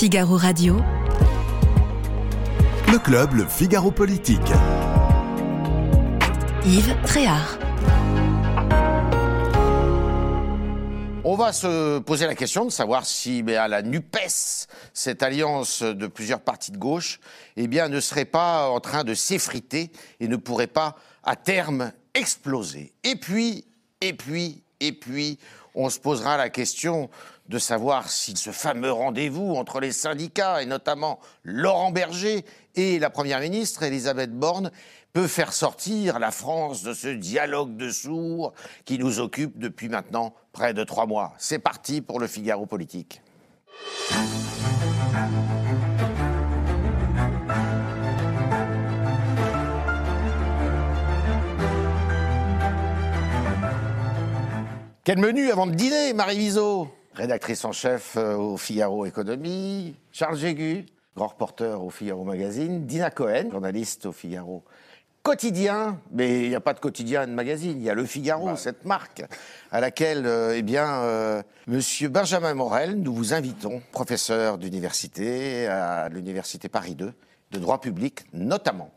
Figaro 0.00 0.38
Radio. 0.38 0.78
Le 2.90 2.98
club, 2.98 3.34
le 3.34 3.44
Figaro 3.44 3.90
Politique. 3.90 4.40
Yves 6.64 6.96
Tréhard. 7.04 7.58
On 11.22 11.36
va 11.36 11.52
se 11.52 11.98
poser 11.98 12.24
la 12.24 12.34
question 12.34 12.64
de 12.64 12.70
savoir 12.70 13.04
si 13.04 13.44
à 13.52 13.68
la 13.68 13.82
NUPES, 13.82 14.68
cette 14.94 15.22
alliance 15.22 15.82
de 15.82 16.06
plusieurs 16.06 16.40
partis 16.40 16.72
de 16.72 16.78
gauche, 16.78 17.20
eh 17.58 17.66
bien, 17.66 17.90
ne 17.90 18.00
serait 18.00 18.24
pas 18.24 18.70
en 18.70 18.80
train 18.80 19.04
de 19.04 19.12
s'effriter 19.12 19.92
et 20.18 20.28
ne 20.28 20.36
pourrait 20.36 20.66
pas, 20.66 20.96
à 21.24 21.36
terme, 21.36 21.92
exploser. 22.14 22.94
Et 23.04 23.16
puis, 23.16 23.66
et 24.00 24.14
puis, 24.14 24.62
et 24.80 24.92
puis, 24.92 25.38
on 25.74 25.88
se 25.88 26.00
posera 26.00 26.36
la 26.36 26.50
question 26.50 27.10
de 27.48 27.58
savoir 27.58 28.10
si 28.10 28.36
ce 28.36 28.50
fameux 28.50 28.92
rendez-vous 28.92 29.54
entre 29.54 29.80
les 29.80 29.92
syndicats, 29.92 30.62
et 30.62 30.66
notamment 30.66 31.20
Laurent 31.44 31.90
Berger 31.90 32.44
et 32.76 32.98
la 32.98 33.10
Première 33.10 33.40
ministre, 33.40 33.82
Elisabeth 33.82 34.32
Borne, 34.32 34.70
peut 35.12 35.26
faire 35.26 35.52
sortir 35.52 36.18
la 36.18 36.30
France 36.30 36.82
de 36.82 36.94
ce 36.94 37.08
dialogue 37.08 37.76
de 37.76 37.90
sourds 37.90 38.52
qui 38.84 38.98
nous 38.98 39.18
occupe 39.18 39.58
depuis 39.58 39.88
maintenant 39.88 40.34
près 40.52 40.72
de 40.74 40.84
trois 40.84 41.06
mois. 41.06 41.34
C'est 41.38 41.58
parti 41.58 42.00
pour 42.00 42.20
le 42.20 42.28
Figaro 42.28 42.66
politique. 42.66 43.20
Quel 55.02 55.16
menu 55.16 55.50
avant 55.50 55.66
de 55.66 55.72
dîner, 55.72 56.12
Marie 56.12 56.36
Viseau 56.36 56.86
Rédactrice 57.14 57.64
en 57.64 57.72
chef 57.72 58.18
euh, 58.18 58.36
au 58.36 58.58
Figaro 58.58 59.06
Économie. 59.06 59.96
Charles 60.12 60.36
Jégu, 60.36 60.84
grand 61.16 61.28
reporter 61.28 61.82
au 61.82 61.88
Figaro 61.88 62.22
Magazine. 62.22 62.84
Dina 62.84 63.10
Cohen, 63.10 63.48
journaliste 63.50 64.04
au 64.04 64.12
Figaro 64.12 64.62
Quotidien. 65.22 65.98
Mais 66.12 66.42
il 66.42 66.50
n'y 66.50 66.54
a 66.54 66.60
pas 66.60 66.74
de 66.74 66.80
quotidien 66.80 67.26
de 67.26 67.32
magazine, 67.32 67.78
il 67.78 67.82
y 67.82 67.88
a 67.88 67.94
le 67.94 68.04
Figaro, 68.04 68.54
cette 68.56 68.84
marque, 68.84 69.22
à 69.72 69.80
laquelle, 69.80 70.26
euh, 70.26 70.54
eh 70.54 70.60
bien, 70.60 71.00
euh, 71.00 71.42
monsieur 71.66 72.10
Benjamin 72.10 72.52
Morel, 72.52 73.00
nous 73.00 73.14
vous 73.14 73.32
invitons, 73.32 73.80
professeur 73.92 74.58
d'université 74.58 75.66
à 75.66 76.10
l'Université 76.10 76.68
Paris 76.68 76.94
2 76.94 77.14
de 77.50 77.58
droit 77.58 77.80
public 77.80 78.24
notamment. 78.32 78.90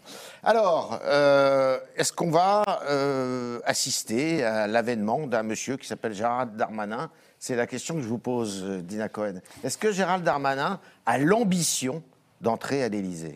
Alors, 0.44 1.00
euh, 1.06 1.80
est-ce 1.96 2.14
qu'on 2.14 2.30
va 2.30 2.64
euh, 2.90 3.60
assister 3.66 4.44
à 4.44 4.68
l'avènement 4.68 5.26
d'un 5.26 5.44
monsieur 5.44 5.78
qui 5.78 5.88
s'appelle 5.88 6.14
Gérald 6.14 6.56
Darmanin? 6.56 7.10
C'est 7.40 7.56
la 7.56 7.68
question 7.68 7.96
que 7.96 8.02
je 8.02 8.08
vous 8.08 8.20
pose, 8.20 8.64
euh, 8.64 8.82
Dina 8.82 9.10
Cohen. 9.10 9.42
Est-ce 9.64 9.78
que 9.78 9.92
Gérald 9.92 10.24
Darmanin 10.24 10.80
a 11.06 11.18
l'ambition 11.18 12.04
d'entrer 12.42 12.84
à 12.84 12.90
l'Élysée? 12.90 13.36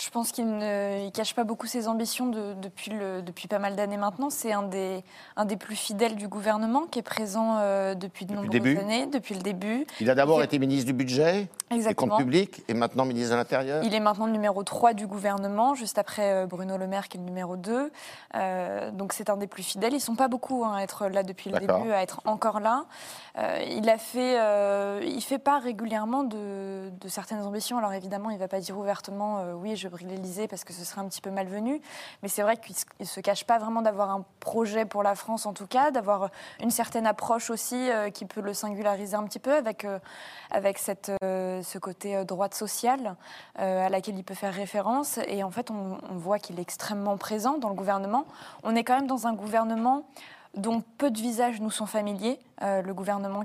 Je 0.00 0.08
pense 0.08 0.32
qu'il 0.32 0.46
ne 0.46 1.10
cache 1.10 1.34
pas 1.34 1.44
beaucoup 1.44 1.66
ses 1.66 1.86
ambitions 1.86 2.26
depuis, 2.26 2.90
le, 2.90 3.20
depuis 3.20 3.48
pas 3.48 3.58
mal 3.58 3.76
d'années 3.76 3.98
maintenant. 3.98 4.30
C'est 4.30 4.52
un 4.52 4.62
des, 4.62 5.04
un 5.36 5.44
des 5.44 5.56
plus 5.56 5.76
fidèles 5.76 6.16
du 6.16 6.26
gouvernement 6.26 6.86
qui 6.86 6.98
est 6.98 7.02
présent 7.02 7.58
euh, 7.58 7.94
depuis 7.94 8.24
de 8.24 8.34
nombreuses 8.34 8.78
années, 8.78 9.06
depuis 9.06 9.34
le 9.34 9.42
début. 9.42 9.86
Il 10.00 10.08
a 10.08 10.14
d'abord 10.14 10.42
été 10.42 10.58
ministre 10.58 10.86
du 10.86 10.94
budget, 10.94 11.48
des 11.70 11.94
comptes 11.94 12.16
publics, 12.16 12.62
et 12.68 12.74
maintenant 12.74 13.04
ministre 13.04 13.32
de 13.32 13.36
l'Intérieur. 13.36 13.84
Il 13.84 13.94
est 13.94 14.00
maintenant 14.00 14.26
le 14.26 14.32
numéro 14.32 14.62
3 14.62 14.94
du 14.94 15.06
gouvernement, 15.06 15.74
juste 15.74 15.98
après 15.98 16.32
euh, 16.32 16.46
Bruno 16.46 16.78
Le 16.78 16.86
Maire 16.86 17.08
qui 17.08 17.18
est 17.18 17.20
le 17.20 17.26
numéro 17.26 17.56
2. 17.56 17.92
Euh, 18.36 18.90
donc 18.92 19.12
c'est 19.12 19.28
un 19.28 19.36
des 19.36 19.46
plus 19.46 19.62
fidèles. 19.62 19.92
Ils 19.92 19.96
ne 19.96 20.00
sont 20.00 20.16
pas 20.16 20.28
beaucoup 20.28 20.64
hein, 20.64 20.76
à 20.76 20.82
être 20.82 21.08
là 21.08 21.22
depuis 21.22 21.50
le 21.50 21.58
début, 21.58 21.92
à 21.92 22.02
être 22.02 22.22
encore 22.24 22.60
là. 22.60 22.86
il 23.68 23.88
a 23.90 23.98
fait, 23.98 24.36
il 25.06 25.20
fait 25.20 25.38
part 25.38 25.62
régulièrement 25.62 26.24
de, 26.24 26.90
de, 27.00 27.08
certaines 27.08 27.42
ambitions. 27.42 27.76
Alors 27.76 27.92
évidemment, 27.92 28.30
il 28.30 28.34
ne 28.34 28.38
va 28.38 28.48
pas 28.48 28.60
dire 28.60 28.78
ouvertement 28.78 29.42
oui, 29.60 29.76
je 29.76 29.89
brille 29.90 30.08
l'Élysée 30.08 30.48
parce 30.48 30.64
que 30.64 30.72
ce 30.72 30.84
serait 30.84 31.00
un 31.00 31.08
petit 31.08 31.20
peu 31.20 31.30
malvenu. 31.30 31.80
Mais 32.22 32.28
c'est 32.28 32.42
vrai 32.42 32.56
qu'il 32.56 32.74
ne 32.98 33.04
se 33.04 33.20
cache 33.20 33.44
pas 33.44 33.58
vraiment 33.58 33.82
d'avoir 33.82 34.10
un 34.10 34.24
projet 34.40 34.84
pour 34.84 35.02
la 35.02 35.14
France 35.14 35.46
en 35.46 35.52
tout 35.52 35.66
cas, 35.66 35.90
d'avoir 35.90 36.30
une 36.60 36.70
certaine 36.70 37.06
approche 37.06 37.50
aussi 37.50 37.90
euh, 37.90 38.10
qui 38.10 38.24
peut 38.24 38.40
le 38.40 38.54
singulariser 38.54 39.16
un 39.16 39.24
petit 39.24 39.38
peu 39.38 39.54
avec, 39.54 39.84
euh, 39.84 39.98
avec 40.50 40.78
cette, 40.78 41.12
euh, 41.22 41.62
ce 41.62 41.78
côté 41.78 42.24
droite 42.24 42.54
sociale 42.54 43.16
à 43.56 43.88
laquelle 43.88 44.16
il 44.16 44.24
peut 44.24 44.34
faire 44.34 44.54
référence. 44.54 45.18
Et 45.26 45.42
en 45.42 45.50
fait, 45.50 45.70
on, 45.70 45.98
on 46.08 46.16
voit 46.16 46.38
qu'il 46.38 46.58
est 46.58 46.62
extrêmement 46.62 47.16
présent 47.16 47.58
dans 47.58 47.68
le 47.68 47.74
gouvernement. 47.74 48.24
On 48.62 48.74
est 48.74 48.84
quand 48.84 48.96
même 48.96 49.06
dans 49.06 49.26
un 49.26 49.34
gouvernement 49.34 50.04
dont 50.56 50.82
peu 50.98 51.10
de 51.10 51.18
visages 51.18 51.60
nous 51.60 51.70
sont 51.70 51.86
familiers. 51.86 52.38
Euh, 52.62 52.82
le 52.82 52.92
gouvernement 52.92 53.44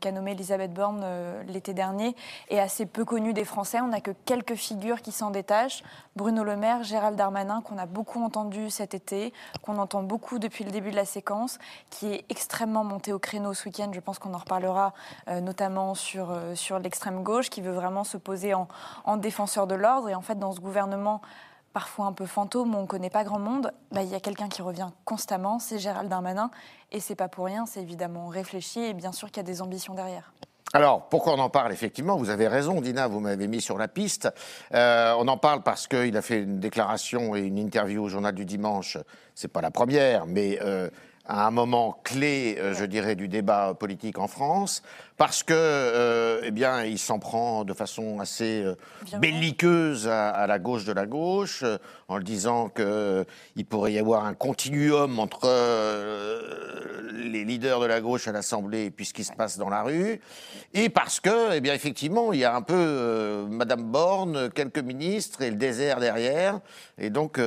qu'a 0.00 0.12
nommé 0.12 0.32
Elisabeth 0.32 0.72
Borne 0.72 1.02
euh, 1.04 1.42
l'été 1.44 1.74
dernier 1.74 2.16
est 2.48 2.58
assez 2.58 2.86
peu 2.86 3.04
connu 3.04 3.34
des 3.34 3.44
Français. 3.44 3.80
On 3.80 3.88
n'a 3.88 4.00
que 4.00 4.12
quelques 4.24 4.54
figures 4.54 5.02
qui 5.02 5.12
s'en 5.12 5.30
détachent. 5.30 5.82
Bruno 6.14 6.44
Le 6.44 6.56
Maire, 6.56 6.82
Gérald 6.82 7.16
Darmanin, 7.16 7.60
qu'on 7.60 7.76
a 7.76 7.84
beaucoup 7.84 8.22
entendu 8.22 8.70
cet 8.70 8.94
été, 8.94 9.34
qu'on 9.60 9.76
entend 9.78 10.02
beaucoup 10.02 10.38
depuis 10.38 10.64
le 10.64 10.70
début 10.70 10.90
de 10.90 10.96
la 10.96 11.04
séquence, 11.04 11.58
qui 11.90 12.06
est 12.06 12.24
extrêmement 12.30 12.84
monté 12.84 13.12
au 13.12 13.18
créneau 13.18 13.52
ce 13.52 13.66
week-end. 13.66 13.90
Je 13.92 14.00
pense 14.00 14.18
qu'on 14.18 14.32
en 14.32 14.38
reparlera 14.38 14.94
euh, 15.28 15.40
notamment 15.40 15.94
sur, 15.94 16.32
l'extrême 16.80 17.22
gauche, 17.22 17.50
qui 17.50 17.60
veut 17.60 17.72
vraiment 17.72 18.04
se 18.04 18.16
poser 18.16 18.54
en, 18.54 18.68
en 19.04 19.16
défenseur 19.16 19.66
de 19.66 19.74
l'ordre. 19.74 20.08
Et 20.08 20.14
en 20.14 20.22
fait, 20.22 20.38
dans 20.38 20.52
ce 20.52 20.60
gouvernement 20.60 21.20
parfois 21.76 22.06
un 22.06 22.12
peu 22.12 22.24
fantôme, 22.24 22.74
on 22.74 22.80
ne 22.80 22.86
connaît 22.86 23.10
pas 23.10 23.22
grand 23.22 23.38
monde, 23.38 23.70
bah, 23.92 24.02
il 24.02 24.08
y 24.08 24.14
a 24.14 24.20
quelqu'un 24.20 24.48
qui 24.48 24.62
revient 24.62 24.88
constamment, 25.04 25.58
c'est 25.58 25.78
Gérald 25.78 26.08
Darmanin, 26.08 26.50
et 26.90 27.00
c'est 27.00 27.14
pas 27.14 27.28
pour 27.28 27.44
rien, 27.44 27.66
c'est 27.66 27.82
évidemment 27.82 28.28
réfléchi, 28.28 28.80
et 28.80 28.94
bien 28.94 29.12
sûr 29.12 29.28
qu'il 29.28 29.36
y 29.36 29.40
a 29.40 29.42
des 29.42 29.60
ambitions 29.60 29.92
derrière. 29.92 30.32
Alors, 30.72 31.10
pourquoi 31.10 31.34
on 31.34 31.38
en 31.38 31.50
parle 31.50 31.74
Effectivement, 31.74 32.16
vous 32.16 32.30
avez 32.30 32.48
raison, 32.48 32.80
Dina, 32.80 33.08
vous 33.08 33.20
m'avez 33.20 33.46
mis 33.46 33.60
sur 33.60 33.76
la 33.76 33.88
piste. 33.88 34.30
Euh, 34.72 35.14
on 35.18 35.28
en 35.28 35.36
parle 35.36 35.62
parce 35.62 35.86
qu'il 35.86 36.16
a 36.16 36.22
fait 36.22 36.40
une 36.40 36.60
déclaration 36.60 37.36
et 37.36 37.42
une 37.42 37.58
interview 37.58 38.04
au 38.04 38.08
Journal 38.08 38.34
du 38.34 38.46
Dimanche. 38.46 38.96
C'est 39.34 39.52
pas 39.52 39.60
la 39.60 39.70
première, 39.70 40.24
mais 40.24 40.58
euh, 40.62 40.88
à 41.28 41.46
un 41.46 41.50
moment 41.50 41.98
clé, 42.04 42.56
euh, 42.58 42.74
je 42.74 42.84
dirais, 42.84 43.16
du 43.16 43.28
débat 43.28 43.74
politique 43.74 44.18
en 44.18 44.28
France, 44.28 44.82
parce 45.16 45.42
que, 45.42 45.54
euh, 45.54 46.40
eh 46.44 46.50
bien, 46.50 46.84
il 46.84 46.98
s'en 46.98 47.18
prend 47.18 47.64
de 47.64 47.72
façon 47.72 48.20
assez 48.20 48.62
euh, 48.62 48.76
belliqueuse 49.18 50.08
à, 50.08 50.46
la 50.46 50.58
gauche 50.58 50.84
de 50.84 50.92
la 50.92 51.06
gauche, 51.06 51.64
en 52.08 52.18
le 52.18 52.22
disant 52.22 52.68
qu'il 52.68 53.66
pourrait 53.66 53.94
y 53.94 53.98
avoir 53.98 54.24
un 54.24 54.34
continuum 54.34 55.18
entre 55.18 55.48
les 57.12 57.44
leaders 57.44 57.80
de 57.80 57.86
la 57.86 58.00
gauche 58.00 58.28
à 58.28 58.32
l'Assemblée 58.32 58.84
et 58.84 58.90
puis 58.90 59.06
ce 59.06 59.14
qui 59.14 59.24
se 59.24 59.32
passe 59.32 59.58
dans 59.58 59.68
la 59.68 59.82
rue, 59.82 60.20
et 60.74 60.88
parce 60.90 61.18
que, 61.18 61.54
eh 61.54 61.60
bien, 61.60 61.74
effectivement, 61.74 62.32
il 62.32 62.40
y 62.40 62.44
a 62.44 62.54
un 62.54 62.62
peu 62.62 63.46
Madame 63.50 63.90
Borne, 63.90 64.50
quelques 64.50 64.78
ministres 64.78 65.42
et 65.42 65.50
le 65.50 65.56
désert 65.56 65.98
derrière, 65.98 66.60
et 66.98 67.10
donc 67.10 67.40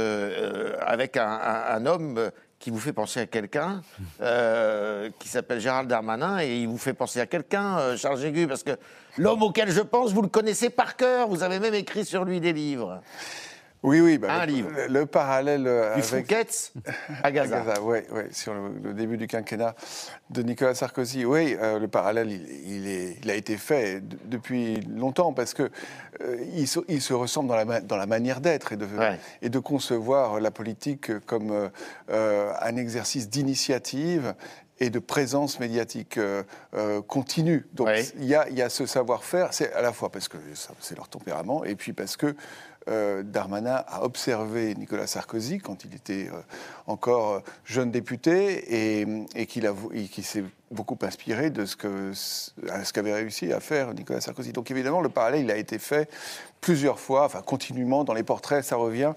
avec 0.81 1.16
un, 1.18 1.39
un 1.69 1.85
homme 1.85 2.31
qui 2.59 2.70
vous 2.70 2.80
fait 2.80 2.94
penser 2.94 3.22
à 3.22 3.25
quelqu'un, 3.25 3.81
euh, 4.22 5.09
qui 5.20 5.28
s'appelle 5.28 5.59
Gérald 5.59 5.90
Darmanin, 5.90 6.40
et 6.42 6.59
il 6.59 6.68
vous 6.68 6.78
fait 6.78 6.94
penser 6.94 7.20
à 7.20 7.25
quelqu'un, 7.25 7.80
euh, 7.80 7.97
Charles 7.97 8.20
Jégu, 8.20 8.47
parce 8.47 8.64
que 8.64 8.78
l'homme 9.18 9.44
auquel 9.44 9.72
je 9.72 9.81
pense, 9.81 10.12
vous 10.12 10.22
le 10.22 10.28
connaissez 10.28 10.69
par 10.69 10.96
cœur, 10.96 11.28
vous 11.28 11.44
avez 11.44 11.59
même 11.59 11.74
écrit 11.74 12.06
sur 12.06 12.25
lui 12.25 12.40
des 12.40 12.53
livres. 12.53 13.02
Oui, 13.81 14.01
oui. 14.01 14.17
Bah, 14.17 14.41
un 14.41 14.45
le, 14.45 14.51
livre. 14.51 14.69
Le, 14.90 15.06
parallèle 15.06 15.66
euh, 15.66 15.95
du 15.95 16.01
avec... 16.01 16.31
à 17.23 17.31
Gaza. 17.31 17.81
oui, 17.81 18.00
oui, 18.12 18.23
sur 18.31 18.53
le, 18.53 18.94
début 18.94 19.17
du 19.17 19.28
quinquennat 19.28 19.75
de 20.29 20.44
Nicolas 20.44 20.75
Sarkozy. 20.75 21.23
Oui, 21.25 21.56
euh, 21.59 21.79
le 21.79 21.88
parallèle, 21.88 22.29
il, 22.29 22.88
est, 22.88 23.18
il, 23.23 23.29
a 23.29 23.35
été 23.35 23.57
fait 23.57 24.01
depuis 24.25 24.81
longtemps 24.81 25.34
parce 25.34 25.53
que 25.53 25.69
euh, 26.22 26.38
il, 26.56 26.68
se, 26.68 26.79
il, 26.89 27.01
se, 27.01 27.13
ressemble 27.13 27.47
dans 27.47 27.56
la, 27.56 27.79
dans 27.79 27.97
la 27.97 28.06
manière 28.06 28.41
d'être 28.41 28.73
et 28.73 28.78
de, 28.78 28.88
et 29.41 29.50
de 29.50 29.59
concevoir 29.59 30.39
la 30.39 30.51
politique 30.51 31.18
comme 31.25 31.69
un 32.09 32.75
exercice 32.75 33.29
d'initiative 33.29 34.34
et 34.79 34.89
de 34.89 35.00
présence 35.00 35.59
médiatique 35.59 36.18
euh, 36.18 36.44
continue. 37.07 37.68
Donc 37.73 37.89
il 38.18 38.25
y, 38.25 38.35
a, 38.35 38.69
ce 38.69 38.85
savoir-faire, 38.85 39.54
c'est 39.54 39.74
à 39.74 39.81
la 39.81 39.94
fois 39.94 40.09
parce 40.09 40.27
que 40.27 40.38
c'est 40.80 40.95
leur 40.95 41.07
tempérament, 41.09 41.63
et 41.63 41.75
puis 41.75 41.94
parce 41.94 42.18
que 42.18 42.36
euh, 42.88 43.24
Darmanin 43.24 43.84
a 43.88 44.04
observé 44.04 44.74
Nicolas 44.76 45.06
Sarkozy 45.06 45.60
quand 45.60 45.84
il 45.84 45.94
était 45.94 46.30
euh, 46.30 46.42
encore 46.88 47.34
euh, 47.34 47.40
jeune 47.66 47.92
député 47.92 49.02
et, 49.02 49.46
qu'il 49.46 50.24
s'est 50.24 50.44
beaucoup 50.72 50.98
inspiré 51.02 51.50
de 51.50 51.66
ce 51.66 51.76
qu'avait 51.76 53.14
réussi 53.14 53.52
à 53.52 53.60
faire 53.60 53.94
Nicolas 53.94 54.22
Sarkozy. 54.22 54.54
Donc 54.54 54.72
évidemment, 54.72 55.02
le 55.02 55.10
parallèle, 55.10 55.44
il 55.44 55.52
a 55.52 55.58
été 55.58 55.78
fait 55.78 56.10
plusieurs 56.62 57.00
fois, 57.00 57.26
enfin 57.26 57.42
continuellement 57.42 58.04
dans 58.04 58.14
les 58.14 58.24
portraits, 58.24 58.64
ça 58.64 58.76
revient. 58.76 59.14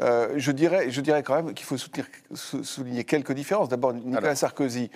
je, 0.00 0.50
dirais, 0.50 0.90
je 0.90 1.00
dirais 1.00 1.22
quand 1.22 1.36
même 1.36 1.54
qu'il 1.54 1.66
faut 1.66 1.76
souligner 2.36 3.04
quelques 3.04 3.32
différences. 3.32 3.68
D'abord, 3.68 3.94
Nicolas 3.94 4.36
Sarkozy 4.36 4.90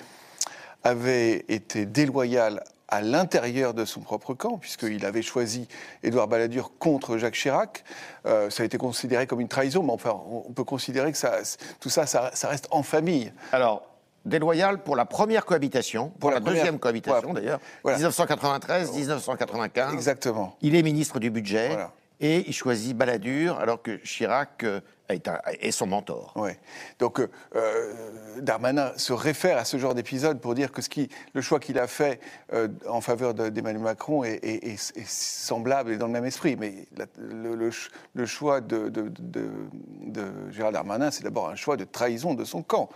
avait 0.83 1.45
été 1.49 1.87
déloyal 1.87 2.65
à 2.91 3.01
l'intérieur 3.03 3.75
de 3.75 3.85
son 3.85 4.01
propre 4.01 4.35
camp, 4.35 4.59
puisqu'il 4.59 5.05
avait 5.07 5.23
choisi 5.23 5.69
Édouard 6.03 6.29
Balladur 6.29 6.73
contre 6.79 7.17
Jacques 7.17 7.35
Chirac. 7.35 7.85
Euh, 8.27 8.51
ça 8.51 8.63
a 8.63 8.67
été 8.67 8.79
considéré 8.79 9.27
comme 9.27 9.41
une 9.41 9.49
trahison, 9.49 9.83
mais 9.83 9.93
enfin, 9.93 10.21
on 10.27 10.53
peut 10.53 10.65
considérer 10.65 11.13
que 11.13 11.19
ça, 11.19 11.39
tout 11.81 11.91
ça, 11.91 12.07
ça, 12.07 12.31
reste 12.49 12.69
en 12.71 12.83
famille. 12.83 13.33
Alors, 13.53 13.87
déloyal 14.25 14.83
pour 14.83 14.97
la 14.97 15.05
première 15.05 15.45
cohabitation, 15.45 16.13
pour, 16.21 16.31
la, 16.31 16.41
deuxième 16.41 16.79
cohabitation 16.79 17.33
d'ailleurs, 17.33 17.61
1993, 17.85 18.93
1995. 18.93 19.95
Exactement. 19.95 20.57
Il 20.61 20.75
est 20.75 20.83
ministre 20.83 21.19
du 21.19 21.31
budget 21.31 21.71
et 22.21 22.45
il 22.47 22.53
choisit 22.53 22.97
Balladur 22.97 23.59
alors 23.59 23.81
que 23.81 23.97
Chirac 24.05 24.65
et 25.61 25.73
son 25.73 25.87
mentor. 25.87 26.33
Ouais. 26.37 26.59
Donc, 26.99 27.21
euh, 27.21 27.29
euh, 27.57 27.93
Darmanin 28.41 28.93
se 28.97 29.13
réfère 29.13 29.59
à 29.59 29.65
ce 29.65 29.77
genre 29.79 29.95
d'épisode 29.95 30.41
pour 30.41 30.55
dire 30.55 30.73
que 30.73 30.83
ce 30.83 30.89
qui, 30.89 31.09
le 31.35 31.41
choix 31.41 31.61
qu'il 31.61 31.79
a 31.79 31.87
fait 31.87 32.21
euh, 32.53 32.69
en 32.89 33.01
faveur 33.01 33.35
d'Emmanuel 33.35 33.83
Macron 33.83 34.25
est, 34.25 34.77
semblable 35.07 35.93
et 35.93 35.97
dans 35.97 36.07
le 36.07 36.13
même 36.13 36.25
esprit. 36.25 36.57
Mais 36.57 36.87
le, 37.19 38.27
choix 38.27 38.61
de, 38.61 38.89
de, 38.89 40.25
Gérald 40.51 40.75
Darmanin, 40.75 41.11
c'est 41.11 41.25
d'abord 41.25 41.49
un 41.49 41.57
choix 41.57 41.77
de 41.77 41.85
trahison 41.85 42.35
de 42.35 42.45
son 42.45 42.63
camp. 42.63 42.89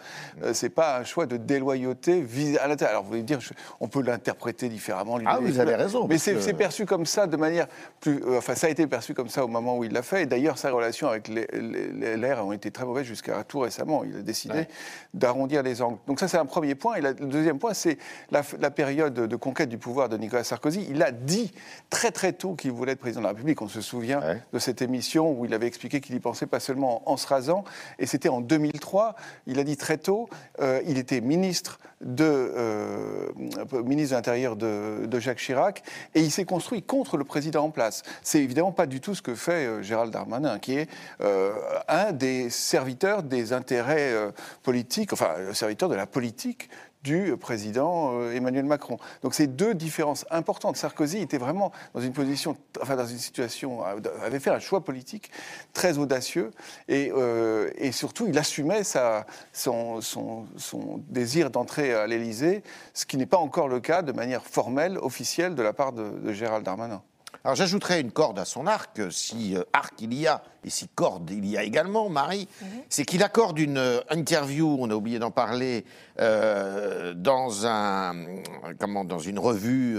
c'est 0.53 0.71
pas 0.71 0.99
un 0.99 1.05
choix 1.05 1.27
de 1.27 1.37
déloyauté 1.37 2.25
à 2.61 2.69
l'intérieur. 2.69 2.95
Alors, 2.95 3.03
vous 3.03 3.11
voulez 3.11 3.23
dire, 3.23 3.39
on 3.81 3.89
peut 3.89 4.03
l'interpréter 4.03 4.69
différemment. 4.69 5.19
Ah, 5.27 5.39
vous 5.41 5.59
avez 5.59 5.75
raison. 5.75 6.07
Mais 6.09 6.19
c'est 6.19 6.55
perçu 6.55 6.87
comme 6.87 7.07
ça 7.07 7.27
de 7.27 7.37
manière 7.37 7.67
plus. 8.01 8.23
enfin, 8.37 8.55
ça 8.55 8.67
a 8.67 8.71
été 8.71 8.87
perçu 8.87 9.15
comme 9.15 9.29
ça 9.29 9.45
au 9.45 9.49
moment 9.49 9.77
où 9.79 9.85
il 9.85 9.93
l'a 9.93 10.03
fait. 10.03 10.23
Et 10.23 10.27
d'ailleurs, 10.27 10.59
sa 10.59 10.71
relation 10.71 11.09
avec 11.09 11.29
les 11.29 11.47
les 11.55 11.93
ont 12.43 12.53
été 12.53 12.71
très 12.71 12.85
mauvaises 12.85 13.07
jusqu'à 13.07 13.45
tout 13.45 13.61
récemment. 13.61 14.05
Il 14.05 14.17
a 14.17 14.23
décidé 14.23 14.67
d'arrondir 15.13 15.63
les 15.63 15.83
angles. 15.83 15.99
Donc 16.07 16.21
ça, 16.21 16.29
c'est 16.29 16.39
un 16.39 16.47
premier 16.47 16.75
point. 16.75 16.97
Et 16.97 17.01
le 17.01 17.15
deuxième 17.15 17.59
point, 17.59 17.75
c'est 17.75 17.99
la, 18.31 18.43
période 18.71 19.15
de 19.15 19.37
conquête 19.37 19.69
du 19.69 19.79
pouvoir 19.79 20.09
de 20.09 20.17
Nicolas 20.17 20.45
Sarkozy. 20.45 20.87
Il 20.91 21.03
a 21.03 21.13
dit 21.13 21.53
très 21.91 22.11
très 22.11 22.33
tôt 22.33 22.55
qu'il 22.55 22.73
voulait 22.73 22.93
être 22.93 22.99
président 22.99 23.21
de 23.21 23.25
la 23.25 23.31
République. 23.31 23.63
On 23.63 23.69
se 23.69 23.81
souvient 23.81 24.21
de 24.53 24.59
cette 24.59 24.83
émission 24.83 25.33
où 25.33 25.45
il 25.45 25.55
avait 25.55 25.67
expliqué 25.67 26.01
qu'il 26.01 26.15
y 26.15 26.21
pensait 26.21 26.47
pas 26.47 26.61
seulement 26.61 27.09
en 27.09 27.17
se 27.17 27.27
rasant. 27.27 27.65
Et 27.99 28.07
c'était 28.07 28.29
en 28.29 28.41
2003. 28.41 29.15
Il 29.47 29.59
a 29.59 29.65
dit 29.65 29.77
très 29.77 29.99
tôt. 29.99 30.29
Euh, 30.61 30.81
il 30.87 30.99
était 30.99 31.21
ministre 31.21 31.79
de 32.01 32.25
euh, 32.25 33.29
ministre 33.85 34.11
de 34.11 34.17
l'Intérieur 34.17 34.57
de, 34.57 35.19
Jacques 35.19 35.39
Chirac 35.39 35.83
et 36.15 36.21
il 36.21 36.31
s'est 36.31 36.45
construit 36.45 36.83
contre 36.83 37.17
le 37.17 37.25
président 37.25 37.65
en 37.65 37.71
place. 37.71 38.03
C'est 38.23 38.43
évidemment 38.43 38.73
pas 38.73 38.87
du 38.87 39.01
tout 39.01 39.15
ce 39.15 39.23
que 39.23 39.35
fait 39.35 39.67
euh, 39.67 39.83
Gérald 39.83 40.13
Darmanin, 40.13 40.59
qui 40.59 40.77
est 40.77 40.89
un 41.95 42.13
des 42.13 42.51
serviteurs 42.51 43.23
des 43.23 43.53
intérêts 43.53 44.13
euh, 44.13 44.31
politiques, 44.63 45.13
enfin, 45.13 45.35
le 45.39 45.55
serviteur 45.55 45.89
de 45.89 45.95
la 45.95 46.07
politique 46.07 46.69
du 47.03 47.37
président 47.37 48.13
euh, 48.15 48.35
Emmanuel 48.35 48.65
Macron. 48.65 48.99
Donc 49.23 49.35
c'est 49.35 49.47
deux 49.47 49.75
différences 49.75 50.25
importantes. 50.31 50.77
Sarkozy 50.77 51.19
était 51.19 51.39
vraiment 51.39 51.71
dans 51.93 52.01
une 52.01 52.13
position, 52.13 52.57
enfin 52.81 52.97
dans 52.97 53.07
une 53.07 53.19
situation, 53.19 53.87
euh, 53.87 54.01
avait 54.25 54.41
fait 54.41 54.51
un 54.51 54.59
choix 54.59 54.83
politique 54.83 55.31
très 55.73 55.99
audacieux 55.99 56.51
et, 56.89 57.13
et 57.77 57.93
surtout 57.93 58.27
il 58.27 58.39
assumait 58.39 58.83
son 59.53 60.01
désir 61.09 61.51
d'entrer 61.51 61.93
à 61.93 62.07
l'Élysée, 62.07 62.63
ce 62.95 63.05
qui 63.05 63.19
n'est 63.19 63.27
pas 63.27 63.39
encore 63.39 63.69
le 63.69 63.81
cas 63.81 64.03
de 64.03 64.13
manière 64.13 64.45
formelle, 64.45 64.99
officielle 64.99 65.55
de 65.55 65.63
la 65.63 65.73
part 65.73 65.93
de, 65.93 66.09
de 66.09 66.33
Gérald 66.33 66.65
Darmanin. 66.65 67.03
Alors 67.47 67.57
j'ajouterais 67.57 68.01
une 68.01 68.11
corde 68.11 68.39
à 68.39 68.47
son 68.47 68.67
arc, 68.67 69.03
si 69.11 69.55
euh, 69.55 69.65
arc 69.75 69.93
il 70.01 70.15
y 70.15 70.27
a, 70.27 70.43
et 70.65 70.71
si 70.71 70.89
corde 70.89 71.31
il 71.31 71.45
y 71.45 71.59
a 71.59 71.63
également, 71.63 72.09
Marie, 72.09 72.49
mhm. 72.63 72.69
c'est 72.89 73.05
qu'il 73.05 73.23
accorde 73.23 73.59
une 73.59 73.77
euh, 73.77 74.01
interview, 74.09 74.79
on 74.81 74.89
a 74.89 74.95
oublié 74.95 75.19
d'en 75.19 75.31
parler, 75.31 75.85
euh, 76.21 77.13
dans, 77.13 77.67
un, 77.67 78.15
comment, 78.79 79.05
dans 79.05 79.19
une 79.19 79.39
revue 79.39 79.99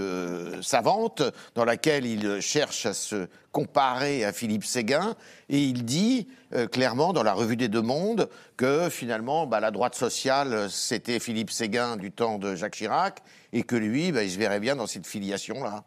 savante, 0.60 1.22
dans 1.54 1.64
laquelle 1.64 2.04
il 2.04 2.40
cherche 2.40 2.84
à 2.84 2.94
se 2.94 3.28
comparer 3.52 4.24
à 4.24 4.32
Philippe 4.32 4.64
Séguin, 4.64 5.14
et 5.48 5.60
il 5.60 5.84
dit 5.84 6.26
clairement 6.72 7.12
dans 7.12 7.22
la 7.22 7.32
revue 7.32 7.56
des 7.56 7.68
Deux 7.68 7.82
Mondes 7.82 8.28
que 8.56 8.88
finalement 8.88 9.46
bah, 9.46 9.60
la 9.60 9.70
droite 9.70 9.94
sociale, 9.94 10.68
c'était 10.68 11.20
Philippe 11.20 11.50
Séguin 11.50 11.96
du 11.96 12.10
temps 12.10 12.38
de 12.38 12.56
Jacques 12.56 12.74
Chirac, 12.74 13.20
et 13.52 13.62
que 13.62 13.76
lui, 13.76 14.10
bah, 14.10 14.24
il 14.24 14.30
se 14.32 14.38
verrait 14.38 14.60
bien 14.60 14.74
dans 14.74 14.88
cette 14.88 15.06
filiation-là. 15.06 15.84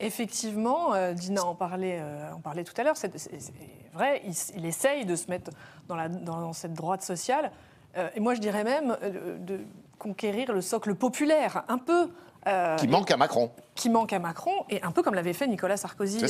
Effectivement, 0.00 0.94
euh, 0.94 1.12
Dina 1.12 1.44
en 1.44 1.56
parlait, 1.56 1.98
euh, 2.00 2.30
parlait 2.42 2.62
tout 2.62 2.74
à 2.76 2.84
l'heure, 2.84 2.96
c'est 2.96 3.10
vrai, 3.92 4.22
il, 4.54 4.64
essaye 4.64 5.04
de 5.04 5.16
se 5.16 5.28
mettre 5.28 5.50
dans, 5.88 5.96
la, 5.96 6.08
dans 6.08 6.52
cette 6.52 6.74
droite 6.74 7.02
sociale, 7.02 7.50
euh, 7.96 8.08
et 8.14 8.20
moi 8.20 8.34
je 8.34 8.40
dirais 8.40 8.62
même 8.62 8.96
de 9.40 9.58
conquérir 9.98 10.52
le 10.52 10.60
socle 10.60 10.94
populaire, 10.94 11.64
un 11.66 11.78
peu. 11.78 12.10
qui 12.78 12.86
manque 12.86 13.10
à 13.10 13.16
Macron. 13.16 13.50
Qui 13.74 13.90
manque 13.90 14.12
à 14.12 14.20
Macron, 14.20 14.52
et 14.70 14.80
un 14.84 14.92
peu 14.92 15.02
comme 15.02 15.14
l'avait 15.14 15.32
fait 15.32 15.48
Nicolas 15.48 15.76
Sarkozy 15.76 16.24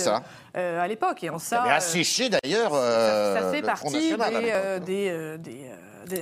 à 0.55 0.89
l'époque. 0.89 1.23
Et 1.23 1.29
en 1.29 1.39
ça. 1.39 1.63
Avait 1.63 1.75
asséché 1.75 2.31
d'ailleurs. 2.31 2.73
ça, 2.73 3.51
fait 3.53 3.61
partie 3.61 4.17
des, 4.17 4.81
des 4.81 5.39
des 5.39 5.71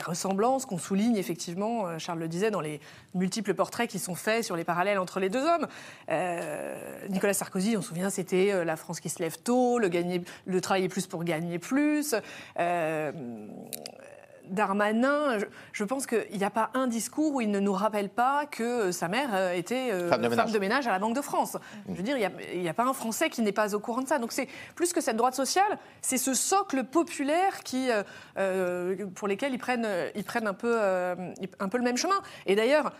ressemblances 0.00 0.66
qu'on 0.66 0.78
souligne 0.78 1.16
effectivement, 1.16 1.86
euh, 1.86 1.98
Charles 1.98 2.18
le 2.18 2.28
disait, 2.28 2.50
dans 2.50 2.60
les 2.60 2.80
multiples 3.14 3.54
portraits 3.54 3.88
qui 3.88 3.98
sont 3.98 4.14
faits 4.14 4.44
sur 4.44 4.56
les 4.56 4.64
parallèles 4.64 4.98
entre 4.98 5.20
les 5.20 5.28
deux 5.28 5.44
hommes. 5.44 5.66
Euh, 6.10 6.76
Nicolas 7.08 7.34
Sarkozy, 7.34 7.76
on 7.76 7.82
se 7.82 7.88
souvient, 7.88 8.10
c'était 8.10 8.52
euh, 8.52 8.64
la 8.64 8.76
France 8.76 9.00
qui 9.00 9.08
se 9.08 9.22
lève 9.22 9.38
tôt, 9.38 9.78
le, 9.78 9.88
gagner, 9.88 10.22
le 10.44 10.60
travailler 10.60 10.88
plus 10.88 11.06
pour 11.06 11.24
gagner 11.24 11.58
plus. 11.58 12.14
Darmanin, 14.48 15.38
je, 15.72 15.84
pense 15.84 16.06
qu'il 16.06 16.36
n'y 16.36 16.44
a 16.44 16.50
pas 16.50 16.70
un 16.74 16.86
discours 16.86 17.34
où 17.34 17.40
il 17.40 17.50
ne 17.50 17.60
nous 17.60 17.72
rappelle 17.72 18.08
pas 18.08 18.46
que 18.46 18.92
sa 18.92 19.08
mère 19.08 19.30
euh, 19.34 19.52
était 19.52 19.90
euh, 19.92 20.08
femme, 20.08 20.22
de, 20.22 20.58
ménage 20.58 20.86
à 20.86 20.90
la 20.90 20.98
Banque 20.98 21.14
de 21.14 21.20
France. 21.20 21.56
Je 21.88 21.94
veux 21.94 22.02
dire, 22.02 22.16
il 22.16 22.60
n'y 22.60 22.68
a, 22.68 22.74
pas 22.74 22.84
un 22.84 22.92
Français 22.92 23.30
qui 23.30 23.42
n'est 23.42 23.52
pas 23.52 23.74
au 23.74 23.80
courant 23.80 24.02
de 24.02 24.08
ça. 24.08 24.18
Donc 24.18 24.32
c'est 24.32 24.48
plus 24.74 24.92
que 24.92 25.00
cette 25.00 25.16
droite 25.16 25.34
sociale, 25.34 25.78
c'est 26.00 26.18
ce 26.18 26.34
socle 26.34 26.84
populaire 26.84 27.62
qui, 27.62 27.88
euh, 28.38 29.06
pour 29.14 29.28
lesquels 29.28 29.52
ils 29.52 29.58
prennent, 29.58 29.88
ils 30.14 30.24
prennent 30.24 30.46
un, 30.46 30.54
peu, 30.54 30.80
un 30.80 31.68
peu 31.68 31.78
le 31.78 31.84
même 31.84 31.96
chemin. 31.96 32.20
Et 32.46 32.56
d'ailleurs, 32.56 32.92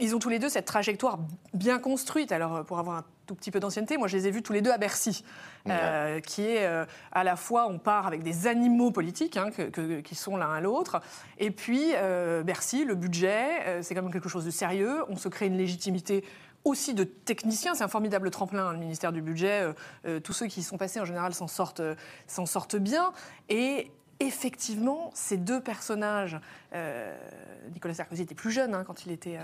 ils 0.00 0.14
ont 0.14 0.18
tous 0.18 0.28
les 0.28 0.38
deux 0.38 0.48
cette 0.48 0.64
trajectoire 0.64 1.18
bien 1.54 1.78
construite. 1.78 2.32
Alors, 2.32 2.64
pour 2.64 2.78
avoir 2.78 2.98
un 2.98 3.04
tout 3.26 3.34
petit 3.36 3.52
peu 3.52 3.60
d'ancienneté, 3.60 3.96
moi, 3.96 4.08
je 4.08 4.16
les 4.16 4.26
ai 4.26 4.30
vus 4.32 4.42
tous 4.42 4.52
les 4.52 4.60
deux 4.60 4.72
à 4.72 4.78
Bercy, 4.78 5.24
euh, 5.68 6.18
qui 6.20 6.42
est 6.42 6.66
euh, 6.66 6.84
à 7.12 7.22
la 7.22 7.36
fois, 7.36 7.68
on 7.68 7.78
part 7.78 8.08
avec 8.08 8.24
des 8.24 8.48
animaux 8.48 8.90
politiques 8.90 9.36
hein, 9.36 9.50
qui 10.02 10.14
sont 10.16 10.36
l'un 10.36 10.52
à 10.52 10.60
l'autre, 10.60 11.00
et 11.38 11.52
puis 11.52 11.92
euh, 11.94 12.42
Bercy, 12.42 12.84
le 12.84 12.96
budget, 12.96 13.82
c'est 13.82 13.94
quand 13.94 14.02
même 14.02 14.12
quelque 14.12 14.28
chose 14.28 14.44
de 14.44 14.50
sérieux. 14.50 15.04
On 15.08 15.16
se 15.16 15.28
crée 15.28 15.46
une 15.46 15.56
légitimité 15.56 16.24
aussi 16.64 16.92
de 16.92 17.04
techniciens. 17.04 17.74
C'est 17.74 17.84
un 17.84 17.88
formidable 17.88 18.30
tremplin, 18.30 18.66
hein, 18.66 18.72
le 18.72 18.78
ministère 18.78 19.12
du 19.12 19.22
Budget. 19.22 19.64
tous 20.24 20.32
ceux 20.32 20.46
qui 20.46 20.60
y 20.60 20.62
sont 20.62 20.76
passés, 20.76 21.00
en 21.00 21.04
général, 21.04 21.32
s'en 21.32 21.46
sortent, 21.46 21.82
s'en 22.26 22.46
sortent 22.46 22.76
bien. 22.76 23.12
Et 23.48 23.92
effectivement, 24.20 25.10
ces 25.14 25.36
deux 25.36 25.60
personnages, 25.60 26.38
Nicolas 27.72 27.94
Sarkozy 27.94 28.22
était 28.22 28.34
plus 28.34 28.50
jeune 28.50 28.74
hein, 28.74 28.84
quand 28.84 29.04
il 29.06 29.12
était 29.12 29.38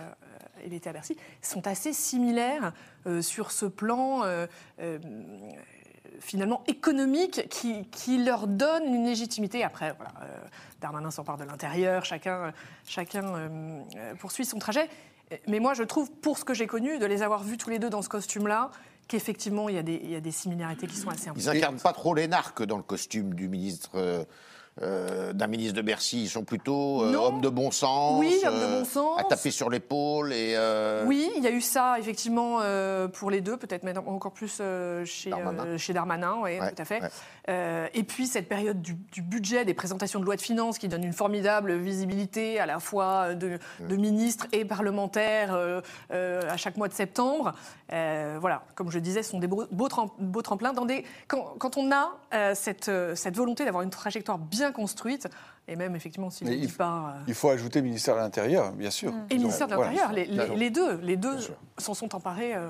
il 0.64 0.74
était 0.74 0.90
à 0.90 0.92
Bercy, 0.92 1.16
sont 1.42 1.66
assez 1.66 1.92
similaires 1.92 2.72
euh, 3.06 3.22
sur 3.22 3.52
ce 3.52 3.66
plan 3.66 4.24
euh, 4.24 4.46
euh, 4.80 4.98
finalement 6.20 6.62
économique 6.66 7.48
qui, 7.48 8.24
leur 8.24 8.46
donne 8.46 8.84
une 8.84 9.04
légitimité. 9.04 9.62
Après, 9.62 9.94
voilà, 9.96 10.12
Darmanin 10.80 11.10
s'empare 11.10 11.36
de 11.36 11.44
l'intérieur, 11.44 12.04
chacun, 12.04 12.52
chacun 12.86 13.50
poursuit 14.18 14.46
son 14.46 14.58
trajet. 14.58 14.88
Mais 15.46 15.60
moi, 15.60 15.74
je 15.74 15.82
trouve, 15.82 16.10
pour 16.10 16.38
ce 16.38 16.44
que 16.44 16.54
j'ai 16.54 16.66
connu, 16.66 16.98
de 16.98 17.04
les 17.04 17.22
avoir 17.22 17.42
vus 17.42 17.58
tous 17.58 17.68
les 17.68 17.78
deux 17.78 17.90
dans 17.90 18.00
ce 18.00 18.08
costume-là, 18.08 18.70
qu'effectivement, 19.08 19.68
il, 19.68 19.76
il, 19.88 20.10
y 20.10 20.16
a 20.16 20.20
des 20.20 20.30
similarités 20.32 20.86
qui 20.86 20.96
sont 20.96 21.10
assez 21.10 21.28
importantes. 21.28 21.52
Ils 21.52 21.54
n'incarnent 21.54 21.80
pas 21.80 21.92
trop 21.92 22.14
l'énarque 22.14 22.62
dans 22.62 22.78
le 22.78 22.82
costume 22.82 23.34
du 23.34 23.48
ministre 23.48 24.26
euh, 24.82 25.32
d'un 25.32 25.46
ministre 25.46 25.74
de 25.74 25.80
Bercy. 25.80 26.24
Ils 26.24 26.28
sont 26.28 26.44
plutôt 26.44 27.02
euh, 27.02 27.14
hommes 27.14 27.40
de 27.40 27.48
bon 27.48 27.70
sens. 27.70 28.20
Oui, 28.20 28.38
hommes 28.46 28.60
de 28.60 28.66
bon 28.78 28.84
sens. 28.84 29.18
À 29.18 29.24
taper 29.24 29.50
sur 29.50 29.70
l'épaule. 29.70 30.34
et. 30.34 30.52
Euh, 30.54 31.02
oui, 31.06 31.30
il 31.34 31.42
y 31.42 31.46
a 31.46 31.50
eu 31.50 31.62
ça, 31.62 31.98
effectivement, 31.98 32.60
pour 33.14 33.30
les 33.30 33.40
deux, 33.40 33.56
peut-être 33.56 33.84
même 33.84 33.96
encore 34.06 34.32
plus 34.32 34.60
chez 35.06 35.30
Darmanin, 35.30 35.78
chez 35.78 35.94
Darmanin 35.94 36.36
oui, 36.42 36.58
tout 36.58 36.82
à 36.82 36.84
fait. 36.84 37.00
et 37.94 38.02
puis, 38.02 38.26
cette 38.26 38.50
période 38.50 38.82
du, 38.82 39.22
budget, 39.22 39.64
des 39.64 39.72
présentations 39.72 40.20
de 40.20 40.26
loi 40.26 40.36
de 40.36 40.42
finances 40.42 40.76
qui 40.76 40.88
donnent 40.88 41.04
une 41.04 41.14
formidable 41.14 41.74
visibilité 41.74 42.60
à 42.60 42.66
la 42.66 42.78
fois 42.78 43.34
de, 43.34 43.58
ministres 43.96 44.46
et 44.52 44.66
parlementaires 44.66 45.56
à 46.10 46.56
chaque 46.58 46.76
mois 46.76 46.88
de 46.88 46.94
septembre. 46.94 47.54
voilà, 47.88 48.62
comme 48.74 48.90
je 48.90 48.98
disais, 48.98 49.22
ce 49.22 49.30
sont 49.30 49.38
des 49.38 49.46
beaux, 49.46 49.64
beaux, 49.70 50.42
tremplins. 50.42 50.74
Dans 50.74 50.84
des, 50.84 51.04
quand, 51.28 51.54
quand 51.58 51.78
on 51.78 51.90
a 51.92 52.54
cette, 52.54 52.90
cette 53.14 53.36
volonté 53.36 53.64
d'avoir 53.64 53.82
une 53.82 53.88
trajectoire 53.88 54.36
bien 54.36 54.65
construite. 54.72 55.28
Et 55.68 55.76
même, 55.76 55.96
effectivement, 55.96 56.30
s'il 56.30 56.48
il, 56.48 56.72
pas, 56.72 57.16
euh, 57.16 57.22
il 57.26 57.34
faut 57.34 57.50
ajouter 57.50 57.82
ministère 57.82 58.14
de 58.14 58.20
l'Intérieur, 58.20 58.72
bien 58.72 58.90
sûr. 58.90 59.12
Et 59.30 59.36
ministère 59.36 59.66
de 59.66 59.74
l'Intérieur, 59.74 60.12
les, 60.12 60.26
les, 60.26 60.70
deux, 60.70 60.96
les 61.00 61.16
deux 61.16 61.36
s'en 61.78 61.94
sont 61.94 62.14
emparés 62.14 62.54
euh, 62.54 62.68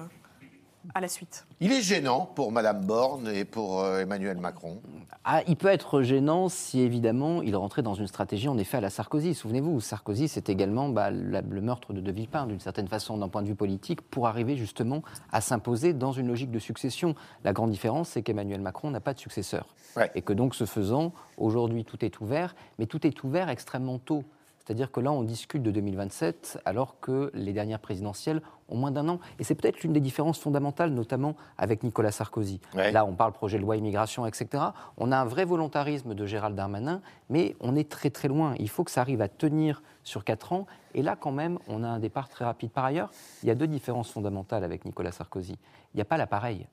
à 0.95 1.01
la 1.01 1.09
suite. 1.09 1.47
Il 1.61 1.73
est 1.73 1.83
gênant 1.83 2.31
pour 2.35 2.53
Madame 2.53 2.85
Borne 2.85 3.29
et 3.29 3.45
pour 3.45 3.81
euh, 3.81 4.01
Emmanuel 4.01 4.39
Macron 4.39 4.81
ah, 5.25 5.43
Il 5.47 5.57
peut 5.57 5.69
être 5.69 6.03
gênant 6.03 6.49
si, 6.49 6.81
évidemment, 6.81 7.43
il 7.43 7.57
rentrait 7.57 7.83
dans 7.83 7.95
une 7.95 8.07
stratégie, 8.07 8.49
en 8.49 8.59
effet, 8.59 8.79
à 8.79 8.81
la 8.81 8.91
Sarkozy. 8.91 9.35
Souvenez-vous, 9.35 9.81
Sarkozy, 9.81 10.29
c'est 10.29 10.49
également 10.49 10.89
bah, 10.89 11.11
le 11.11 11.61
meurtre 11.61 11.93
de 11.93 12.01
De 12.01 12.13
Villepin, 12.13 12.47
d'une 12.47 12.61
certaine 12.61 12.89
façon, 12.89 13.19
d'un 13.19 13.29
point 13.29 13.43
de 13.43 13.49
vue 13.49 13.55
politique, 13.55 14.03
pour 14.03 14.27
arriver 14.27 14.57
justement 14.57 15.03
à 15.33 15.41
s'imposer 15.41 15.93
dans 15.93 16.13
une 16.13 16.29
logique 16.29 16.51
de 16.51 16.59
succession. 16.59 17.15
La 17.45 17.53
grande 17.53 17.71
différence, 17.71 18.11
c'est 18.11 18.23
qu'Emmanuel 18.23 18.61
Macron 18.61 18.91
n'a 18.91 19.01
pas 19.01 19.15
de 19.15 19.19
successeur. 19.19 19.75
Et 20.15 20.23
que 20.23 20.33
donc, 20.33 20.55
ce 20.55 20.67
faisant, 20.67 21.13
aujourd'hui, 21.39 21.85
tout 21.85 22.05
est 22.05 22.21
ouvert, 22.21 22.55
mais 22.79 22.87
tout 22.87 23.07
est 23.07 23.25
ouvert 23.25 23.49
extrêmement 23.49 23.99
tôt. 23.99 24.25
C'est-à-dire 24.67 24.91
que 24.91 24.99
là, 24.99 25.13
on 25.13 25.23
discute 25.23 25.63
de 25.63 25.71
2027 25.71 26.61
alors 26.65 26.99
que 27.01 27.31
les 27.35 27.53
dernières 27.53 27.79
présidentielles 27.79 28.43
ont 28.69 28.77
moins 28.77 28.91
d'un 28.91 29.09
an. 29.09 29.21
Et 29.39 29.45
c'est 29.45 29.55
peut-être 29.55 29.83
l'une 29.83 29.93
des 29.93 30.01
différences 30.01 30.41
fondamentales, 30.41 30.91
notamment 30.91 31.37
avec 31.57 31.85
Nicolas 31.85 32.11
Sarkozy. 32.11 32.61
Là, 32.75 33.05
on 33.05 33.15
parle 33.15 33.33
projet 33.33 33.59
de 33.59 33.63
loi 33.63 33.77
immigration, 33.77 34.27
etc. 34.27 34.65
On 34.99 35.13
a 35.13 35.19
un 35.19 35.25
vrai 35.25 35.45
volontarisme 35.45 36.15
de 36.15 36.27
Gérald 36.27 36.57
Darmanin, 36.57 37.01
mais 37.31 37.55
on 37.61 37.77
est 37.77 37.89
très 37.89 38.11
très 38.11 38.27
loin. 38.27 38.55
Il 38.59 38.69
faut 38.69 38.83
que 38.83 38.91
ça 38.91 39.03
arrive 39.03 39.23
à 39.23 39.29
tenir 39.29 39.83
sur 40.03 40.25
quatre 40.25 40.53
ans. 40.53 40.67
Et 40.95 41.03
là, 41.03 41.15
quand 41.15 41.33
même, 41.33 41.61
on 41.69 41.85
a 41.85 41.89
un 41.89 42.01
départ 42.01 42.29
très 42.29 42.45
rapide. 42.45 42.71
Par 42.71 42.85
ailleurs, 42.85 43.11
il 43.45 43.49
y 43.49 43.53
a 43.53 43.55
deux 43.55 43.69
différences 43.69 44.11
fondamentales 44.11 44.65
avec 44.65 44.85
Nicolas 44.85 45.13
Sarkozy. 45.13 45.59
Il 45.95 45.97
n'y 45.97 46.03
a 46.03 46.07
pas 46.07 46.17
l'appareil. 46.17 46.67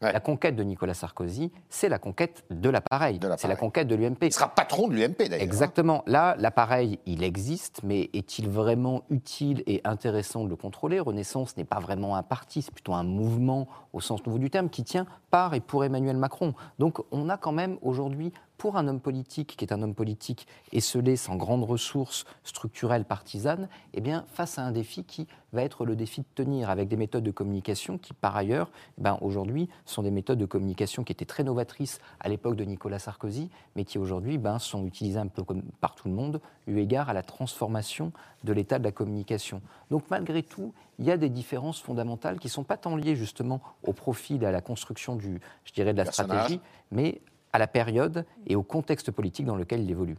La 0.00 0.20
conquête 0.20 0.56
de 0.56 0.62
Nicolas 0.62 0.94
Sarkozy, 0.94 1.52
c'est 1.68 1.90
la 1.90 1.98
conquête 1.98 2.44
de 2.48 2.70
l'appareil. 2.70 3.20
C'est 3.36 3.48
la 3.48 3.56
conquête 3.56 3.86
de 3.86 3.94
l'UMP. 3.94 4.16
Il 4.22 4.32
sera 4.32 4.48
patron 4.48 4.88
de 4.88 4.94
l'UMP 4.94 5.18
d'ailleurs. 5.18 5.34
Hein. 5.34 5.42
Exactement. 5.42 6.02
Là, 6.06 6.36
l'appareil, 6.38 6.98
il 7.04 7.22
existe, 7.22 7.82
mais 7.82 8.08
est-il 8.14 8.48
vraiment 8.48 9.02
utile 9.10 9.62
et 9.66 9.82
intéressant 9.84 10.44
de 10.44 10.48
le 10.48 10.56
contrôler? 10.56 11.00
Renaissance 11.00 11.54
n'est 11.58 11.64
pas 11.64 11.80
vraiment 11.80 12.16
un 12.16 12.22
parti, 12.22 12.62
c'est 12.62 12.72
plutôt 12.72 12.94
un 12.94 13.04
mouvement 13.04 13.68
au 13.92 14.00
sens 14.00 14.24
nouveau 14.24 14.38
du 14.38 14.48
terme 14.48 14.70
qui 14.70 14.84
tient 14.84 15.06
par 15.30 15.52
et 15.52 15.60
pour 15.60 15.84
Emmanuel 15.84 16.16
Macron. 16.16 16.54
Donc 16.78 17.00
on 17.10 17.28
a 17.28 17.36
quand 17.36 17.52
même 17.52 17.76
aujourd'hui 17.82 18.32
pour 18.60 18.76
un 18.76 18.86
homme 18.88 19.00
politique 19.00 19.56
qui 19.56 19.64
est 19.64 19.72
un 19.72 19.80
homme 19.80 19.94
politique 19.94 20.46
esselé, 20.70 21.16
sans 21.16 21.34
grandes 21.36 21.64
ressources 21.64 22.26
structurelles 22.44 23.06
partisanes, 23.06 23.70
eh 23.94 24.02
bien, 24.02 24.26
face 24.34 24.58
à 24.58 24.62
un 24.62 24.70
défi 24.70 25.02
qui 25.04 25.26
va 25.54 25.62
être 25.62 25.86
le 25.86 25.96
défi 25.96 26.20
de 26.20 26.26
tenir 26.34 26.68
avec 26.68 26.86
des 26.86 26.98
méthodes 26.98 27.24
de 27.24 27.30
communication 27.30 27.96
qui, 27.96 28.12
par 28.12 28.36
ailleurs, 28.36 28.70
eh 28.98 29.00
ben, 29.00 29.16
aujourd'hui, 29.22 29.70
sont 29.86 30.02
des 30.02 30.10
méthodes 30.10 30.38
de 30.38 30.44
communication 30.44 31.04
qui 31.04 31.12
étaient 31.12 31.24
très 31.24 31.42
novatrices 31.42 32.00
à 32.20 32.28
l'époque 32.28 32.54
de 32.54 32.64
Nicolas 32.64 32.98
Sarkozy, 32.98 33.48
mais 33.76 33.84
qui 33.86 33.96
aujourd'hui 33.96 34.36
ben, 34.36 34.58
sont 34.58 34.84
utilisées 34.84 35.18
un 35.18 35.28
peu 35.28 35.42
comme 35.42 35.62
par 35.80 35.94
tout 35.94 36.08
le 36.08 36.14
monde, 36.14 36.42
eu 36.66 36.80
égard 36.80 37.08
à 37.08 37.14
la 37.14 37.22
transformation 37.22 38.12
de 38.44 38.52
l'état 38.52 38.78
de 38.78 38.84
la 38.84 38.92
communication. 38.92 39.62
Donc, 39.90 40.04
malgré 40.10 40.42
tout, 40.42 40.74
il 40.98 41.06
y 41.06 41.10
a 41.10 41.16
des 41.16 41.30
différences 41.30 41.80
fondamentales 41.80 42.38
qui 42.38 42.48
ne 42.48 42.52
sont 42.52 42.64
pas 42.64 42.76
tant 42.76 42.94
liées 42.94 43.16
justement 43.16 43.62
au 43.84 43.94
profil 43.94 44.42
et 44.42 44.46
à 44.46 44.52
la 44.52 44.60
construction 44.60 45.16
du, 45.16 45.40
je 45.64 45.72
dirais, 45.72 45.94
de 45.94 45.98
la 45.98 46.12
stratégie, 46.12 46.60
mais 46.90 47.22
à 47.52 47.58
la 47.58 47.66
période 47.66 48.24
et 48.46 48.56
au 48.56 48.62
contexte 48.62 49.10
politique 49.10 49.46
dans 49.46 49.56
lequel 49.56 49.80
il 49.80 49.90
évolue. 49.90 50.16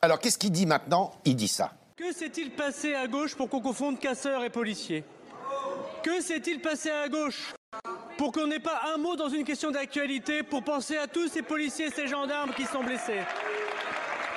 Alors 0.00 0.18
qu'est-ce 0.18 0.38
qu'il 0.38 0.52
dit 0.52 0.66
maintenant? 0.66 1.12
Il 1.24 1.36
dit 1.36 1.48
ça. 1.48 1.72
Que 1.96 2.12
s'est-il 2.12 2.50
passé 2.50 2.94
à 2.94 3.06
gauche 3.06 3.36
pour 3.36 3.48
qu'on 3.48 3.60
confonde 3.60 3.98
casseurs 3.98 4.42
et 4.42 4.50
policiers? 4.50 5.04
Que 6.02 6.20
s'est-il 6.20 6.60
passé 6.60 6.90
à 6.90 7.08
gauche 7.08 7.54
pour 8.18 8.32
qu'on 8.32 8.48
n'ait 8.48 8.58
pas 8.58 8.82
un 8.94 8.98
mot 8.98 9.14
dans 9.14 9.28
une 9.28 9.44
question 9.44 9.70
d'actualité 9.70 10.42
pour 10.42 10.64
penser 10.64 10.96
à 10.96 11.06
tous 11.06 11.28
ces 11.28 11.42
policiers 11.42 11.86
et 11.86 11.90
ces 11.90 12.08
gendarmes 12.08 12.52
qui 12.54 12.64
sont 12.64 12.82
blessés? 12.82 13.20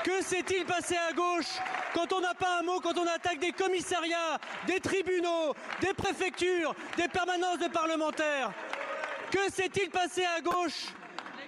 Que 0.03 0.21
s'est-il 0.21 0.65
passé 0.65 0.95
à 1.09 1.13
gauche 1.13 1.59
quand 1.95 2.13
on 2.13 2.21
n'a 2.21 2.35
pas 2.35 2.59
un 2.59 2.63
mot, 2.63 2.79
quand 2.79 2.95
on 2.97 3.07
attaque 3.07 3.39
des 3.39 3.51
commissariats, 3.51 4.37
des 4.67 4.79
tribunaux, 4.79 5.55
des 5.81 5.93
préfectures, 5.95 6.75
des 6.97 7.07
permanences 7.07 7.57
de 7.57 7.69
parlementaires? 7.69 8.51
Que 9.31 9.51
s'est-il 9.51 9.89
passé 9.89 10.23
à 10.37 10.41
gauche 10.41 10.93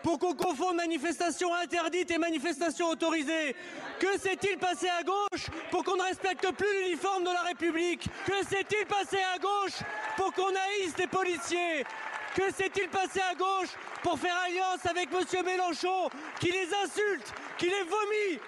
pour 0.03 0.19
qu'on 0.19 0.33
confonde 0.33 0.75
manifestation 0.75 1.53
interdite 1.53 2.11
et 2.11 2.17
manifestation 2.17 2.89
autorisée 2.89 3.55
Que 3.99 4.17
s'est-il 4.19 4.57
passé 4.57 4.87
à 4.89 5.03
gauche 5.03 5.47
pour 5.71 5.83
qu'on 5.83 5.95
ne 5.95 6.03
respecte 6.03 6.51
plus 6.53 6.83
l'uniforme 6.83 7.23
de 7.23 7.31
la 7.31 7.41
République? 7.41 8.07
Que 8.25 8.45
s'est-il 8.45 8.85
passé 8.85 9.17
à 9.35 9.39
gauche 9.39 9.79
pour 10.15 10.33
qu'on 10.33 10.49
haïsse 10.49 10.97
les 10.97 11.07
policiers? 11.07 11.83
Que 12.35 12.53
s'est-il 12.53 12.87
passé 12.89 13.19
à 13.19 13.33
gauche 13.35 13.69
pour 14.03 14.19
faire 14.19 14.35
alliance 14.45 14.85
avec 14.85 15.09
M. 15.11 15.45
Mélenchon 15.45 16.09
qui 16.39 16.51
les 16.51 16.67
insulte, 16.83 17.33
qui 17.57 17.65
les 17.65 17.83
vomit 17.83 18.39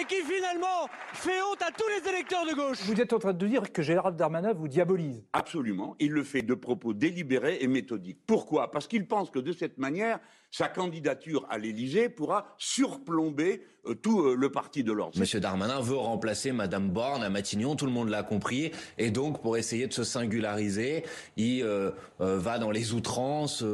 et 0.00 0.04
qui 0.06 0.22
finalement 0.22 0.88
fait 1.12 1.42
honte 1.42 1.60
à 1.62 1.70
tous 1.70 1.86
les 1.88 2.08
électeurs 2.08 2.46
de 2.46 2.54
gauche? 2.54 2.78
Vous 2.84 3.00
êtes 3.00 3.12
en 3.12 3.18
train 3.18 3.34
de 3.34 3.46
dire 3.46 3.70
que 3.70 3.82
Gérald 3.82 4.16
Darmanin 4.16 4.54
vous 4.54 4.66
diabolise. 4.66 5.22
Absolument. 5.34 5.94
Il 6.00 6.12
le 6.12 6.24
fait 6.24 6.42
de 6.42 6.54
propos 6.54 6.94
délibérés 6.94 7.58
et 7.60 7.66
méthodiques. 7.66 8.18
Pourquoi? 8.26 8.70
Parce 8.70 8.88
qu'il 8.88 9.06
pense 9.06 9.30
que 9.30 9.38
de 9.38 9.52
cette 9.52 9.76
manière, 9.76 10.20
sa 10.56 10.68
candidature 10.68 11.44
à 11.50 11.58
l'Élysée 11.58 12.08
pourra 12.08 12.54
surplomber 12.58 13.66
euh, 13.88 13.94
tout 13.94 14.20
euh, 14.20 14.36
le 14.38 14.52
parti 14.52 14.84
de 14.84 14.92
l'ordre. 14.92 15.18
Monsieur 15.18 15.40
Darmanin 15.40 15.80
veut 15.80 15.96
remplacer 15.96 16.52
Madame 16.52 16.90
Borne 16.90 17.24
à 17.24 17.28
Matignon, 17.28 17.74
tout 17.74 17.86
le 17.86 17.90
monde 17.90 18.08
l'a 18.08 18.22
compris, 18.22 18.70
et 18.96 19.10
donc 19.10 19.42
pour 19.42 19.56
essayer 19.56 19.88
de 19.88 19.92
se 19.92 20.04
singulariser, 20.04 21.02
il 21.36 21.64
euh, 21.64 21.90
va 22.20 22.60
dans 22.60 22.70
les 22.70 22.92
outrances 22.92 23.64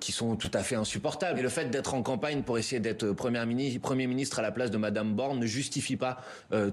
qui 0.00 0.12
sont 0.12 0.36
tout 0.36 0.50
à 0.54 0.62
fait 0.62 0.74
insupportables. 0.74 1.38
Et 1.38 1.42
le 1.42 1.50
fait 1.50 1.66
d'être 1.66 1.92
en 1.92 2.02
campagne 2.02 2.42
pour 2.42 2.56
essayer 2.56 2.80
d'être 2.80 3.12
premier 3.12 3.44
ministre, 3.44 3.80
premier 3.80 4.06
ministre 4.06 4.38
à 4.38 4.42
la 4.42 4.52
place 4.52 4.70
de 4.70 4.78
Madame 4.78 5.14
Borne 5.14 5.38
ne 5.38 5.46
justifie 5.46 5.96
pas 5.96 6.18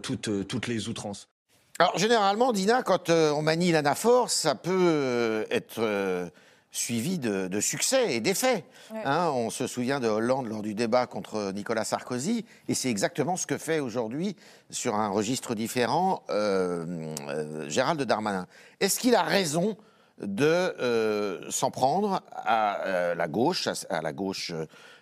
toutes, 0.02 0.48
toutes 0.48 0.68
les 0.68 0.88
outrances. 0.88 1.28
Alors 1.80 1.98
généralement, 1.98 2.54
Dina, 2.54 2.82
quand 2.82 3.10
on 3.10 3.42
manie 3.42 3.72
l'anaphore, 3.72 4.30
ça 4.30 4.56
peut 4.56 5.46
être 5.52 6.32
suivi 6.78 7.18
de, 7.18 7.60
succès 7.60 8.16
et 8.16 8.20
d'effets. 8.20 8.64
Hein, 9.06 9.32
on 9.34 9.50
se 9.50 9.68
souvient 9.68 10.00
de 10.00 10.08
Hollande 10.08 10.48
lors 10.48 10.62
du 10.62 10.74
débat 10.74 11.08
contre 11.08 11.52
Nicolas 11.54 11.84
Sarkozy, 11.84 12.46
et 12.68 12.74
c'est 12.74 12.90
exactement 12.90 13.36
ce 13.36 13.48
que 13.48 13.58
fait 13.58 13.80
aujourd'hui, 13.80 14.36
sur 14.70 14.96
un 14.96 15.10
registre 15.10 15.56
différent, 15.56 16.24
euh, 16.30 16.86
euh, 17.30 17.70
Gérald 17.70 18.02
Darmanin. 18.02 18.48
Est-ce 18.80 19.00
qu'il 19.00 19.16
a 19.16 19.24
raison 19.24 19.76
de 20.22 20.46
euh, 20.46 21.50
s'en 21.50 21.72
prendre 21.72 22.22
à 22.32 23.14
la 23.16 23.28
gauche, 23.28 23.68
à, 23.90 24.02
la 24.02 24.14
gauche 24.14 24.54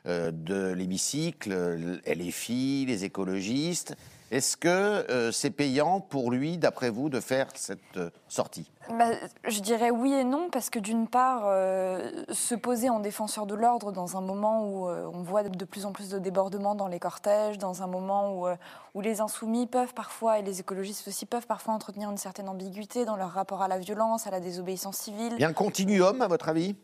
de 0.05 0.71
l'hémicycle, 0.71 1.99
LFI, 2.05 2.85
les 2.87 3.05
écologistes 3.05 3.95
est-ce 4.35 4.57
que 4.57 4.67
euh, 4.67 5.31
c'est 5.31 5.49
payant 5.49 6.01
pour 6.01 6.29
lui, 6.29 6.57
d'après 6.57 6.89
vous, 6.89 7.07
de 7.07 7.21
faire 7.21 7.47
cette 7.55 7.79
euh, 7.95 8.09
sortie? 8.27 8.69
Bah, 8.89 9.11
Je 9.47 9.61
dirais 9.61 9.91
oui 9.91 10.11
et 10.11 10.25
non, 10.25 10.49
parce 10.51 10.69
que 10.69 10.77
d'une 10.77 11.07
part, 11.07 11.43
euh, 11.45 12.25
se 12.33 12.53
poser 12.53 12.89
en 12.89 12.99
défenseur 12.99 13.45
de 13.45 13.55
l'ordre 13.55 13.93
dans 13.93 14.17
un 14.17 14.21
moment 14.21 14.67
où 14.67 14.89
on 14.89 15.23
voit 15.23 15.43
de 15.43 15.65
plus 15.65 15.85
en 15.85 15.93
plus 15.93 16.09
de 16.09 16.19
débordements 16.19 16.75
dans 16.75 16.87
les 16.87 16.99
cortèges, 16.99 17.57
dans 17.57 17.81
un 17.81 17.87
moment 17.87 18.33
où, 18.33 18.47
où 18.93 19.01
les 19.01 19.21
insoumis 19.21 19.67
peuvent 19.67 19.93
parfois, 19.93 20.39
et 20.39 20.41
les 20.41 20.59
écologistes 20.59 21.07
aussi, 21.07 21.25
peuvent 21.25 21.47
parfois 21.47 21.73
entretenir 21.73 22.11
une 22.11 22.17
certaine 22.17 22.49
ambiguïté 22.49 23.05
dans 23.05 23.15
leur 23.15 23.31
rapport 23.31 23.61
à 23.61 23.69
la 23.69 23.79
violence, 23.79 24.27
à 24.27 24.31
la 24.31 24.41
désobéissance 24.41 24.97
civile. 24.97 25.33
Il 25.37 25.41
y 25.41 25.45
a 25.45 25.47
un 25.47 25.53
continuum, 25.53 26.21
à 26.21 26.27
votre 26.27 26.49
avis? 26.49 26.75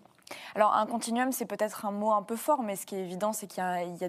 Alors, 0.56 0.74
un 0.76 0.86
continuum, 0.86 1.32
c'est 1.32 1.46
peut-être 1.46 1.86
un 1.86 1.92
mot 1.92 2.12
un 2.12 2.24
peu 2.24 2.36
fort, 2.36 2.64
mais 2.64 2.76
ce 2.76 2.86
qui 2.86 2.96
est 2.96 3.00
évident, 3.00 3.34
c'est 3.34 3.48
qu'il 3.48 3.64
y, 3.64 4.02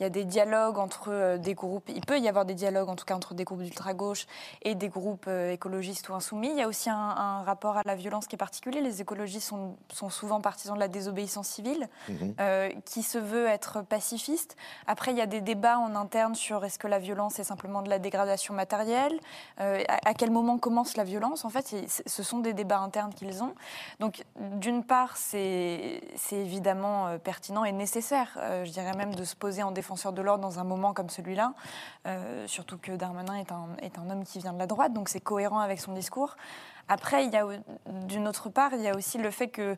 y, 0.00 0.04
a 0.04 0.08
des 0.10 0.24
dialogues 0.24 0.78
entre 0.78 1.10
euh, 1.10 1.38
des 1.38 1.54
groupes. 1.54 1.88
Il 1.88 2.04
peut 2.04 2.18
y 2.18 2.28
avoir 2.28 2.44
des 2.44 2.54
dialogues, 2.54 2.88
en 2.88 2.96
tout 2.96 3.04
cas, 3.04 3.14
entre 3.14 3.34
des 3.34 3.44
groupes 3.44 3.62
d'ultra-gauche 3.62 4.26
et 4.62 4.74
des 4.74 4.88
groupes 4.88 5.26
euh, 5.28 5.52
écologistes 5.52 6.08
ou 6.08 6.14
insoumis. 6.14 6.50
Il 6.50 6.56
y 6.56 6.62
a 6.62 6.68
aussi 6.68 6.90
un, 6.90 7.42
rapport 7.42 7.76
à 7.76 7.82
la 7.84 7.94
violence 7.94 8.26
qui 8.26 8.36
est 8.36 8.38
particulier. 8.38 8.80
Les 8.80 9.00
écologistes 9.00 9.48
sont, 9.48 9.76
sont 9.92 10.10
souvent 10.10 10.40
partisans 10.40 10.74
de 10.74 10.80
la 10.80 10.88
désobéissance 10.88 11.48
civile, 11.48 11.88
mhm. 12.08 12.34
euh, 12.40 12.70
qui 12.84 13.02
se 13.02 13.18
veut 13.18 13.46
être 13.46 13.82
pacifiste. 13.82 14.56
Après, 14.86 15.10
il 15.10 15.18
y 15.18 15.20
a 15.20 15.26
des 15.26 15.40
débats 15.40 15.78
en 15.78 15.94
interne 15.94 16.34
sur 16.34 16.64
est-ce 16.64 16.78
que 16.78 16.86
la 16.86 16.98
violence 16.98 17.38
est 17.38 17.44
simplement 17.44 17.82
de 17.82 17.90
la 17.90 17.98
dégradation 17.98 18.54
matérielle 18.54 19.18
à, 19.58 20.14
quel 20.14 20.30
moment 20.30 20.58
commence 20.58 20.96
la 20.96 21.04
violence 21.04 21.44
En 21.44 21.50
fait, 21.50 21.74
ce 22.06 22.22
sont 22.22 22.38
des 22.38 22.52
débats 22.52 22.78
internes 22.78 23.12
qu'ils 23.14 23.42
ont. 23.42 23.54
Donc, 24.00 24.24
d'une 24.36 24.84
part, 24.84 25.16
c'est 25.16 25.35
c'est 26.16 26.36
évidemment 26.36 27.08
euh, 27.08 27.18
pertinent 27.18 27.64
et 27.64 27.72
nécessaire, 27.72 28.38
euh, 28.38 28.64
je 28.64 28.70
dirais 28.70 28.94
même, 28.94 29.14
de 29.14 29.24
se 29.24 29.36
poser 29.36 29.62
en 29.62 29.70
défenseur 29.70 30.12
de 30.12 30.22
l'ordre 30.22 30.42
dans 30.42 30.58
un 30.58 30.64
moment 30.64 30.92
comme 30.92 31.08
celui-là, 31.08 31.52
euh, 32.06 32.46
surtout 32.46 32.78
que 32.78 32.92
Darmanin 32.92 33.34
est 33.34 33.52
un, 33.52 33.68
est 33.82 33.98
un 33.98 34.10
homme 34.10 34.24
qui 34.24 34.38
vient 34.38 34.52
de 34.52 34.58
la 34.58 34.66
droite, 34.66 34.92
donc 34.92 35.08
c'est 35.08 35.20
cohérent 35.20 35.60
avec 35.60 35.80
son 35.80 35.92
discours. 35.92 36.36
Après, 36.88 37.24
il 37.24 37.32
y 37.32 37.36
a 37.36 37.46
d'une 37.86 38.28
autre 38.28 38.48
part, 38.48 38.72
il 38.74 38.80
y 38.80 38.88
a 38.88 38.94
aussi 38.94 39.18
le 39.18 39.30
fait 39.30 39.48
que 39.48 39.76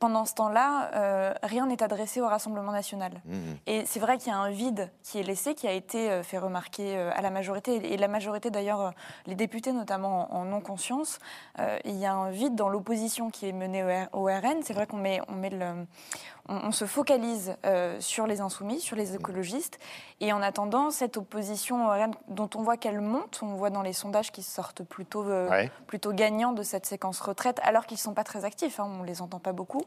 pendant 0.00 0.24
ce 0.24 0.34
temps-là, 0.34 0.90
euh, 0.94 1.34
rien 1.42 1.66
n'est 1.66 1.82
adressé 1.82 2.22
au 2.22 2.26
Rassemblement 2.26 2.72
national. 2.72 3.20
Mmh. 3.26 3.36
Et 3.66 3.84
c'est 3.84 4.00
vrai 4.00 4.16
qu'il 4.16 4.32
y 4.32 4.34
a 4.34 4.38
un 4.38 4.50
vide 4.50 4.90
qui 5.02 5.20
est 5.20 5.22
laissé, 5.22 5.54
qui 5.54 5.68
a 5.68 5.72
été 5.72 6.10
euh, 6.10 6.22
fait 6.22 6.38
remarquer 6.38 6.96
euh, 6.96 7.10
à 7.14 7.20
la 7.20 7.28
majorité, 7.28 7.92
et 7.92 7.98
la 7.98 8.08
majorité 8.08 8.50
d'ailleurs, 8.50 8.94
les 9.26 9.34
députés 9.34 9.72
notamment 9.72 10.34
en, 10.34 10.46
non 10.46 10.62
conscience. 10.62 11.18
il 11.84 11.96
y 11.96 12.06
a 12.06 12.14
un 12.14 12.30
vide 12.30 12.54
dans 12.54 12.70
l'opposition 12.70 13.30
qui 13.30 13.46
est 13.46 13.52
menée 13.52 14.06
au, 14.12 14.24
RN. 14.24 14.62
C'est 14.62 14.72
vrai 14.72 14.86
qu'on 14.86 14.96
met, 14.96 15.20
on 15.28 15.34
met 15.34 15.50
le, 15.50 15.86
on, 16.48 16.72
se 16.72 16.86
focalise 16.86 17.56
sur 17.98 18.26
les 18.26 18.40
insoumis, 18.40 18.80
sur 18.80 18.96
les 18.96 19.14
écologistes, 19.14 19.78
et 20.20 20.32
en 20.32 20.40
attendant 20.40 20.90
cette 20.90 21.18
opposition 21.18 21.88
dont 22.28 22.48
on 22.54 22.62
voit 22.62 22.78
qu'elle 22.78 23.00
monte, 23.00 23.40
on 23.42 23.54
voit 23.54 23.70
dans 23.70 23.82
les 23.82 23.92
sondages 23.92 24.32
qu'ils 24.32 24.44
sortent 24.44 24.82
plutôt, 24.82 25.26
plutôt 25.86 26.12
gagnants 26.12 26.52
de 26.52 26.62
cette 26.62 26.86
séquence 26.86 27.20
retraite, 27.20 27.60
alors 27.62 27.84
qu'ils 27.84 27.96
ne 27.96 28.00
sont 28.00 28.14
pas 28.14 28.24
très 28.24 28.44
actifs, 28.44 28.80
hein, 28.80 28.88
on 28.88 29.02
ne 29.02 29.06
les 29.06 29.20
entend 29.20 29.40
pas 29.40 29.52
beaucoup. 29.52 29.84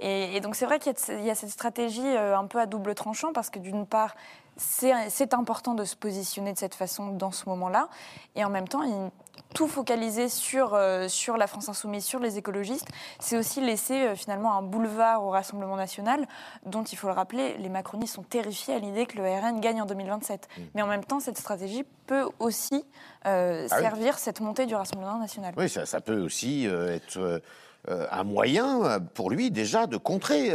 Et, 0.00 0.40
donc 0.40 0.56
c'est 0.56 0.66
vrai 0.66 0.78
qu'il 0.78 0.94
y, 1.24 1.30
a 1.30 1.34
cette 1.34 1.50
stratégie 1.50 2.06
un 2.06 2.46
peu 2.46 2.60
à 2.60 2.66
double 2.66 2.94
tranchant 2.94 3.32
parce 3.32 3.50
que 3.50 3.58
d'une 3.58 3.86
part, 3.86 4.14
c'est 4.56 5.34
important 5.34 5.74
de 5.74 5.84
se 5.84 5.96
positionner 5.96 6.52
de 6.52 6.58
cette 6.58 6.74
façon 6.74 7.08
dans 7.08 7.32
ce 7.32 7.48
moment-là. 7.48 7.88
Et 8.36 8.44
en 8.44 8.50
même 8.50 8.68
temps, 8.68 8.82
il, 8.82 9.10
tout 9.54 9.68
focaliser 9.68 10.28
sur, 10.28 10.74
euh, 10.74 11.08
sur 11.08 11.36
la 11.36 11.46
France 11.46 11.68
insoumise, 11.68 12.04
sur 12.04 12.18
les 12.18 12.38
écologistes, 12.38 12.88
c'est 13.20 13.38
aussi 13.38 13.60
laisser 13.60 14.02
euh, 14.02 14.14
finalement 14.16 14.56
un 14.56 14.62
boulevard 14.62 15.24
au 15.24 15.30
Rassemblement 15.30 15.76
national, 15.76 16.26
dont 16.66 16.82
il 16.82 16.98
faut 16.98 17.06
le 17.06 17.14
rappeler, 17.14 17.56
les 17.58 17.68
macronistes 17.68 18.14
sont 18.14 18.22
terrifiés 18.22 18.74
à 18.74 18.78
l'idée 18.78 19.06
que 19.06 19.16
le 19.16 19.24
RN 19.24 19.60
gagne 19.60 19.80
en 19.80 19.86
2027. 19.86 20.48
Mmh. 20.48 20.62
Mais 20.74 20.82
en 20.82 20.86
même 20.86 21.04
temps, 21.04 21.20
cette 21.20 21.38
stratégie 21.38 21.84
peut 22.06 22.28
aussi 22.38 22.84
euh, 23.26 23.66
ah 23.70 23.80
servir 23.80 24.18
cette 24.18 24.40
montée 24.40 24.66
du 24.66 24.74
Rassemblement 24.74 25.18
national. 25.18 25.54
Oui, 25.56 25.68
ça, 25.68 25.86
ça 25.86 26.00
peut 26.00 26.20
aussi 26.20 26.66
être 26.66 27.40
un 27.88 28.24
moyen 28.24 29.00
pour 29.14 29.30
lui 29.30 29.50
déjà 29.50 29.86
de 29.86 29.96
contrer 29.96 30.50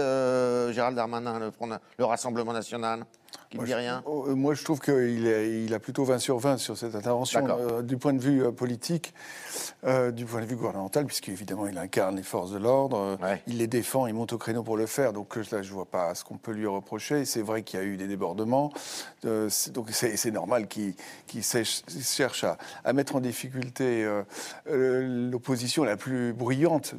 Gérald 0.74 0.96
Darmanin, 0.96 1.52
le 1.98 2.06
Rassemblement 2.06 2.54
national 2.54 3.06
qui 3.50 3.58
ne 3.58 3.66
dit 3.66 3.74
rien 3.74 4.02
je, 4.06 4.10
oh, 4.10 4.36
Moi, 4.36 4.54
je 4.54 4.64
trouve 4.64 4.80
qu'il 4.80 4.96
il 4.96 5.74
a 5.74 5.80
plutôt 5.80 6.04
20 6.04 6.20
sur 6.20 6.38
20 6.38 6.58
sur 6.58 6.78
cette 6.78 6.96
intervention. 6.96 7.46
Euh, 7.48 7.82
du 7.82 7.98
point 7.98 8.14
de 8.14 8.22
vue 8.22 8.44
euh, 8.44 8.52
politique, 8.52 9.14
euh, 9.84 10.12
du 10.12 10.26
point 10.26 10.42
de 10.42 10.46
vue 10.46 10.56
gouvernemental, 10.56 11.06
puisqu'évidemment, 11.06 11.68
il 11.68 11.78
incarne 11.78 12.16
les 12.16 12.24
forces 12.24 12.52
de 12.52 12.58
l'ordre, 12.58 13.18
il 13.48 13.58
les 13.58 13.68
défend, 13.68 14.08
il 14.08 14.14
monte 14.14 14.34
au 14.34 14.38
créneau 14.38 14.64
pour 14.64 14.78
le 14.78 14.86
faire. 14.86 15.14
Donc 15.14 15.36
là, 15.36 15.62
je 15.62 15.70
ne 15.70 15.74
vois 15.74 15.86
pas 15.86 16.14
ce 16.16 16.24
qu'on 16.24 16.38
peut 16.38 16.52
lui 16.52 16.68
reprocher. 16.68 17.26
C'est 17.26 17.42
vrai 17.42 17.64
qu'il 17.64 17.80
y 17.80 17.84
a 17.84 17.86
eu 17.86 17.98
des 17.98 18.08
débordements. 18.08 18.72
donc 19.24 19.90
c'est 19.92 20.32
normal 20.32 20.68
qu'il 20.68 20.94
cherche 21.44 22.44
à, 22.44 22.58
à, 22.84 22.94
mettre 22.94 23.16
en 23.16 23.20
difficulté 23.20 24.08
l'opposition 24.66 25.84
la 25.84 25.98
plus 25.98 26.34
bruyante 26.34 26.96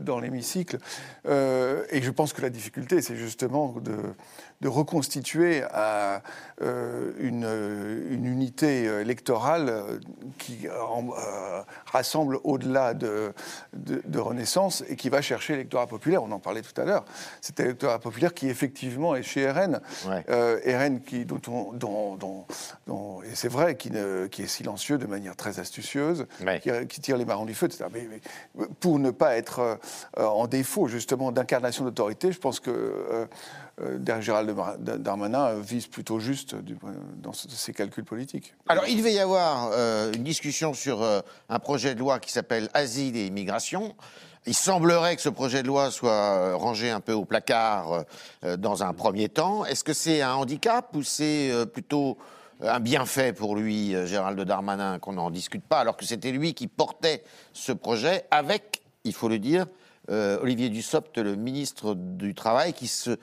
dans 0.00 0.20
l'hémicycle. 0.20 0.78
et 1.26 2.02
je 2.02 2.10
pense 2.10 2.32
que 2.32 2.42
la 2.42 2.50
difficulté, 2.50 3.02
c'est 3.02 3.16
justement 3.16 3.74
de 3.80 3.96
de 4.60 4.68
reconstituer 4.68 5.62
à 5.72 6.22
euh, 6.62 7.12
une, 7.18 7.44
une, 8.10 8.26
unité 8.26 8.84
électorale 8.84 10.00
qui 10.38 10.66
euh, 10.66 11.62
rassemble 11.86 12.38
au-delà 12.42 12.94
de, 12.94 13.32
de, 13.72 14.18
Renaissance 14.18 14.82
et 14.88 14.96
qui 14.96 15.08
va 15.08 15.22
chercher 15.22 15.52
l'électorat 15.52 15.86
populaire. 15.86 16.22
On 16.22 16.32
en 16.32 16.40
parlait 16.40 16.62
tout 16.62 16.78
à 16.80 16.84
l'heure. 16.84 17.04
Cet 17.40 17.60
électorat 17.60 18.00
populaire 18.00 18.34
qui 18.34 18.48
effectivement 18.48 19.14
est 19.14 19.22
chez 19.22 19.48
RN. 19.48 19.80
Euh, 20.28 20.58
RN 20.66 21.00
qui, 21.00 21.24
dont, 21.24 21.72
dont, 21.72 22.16
dont, 22.16 23.22
et 23.22 23.34
c'est 23.34 23.48
vrai, 23.48 23.76
qui, 23.76 23.90
ne, 23.92 24.26
qui, 24.26 24.42
est 24.42 24.48
silencieux 24.48 24.98
de 24.98 25.06
manière 25.06 25.36
très 25.36 25.60
astucieuse, 25.60 26.26
qui, 26.88 27.00
tire 27.00 27.16
les 27.16 27.24
marrons 27.24 27.46
du 27.46 27.54
feu, 27.54 27.66
etc. 27.66 27.84
Mais, 27.92 28.08
pour 28.80 28.98
ne 28.98 29.10
pas 29.10 29.36
être 29.36 29.78
en 30.16 30.46
défaut 30.48 30.88
justement 30.88 31.30
d'incarnation 31.30 31.84
d'autorité, 31.84 32.32
je 32.32 32.38
pense 32.38 32.60
que 32.60 32.70
euh, 32.70 33.26
Gérald 34.20 34.54
Darmanin 34.78 35.54
vise 35.60 35.86
plutôt 35.86 36.18
juste 36.18 36.56
dans 37.22 37.32
ses 37.32 37.72
calculs 37.72 38.04
politiques. 38.04 38.54
Alors, 38.68 38.84
il 38.88 39.02
va 39.02 39.10
y 39.10 39.18
avoir 39.18 39.70
euh, 39.72 40.12
une 40.12 40.24
discussion 40.24 40.74
sur 40.74 41.02
euh, 41.02 41.20
un 41.48 41.58
projet 41.58 41.94
de 41.94 42.00
loi 42.00 42.18
qui 42.18 42.32
s'appelle 42.32 42.68
Asile 42.74 43.16
et 43.16 43.26
immigration. 43.26 43.94
Il 44.46 44.54
semblerait 44.54 45.16
que 45.16 45.22
ce 45.22 45.28
projet 45.28 45.62
de 45.62 45.68
loi 45.68 45.90
soit 45.90 46.54
rangé 46.54 46.90
un 46.90 47.00
peu 47.00 47.12
au 47.12 47.24
placard 47.24 48.04
dans 48.56 48.82
un 48.82 48.94
premier 48.94 49.28
temps. 49.28 49.66
Est-ce 49.66 49.84
que 49.84 49.92
c'est 49.92 50.22
un 50.22 50.34
handicap 50.34 50.88
ou 50.94 51.02
c'est 51.02 51.52
plutôt 51.74 52.16
un 52.62 52.80
bienfait 52.80 53.34
pour 53.34 53.56
lui, 53.56 53.94
Gérald 54.06 54.40
Darmanin, 54.40 55.00
qu'on 55.00 55.14
n'en 55.14 55.30
discute 55.30 55.64
pas, 55.64 55.80
alors 55.80 55.98
que 55.98 56.06
c'était 56.06 56.30
lui 56.30 56.54
qui 56.54 56.66
portait 56.66 57.24
ce 57.52 57.72
projet 57.72 58.24
avec, 58.30 58.80
il 59.04 59.12
faut 59.12 59.28
le 59.28 59.38
dire, 59.38 59.66
Olivier 60.08 60.70
Dussopt, 60.70 61.18
le 61.18 61.36
ministre 61.36 61.94
du 61.94 62.34
Travail, 62.34 62.72
qui 62.72 62.86
se 62.86 63.18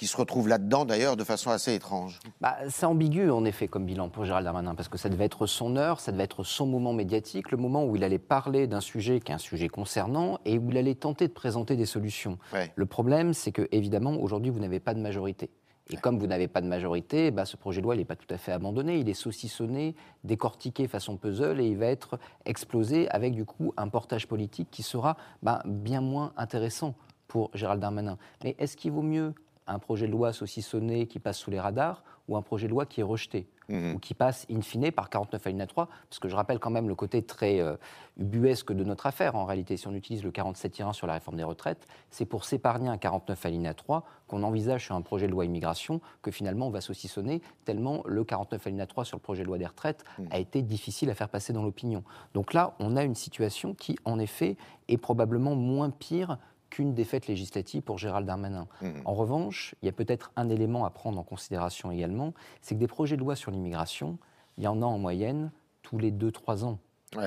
qui 0.00 0.06
se 0.06 0.16
retrouve 0.16 0.48
là-dedans 0.48 0.86
d'ailleurs 0.86 1.14
de 1.14 1.24
façon 1.24 1.50
assez 1.50 1.74
étrange. 1.74 2.20
Bah, 2.40 2.56
c'est 2.70 2.86
ambigu 2.86 3.30
en 3.30 3.44
effet 3.44 3.68
comme 3.68 3.84
bilan 3.84 4.08
pour 4.08 4.24
Gérald 4.24 4.46
Darmanin 4.46 4.74
parce 4.74 4.88
que 4.88 4.96
ça 4.96 5.10
devait 5.10 5.26
être 5.26 5.44
son 5.44 5.76
heure, 5.76 6.00
ça 6.00 6.10
devait 6.10 6.24
être 6.24 6.42
son 6.42 6.64
moment 6.64 6.94
médiatique, 6.94 7.50
le 7.50 7.58
moment 7.58 7.84
où 7.84 7.96
il 7.96 8.02
allait 8.02 8.18
parler 8.18 8.66
d'un 8.66 8.80
sujet 8.80 9.20
qui 9.20 9.30
est 9.30 9.34
un 9.34 9.38
sujet 9.38 9.68
concernant 9.68 10.38
et 10.46 10.56
où 10.56 10.70
il 10.70 10.78
allait 10.78 10.94
tenter 10.94 11.28
de 11.28 11.34
présenter 11.34 11.76
des 11.76 11.84
solutions. 11.84 12.38
Le 12.76 12.86
problème, 12.86 13.34
c'est 13.34 13.52
que 13.52 13.68
évidemment 13.72 14.12
aujourd'hui 14.12 14.50
vous 14.50 14.58
n'avez 14.58 14.80
pas 14.80 14.94
de 14.94 15.00
majorité. 15.00 15.50
Et 15.90 15.98
comme 15.98 16.18
vous 16.18 16.26
n'avez 16.26 16.48
pas 16.48 16.62
de 16.62 16.66
majorité, 16.66 17.30
bah, 17.30 17.44
ce 17.44 17.58
projet 17.58 17.82
de 17.82 17.84
loi 17.84 17.94
n'est 17.94 18.06
pas 18.06 18.16
tout 18.16 18.32
à 18.32 18.38
fait 18.38 18.52
abandonné. 18.52 19.00
Il 19.00 19.08
est 19.10 19.12
saucissonné, 19.12 19.94
décortiqué 20.24 20.88
façon 20.88 21.18
puzzle 21.18 21.60
et 21.60 21.66
il 21.66 21.76
va 21.76 21.86
être 21.88 22.18
explosé 22.46 23.06
avec 23.10 23.34
du 23.34 23.44
coup 23.44 23.74
un 23.76 23.88
portage 23.88 24.26
politique 24.26 24.68
qui 24.70 24.82
sera 24.82 25.18
bah, 25.42 25.60
bien 25.66 26.00
moins 26.00 26.32
intéressant 26.38 26.94
pour 27.28 27.50
Gérald 27.52 27.82
Darmanin. 27.82 28.16
Mais 28.42 28.56
est-ce 28.58 28.78
qu'il 28.78 28.92
vaut 28.92 29.02
mieux 29.02 29.34
un 29.66 29.78
projet 29.78 30.06
de 30.06 30.12
loi 30.12 30.32
saucissonné 30.32 31.06
qui 31.06 31.18
passe 31.18 31.38
sous 31.38 31.50
les 31.50 31.60
radars 31.60 32.02
ou 32.28 32.36
un 32.36 32.42
projet 32.42 32.66
de 32.66 32.72
loi 32.72 32.86
qui 32.86 33.00
est 33.00 33.04
rejeté 33.04 33.48
mhm. 33.68 33.94
ou 33.94 33.98
qui 33.98 34.14
passe 34.14 34.46
in 34.50 34.60
fine 34.60 34.90
par 34.92 35.10
49 35.10 35.46
alinéa 35.46 35.66
3 35.66 35.88
Parce 36.08 36.18
que 36.18 36.28
je 36.28 36.36
rappelle 36.36 36.58
quand 36.58 36.70
même 36.70 36.88
le 36.88 36.94
côté 36.94 37.22
très 37.22 37.60
euh, 37.60 37.76
ubuesque 38.18 38.72
de 38.72 38.84
notre 38.84 39.06
affaire. 39.06 39.34
En 39.34 39.44
réalité, 39.44 39.76
si 39.76 39.88
on 39.88 39.94
utilise 39.94 40.22
le 40.22 40.30
47-1 40.30 40.92
sur 40.92 41.06
la 41.06 41.14
réforme 41.14 41.36
des 41.36 41.44
retraites, 41.44 41.86
c'est 42.10 42.24
pour 42.24 42.44
s'épargner 42.44 42.88
un 42.88 42.98
49 42.98 43.46
alinéa 43.46 43.74
3 43.74 44.04
qu'on 44.28 44.44
envisage 44.44 44.84
sur 44.84 44.94
un 44.94 45.02
projet 45.02 45.26
de 45.26 45.32
loi 45.32 45.44
immigration 45.44 46.00
que 46.22 46.30
finalement 46.30 46.68
on 46.68 46.70
va 46.70 46.80
saucissonner 46.80 47.42
tellement 47.64 48.02
le 48.06 48.22
49 48.22 48.66
alinéa 48.66 48.86
3 48.86 49.04
sur 49.04 49.16
le 49.16 49.22
projet 49.22 49.42
de 49.42 49.48
loi 49.48 49.58
des 49.58 49.66
retraites 49.66 50.04
mhm. 50.18 50.28
a 50.30 50.38
été 50.38 50.62
difficile 50.62 51.10
à 51.10 51.14
faire 51.14 51.28
passer 51.28 51.52
dans 51.52 51.62
l'opinion. 51.62 52.04
Donc 52.34 52.54
là, 52.54 52.74
on 52.78 52.96
a 52.96 53.02
une 53.02 53.16
situation 53.16 53.74
qui, 53.74 53.96
en 54.04 54.18
effet, 54.20 54.56
est 54.88 54.98
probablement 54.98 55.56
moins 55.56 55.90
pire 55.90 56.38
qu'une 56.70 56.94
défaite 56.94 57.26
législative 57.26 57.82
pour 57.82 57.98
Gérald 57.98 58.26
Darmanin. 58.26 58.66
Mmh. 58.80 58.88
En 59.04 59.14
revanche, 59.14 59.74
il 59.82 59.86
y 59.86 59.88
a 59.88 59.92
peut-être 59.92 60.32
un 60.36 60.48
élément 60.48 60.84
à 60.84 60.90
prendre 60.90 61.18
en 61.18 61.24
considération 61.24 61.90
également, 61.90 62.32
c'est 62.62 62.74
que 62.74 62.80
des 62.80 62.86
projets 62.86 63.16
de 63.16 63.20
loi 63.20 63.36
sur 63.36 63.50
l'immigration, 63.50 64.18
il 64.56 64.64
y 64.64 64.68
en 64.68 64.80
a 64.82 64.86
en 64.86 64.98
moyenne 64.98 65.50
tous 65.82 65.98
les 65.98 66.12
2-3 66.12 66.64
ans. 66.64 66.78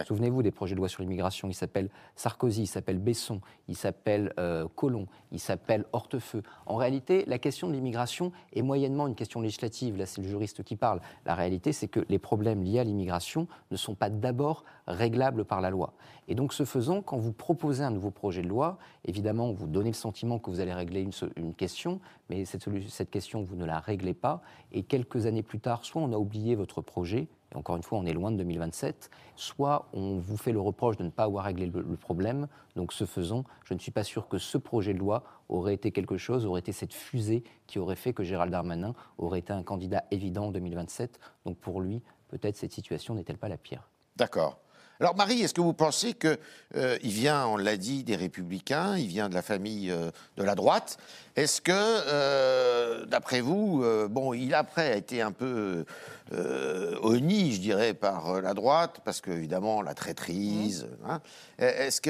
Souvenez-vous 0.05 0.43
des 0.43 0.51
projets 0.51 0.75
de 0.75 0.77
loi 0.77 0.87
sur 0.87 1.01
l'immigration. 1.01 1.49
Il 1.49 1.53
s'appelle 1.53 1.89
Sarkozy, 2.15 2.61
il 2.61 2.67
s'appelle 2.67 2.99
Besson, 2.99 3.41
il 3.67 3.75
s'appelle 3.75 4.33
euh, 4.39 4.65
Collomb, 4.75 5.07
il 5.33 5.41
s'appelle 5.41 5.83
Hortefeux. 5.91 6.41
En 6.65 6.77
réalité, 6.77 7.25
la 7.27 7.37
question 7.37 7.67
de 7.67 7.73
l'immigration 7.73 8.31
est 8.53 8.61
moyennement 8.61 9.07
une 9.07 9.15
question 9.15 9.41
législative. 9.41 9.97
Là, 9.97 10.05
c'est 10.05 10.21
le 10.21 10.27
juriste 10.27 10.63
qui 10.63 10.77
parle. 10.77 11.01
La 11.25 11.35
réalité, 11.35 11.73
c'est 11.73 11.89
que 11.89 11.99
les 12.07 12.17
problèmes 12.17 12.63
liés 12.63 12.79
à 12.79 12.85
l'immigration 12.85 13.47
ne 13.71 13.75
sont 13.75 13.93
pas 13.93 14.09
d'abord 14.09 14.63
réglables 14.87 15.43
par 15.43 15.59
la 15.59 15.69
loi. 15.69 15.93
Et 16.29 16.35
donc, 16.35 16.53
ce 16.53 16.63
faisant, 16.63 17.01
quand 17.01 17.17
vous 17.17 17.33
proposez 17.33 17.83
un 17.83 17.91
nouveau 17.91 18.11
projet 18.11 18.41
de 18.41 18.47
loi, 18.47 18.77
évidemment, 19.03 19.51
vous 19.51 19.67
donnez 19.67 19.89
le 19.89 19.95
sentiment 19.95 20.39
que 20.39 20.49
vous 20.49 20.61
allez 20.61 20.73
régler 20.73 21.01
une, 21.01 21.11
une 21.35 21.53
question, 21.53 21.99
mais 22.29 22.45
cette, 22.45 22.69
cette 22.87 23.11
question, 23.11 23.43
vous 23.43 23.57
ne 23.57 23.65
la 23.65 23.79
réglez 23.79 24.13
pas. 24.13 24.41
Et 24.71 24.83
quelques 24.83 25.25
années 25.25 25.43
plus 25.43 25.59
tard, 25.59 25.83
soit 25.83 26.01
on 26.01 26.13
a 26.13 26.17
oublié 26.17 26.55
votre 26.55 26.81
projet, 26.81 27.27
encore 27.55 27.75
une 27.75 27.83
fois, 27.83 27.97
on 27.99 28.05
est 28.05 28.13
loin 28.13 28.31
de 28.31 28.37
2027, 28.37 29.09
soit 29.35 29.87
on 29.93 30.17
vous 30.17 30.37
fait 30.37 30.51
le 30.51 30.59
reproche 30.59 30.97
de 30.97 31.03
ne 31.03 31.09
pas 31.09 31.23
avoir 31.23 31.45
réglé 31.45 31.67
le, 31.67 31.97
problème. 31.97 32.47
Donc, 32.75 32.93
ce 32.93 33.05
faisant, 33.05 33.43
je 33.63 33.73
ne 33.73 33.79
suis 33.79 33.91
pas 33.91 34.03
sûr 34.03 34.27
que 34.27 34.37
ce 34.37 34.57
projet 34.57 34.93
de 34.93 34.99
loi 34.99 35.23
aurait 35.49 35.73
été 35.73 35.91
quelque 35.91 36.17
chose, 36.17 36.45
aurait 36.45 36.59
été 36.59 36.71
cette 36.71 36.93
fusée 36.93 37.43
qui 37.67 37.79
aurait 37.79 37.95
fait 37.95 38.13
que 38.13 38.23
Gérald 38.23 38.51
Darmanin 38.51 38.93
aurait 39.17 39.39
été 39.39 39.53
un 39.53 39.63
candidat 39.63 40.03
évident 40.11 40.45
en 40.45 40.51
2027. 40.51 41.19
Donc, 41.45 41.57
pour 41.57 41.81
lui, 41.81 42.01
peut-être 42.29 42.55
cette 42.55 42.73
situation 42.73 43.15
n'est-elle 43.15 43.37
pas 43.37 43.49
la 43.49 43.57
pire. 43.57 43.89
D'accord. 44.15 44.59
Alors 44.99 45.15
Marie, 45.15 45.41
est-ce 45.41 45.53
que 45.53 45.61
vous 45.61 45.73
pensez 45.73 46.13
qu'il 46.13 46.37
euh, 46.75 46.97
vient, 47.03 47.47
on 47.47 47.57
l'a 47.57 47.77
dit, 47.77 48.03
des 48.03 48.15
républicains, 48.15 48.95
il 48.95 49.07
vient 49.07 49.27
de 49.27 49.33
la 49.33 49.41
famille 49.41 49.89
euh, 49.89 50.11
de 50.37 50.43
la 50.43 50.55
droite 50.55 50.97
Est-ce 51.35 51.61
que, 51.61 51.71
euh, 51.73 53.05
d'après 53.05 53.41
vous, 53.41 53.83
bon, 54.09 54.33
il 54.33 54.53
après 54.53 54.91
a 54.91 54.95
été 54.95 55.21
un 55.21 55.31
peu 55.31 55.85
honni, 56.31 57.53
je 57.53 57.59
dirais, 57.59 57.93
par 57.93 58.41
la 58.41 58.53
droite, 58.53 59.01
parce 59.03 59.19
qu'évidemment, 59.19 59.81
la 59.81 59.93
traîtrise. 59.93 60.85
Mmh. 60.85 61.09
Hein. 61.09 61.21
est-ce 61.57 62.01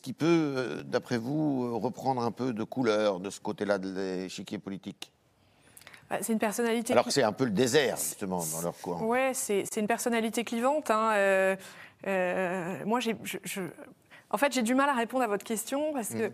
qu'il 0.00 0.10
est 0.10 0.14
peut, 0.14 0.82
d'après 0.84 1.18
vous, 1.18 1.78
reprendre 1.78 2.22
un 2.22 2.32
peu 2.32 2.52
de 2.52 2.64
couleur 2.64 3.20
de 3.20 3.30
ce 3.30 3.40
côté-là 3.40 3.78
de 3.78 3.88
l'échiquier 3.88 4.58
politique? 4.58 5.12
Bah, 6.12 6.18
c'est 6.20 6.34
une 6.34 6.38
personnalité. 6.38 6.92
Alors 6.92 7.06
que 7.06 7.10
c'est 7.10 7.22
un 7.22 7.32
peu 7.32 7.44
le 7.44 7.52
désert, 7.52 7.96
justement, 7.96 8.44
dans 8.52 8.60
leur 8.60 8.78
coin. 8.78 8.98
Oui, 9.00 9.18
c'est 9.32 9.76
une 9.76 9.86
personnalité 9.86 10.44
clivante. 10.44 10.90
Hein, 10.90 11.12
euh, 11.14 11.56
moi, 12.04 13.00
j'ai, 13.00 13.16
en 14.30 14.38
fait, 14.38 14.52
j'ai 14.52 14.62
du 14.62 14.74
mal 14.74 14.88
à 14.88 14.94
répondre 14.94 15.24
à 15.24 15.28
votre 15.28 15.44
question 15.44 15.92
parce 15.92 16.10
que. 16.10 16.28
Mm. 16.28 16.32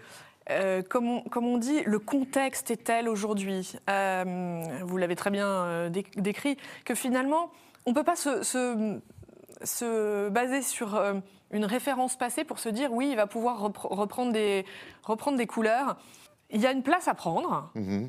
Euh, 0.50 0.80
comme, 0.80 1.10
on, 1.10 1.20
comme, 1.20 1.44
on, 1.44 1.58
dit, 1.58 1.82
le 1.84 1.98
contexte 1.98 2.70
est 2.70 2.84
tel 2.84 3.06
aujourd'hui, 3.06 3.74
euh, 3.90 4.62
vous 4.82 4.96
l'avez 4.96 5.14
très 5.14 5.28
bien 5.28 5.90
décrit, 5.90 6.56
que 6.86 6.94
finalement, 6.94 7.50
on 7.84 7.90
ne 7.90 7.94
peut 7.94 8.02
pas 8.02 8.16
se, 8.16 8.42
se, 8.42 8.98
se, 9.62 10.30
baser 10.30 10.62
sur 10.62 10.98
une 11.50 11.66
référence 11.66 12.16
passée 12.16 12.44
pour 12.44 12.60
se 12.60 12.70
dire 12.70 12.90
oui, 12.94 13.10
il 13.10 13.16
va 13.16 13.26
pouvoir 13.26 13.60
reprendre, 13.60 14.32
des, 14.32 14.64
reprendre 15.02 15.36
des 15.36 15.46
couleurs. 15.46 15.98
Il 16.48 16.62
y 16.62 16.66
a 16.66 16.72
une 16.72 16.82
place 16.82 17.08
à 17.08 17.14
prendre. 17.14 17.70
Mm-hmm. 17.76 18.08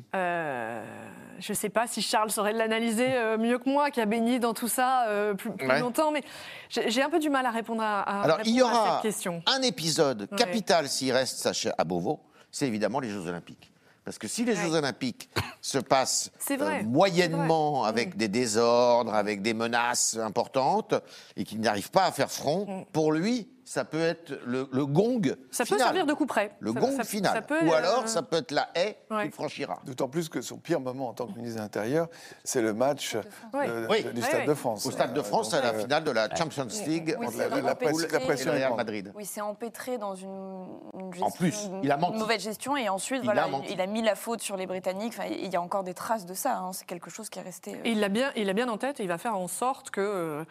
Je 1.40 1.52
ne 1.52 1.56
sais 1.56 1.68
pas 1.68 1.86
si 1.86 2.02
Charles 2.02 2.30
saurait 2.30 2.52
l'analyser 2.52 3.14
euh, 3.14 3.38
mieux 3.38 3.58
que 3.58 3.68
moi, 3.68 3.90
qui 3.90 4.00
a 4.00 4.06
baigné 4.06 4.38
dans 4.38 4.54
tout 4.54 4.68
ça 4.68 5.06
euh, 5.08 5.34
plus, 5.34 5.52
longtemps, 5.80 6.12
mais 6.12 6.22
j'ai 6.68 7.02
un 7.02 7.10
peu 7.10 7.18
du 7.18 7.30
mal 7.30 7.46
à 7.46 7.50
répondre 7.50 7.82
à, 7.82 8.22
Alors, 8.22 8.38
il 8.44 8.54
y 8.54 8.62
aura 8.62 9.02
un 9.46 9.62
épisode 9.62 10.28
capital 10.36 10.88
s'il 10.88 11.12
reste 11.12 11.48
à 11.76 11.84
Beauvau. 11.84 12.20
c'est 12.50 12.66
évidemment 12.66 13.00
les 13.00 13.08
Jeux 13.08 13.26
Olympiques. 13.26 13.72
Parce 14.04 14.18
que 14.18 14.28
si 14.28 14.44
les 14.44 14.56
Jeux 14.56 14.74
Olympiques 14.74 15.28
se 15.60 15.78
passent 15.78 16.30
euh, 16.50 16.82
moyennement 16.82 17.84
avec 17.84 18.16
des 18.16 18.28
désordres, 18.28 19.14
avec 19.14 19.42
des 19.42 19.54
menaces 19.54 20.16
importantes, 20.16 20.94
et 21.36 21.44
qu'il 21.44 21.60
n'arrive 21.60 21.90
pas 21.90 22.06
à 22.06 22.12
faire 22.12 22.30
front, 22.30 22.66
mm. 22.66 22.84
pour 22.92 23.12
lui, 23.12 23.48
ça 23.70 23.84
peut 23.84 24.00
être 24.00 24.36
le, 24.46 24.64
gong 24.84 25.22
Ça 25.52 25.64
peut 25.64 25.78
servir 25.78 26.04
de 26.04 26.12
coup 26.12 26.26
près. 26.26 26.50
Le 26.58 26.72
gong 26.72 27.04
final. 27.04 27.46
Ou 27.62 27.72
alors, 27.72 28.02
euh, 28.02 28.06
ça 28.06 28.20
peut 28.20 28.38
être 28.38 28.50
la 28.50 28.68
haie 28.74 28.98
qu'il 29.08 29.30
franchira. 29.30 29.80
D'autant 29.84 30.08
plus 30.08 30.28
que 30.28 30.40
son 30.40 30.56
pire 30.56 30.80
moment 30.80 31.10
en 31.10 31.12
tant 31.12 31.28
que 31.28 31.36
ministre 31.36 31.58
de 31.58 31.62
l'Intérieur, 31.62 32.08
c'est 32.42 32.62
le 32.62 32.74
match 32.74 33.16
du 33.16 34.22
Stade 34.22 34.48
de 34.48 34.54
France. 34.54 34.84
Au 34.86 34.90
Stade 34.90 35.14
de 35.14 35.22
France, 35.22 35.50
c'est 35.52 35.62
la 35.62 35.68
euh, 35.68 35.78
finale 35.78 36.02
de 36.02 36.10
la 36.10 36.34
Champions 36.34 36.66
League 36.84 37.16
entre 37.16 37.38
la, 37.38 37.48
la, 37.48 37.58
et 37.60 38.44
le 38.44 38.50
Real 38.50 38.74
Madrid. 38.74 39.12
Oui, 39.14 39.24
c'est 39.24 39.40
empêtré 39.40 39.98
dans 39.98 40.16
une, 40.16 40.66
gestion, 41.12 41.26
en 41.26 41.30
plus, 41.30 41.70
il 41.84 41.92
a 41.92 41.96
une 41.96 42.18
mauvaise 42.18 42.42
gestion 42.42 42.76
et 42.76 42.88
ensuite, 42.88 43.20
il, 43.22 43.26
voilà, 43.26 43.44
a 43.44 43.50
il, 43.68 43.80
a 43.80 43.86
mis 43.86 44.02
la 44.02 44.16
faute 44.16 44.40
sur 44.40 44.56
les 44.56 44.66
Britanniques. 44.66 45.14
Enfin, 45.16 45.28
il 45.30 45.48
y 45.48 45.54
a 45.54 45.62
encore 45.62 45.84
des 45.84 45.94
traces 45.94 46.26
de 46.26 46.34
ça. 46.34 46.58
Hein. 46.58 46.72
C'est 46.72 46.86
quelque 46.86 47.08
chose 47.08 47.30
qui 47.30 47.38
est 47.38 47.42
resté. 47.42 47.76
Euh, 47.76 47.82
il 47.84 48.00
l'a 48.00 48.08
bien, 48.08 48.32
il 48.34 48.52
bien 48.52 48.68
en 48.68 48.78
tête 48.78 48.98
et 48.98 49.04
il 49.04 49.08
va 49.08 49.18
faire 49.18 49.36
en 49.36 49.46
sorte 49.46 49.90
que 49.90 50.00
euh, 50.00 50.44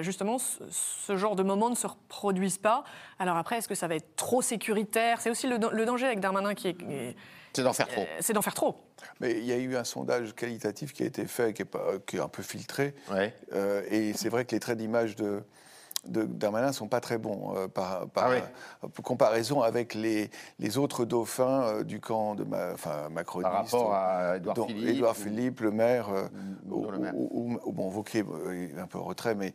justement, 0.00 0.38
ce, 0.38 1.16
genre 1.16 1.36
de 1.36 1.42
moments 1.42 1.70
ne 1.70 1.74
se 1.74 1.86
reproduisent 1.86 2.58
pas. 2.58 2.84
Alors 3.18 3.36
après, 3.36 3.58
est-ce 3.58 3.68
que 3.68 3.74
ça 3.74 3.88
va 3.88 3.96
être 3.96 4.16
trop 4.16 4.42
sécuritaire? 4.42 5.20
C'est 5.20 5.30
aussi 5.30 5.46
le, 5.46 5.58
danger 5.58 6.06
avec 6.06 6.20
Darmanin 6.20 6.54
qui 6.54 6.68
est... 6.68 7.16
c'est 7.52 7.62
d'en 7.62 7.72
faire 7.72 7.88
trop. 7.88 8.02
Euh, 8.02 8.18
c'est 8.20 8.32
d'en 8.32 8.42
faire 8.42 8.54
trop. 8.54 8.76
Mais 9.20 9.32
il 9.32 9.44
y 9.44 9.52
a 9.52 9.56
eu 9.56 9.76
un 9.76 9.84
sondage 9.84 10.34
qualitatif 10.34 10.92
qui 10.92 11.02
a 11.02 11.06
été 11.06 11.26
fait, 11.26 11.52
qui 11.52 11.62
est, 11.62 11.66
pas, 11.66 11.98
qui 12.06 12.16
est 12.16 12.20
un 12.20 12.28
peu 12.28 12.42
filtré. 12.42 12.94
Euh, 13.52 13.82
et 13.90 14.12
c'est 14.12 14.28
vrai 14.28 14.44
que 14.44 14.54
les 14.54 14.60
traits 14.60 14.78
d'image 14.78 15.16
de, 15.16 15.42
de 16.06 16.24
Darmanin 16.24 16.68
ne 16.68 16.72
sont 16.72 16.88
pas 16.88 17.00
très 17.00 17.18
bons 17.18 17.54
euh, 17.56 17.68
par, 17.68 18.08
par 18.08 18.30
ah 18.32 18.86
comparaison 19.02 19.62
avec 19.62 19.94
les, 19.94 20.30
les 20.58 20.78
autres 20.78 21.04
dauphins 21.04 21.62
euh, 21.62 21.84
du 21.84 22.00
camp 22.00 22.34
de 22.34 22.44
ma, 22.44 22.72
enfin, 22.72 23.08
macroniste. 23.10 23.52
Par 23.52 23.64
rapport 23.64 23.94
à 23.94 24.36
Édouard 24.36 24.66
Philippe. 24.66 24.88
Édouard 24.88 25.16
Philippe, 25.16 25.60
le 25.60 25.70
maire, 25.70 26.08
euh, 26.10 26.28
ou, 26.70 27.58
bon, 27.72 27.88
Vauquier 27.88 28.24
est 28.50 28.78
un 28.78 28.86
peu 28.86 28.98
en 28.98 29.04
retrait, 29.04 29.34
mais 29.34 29.52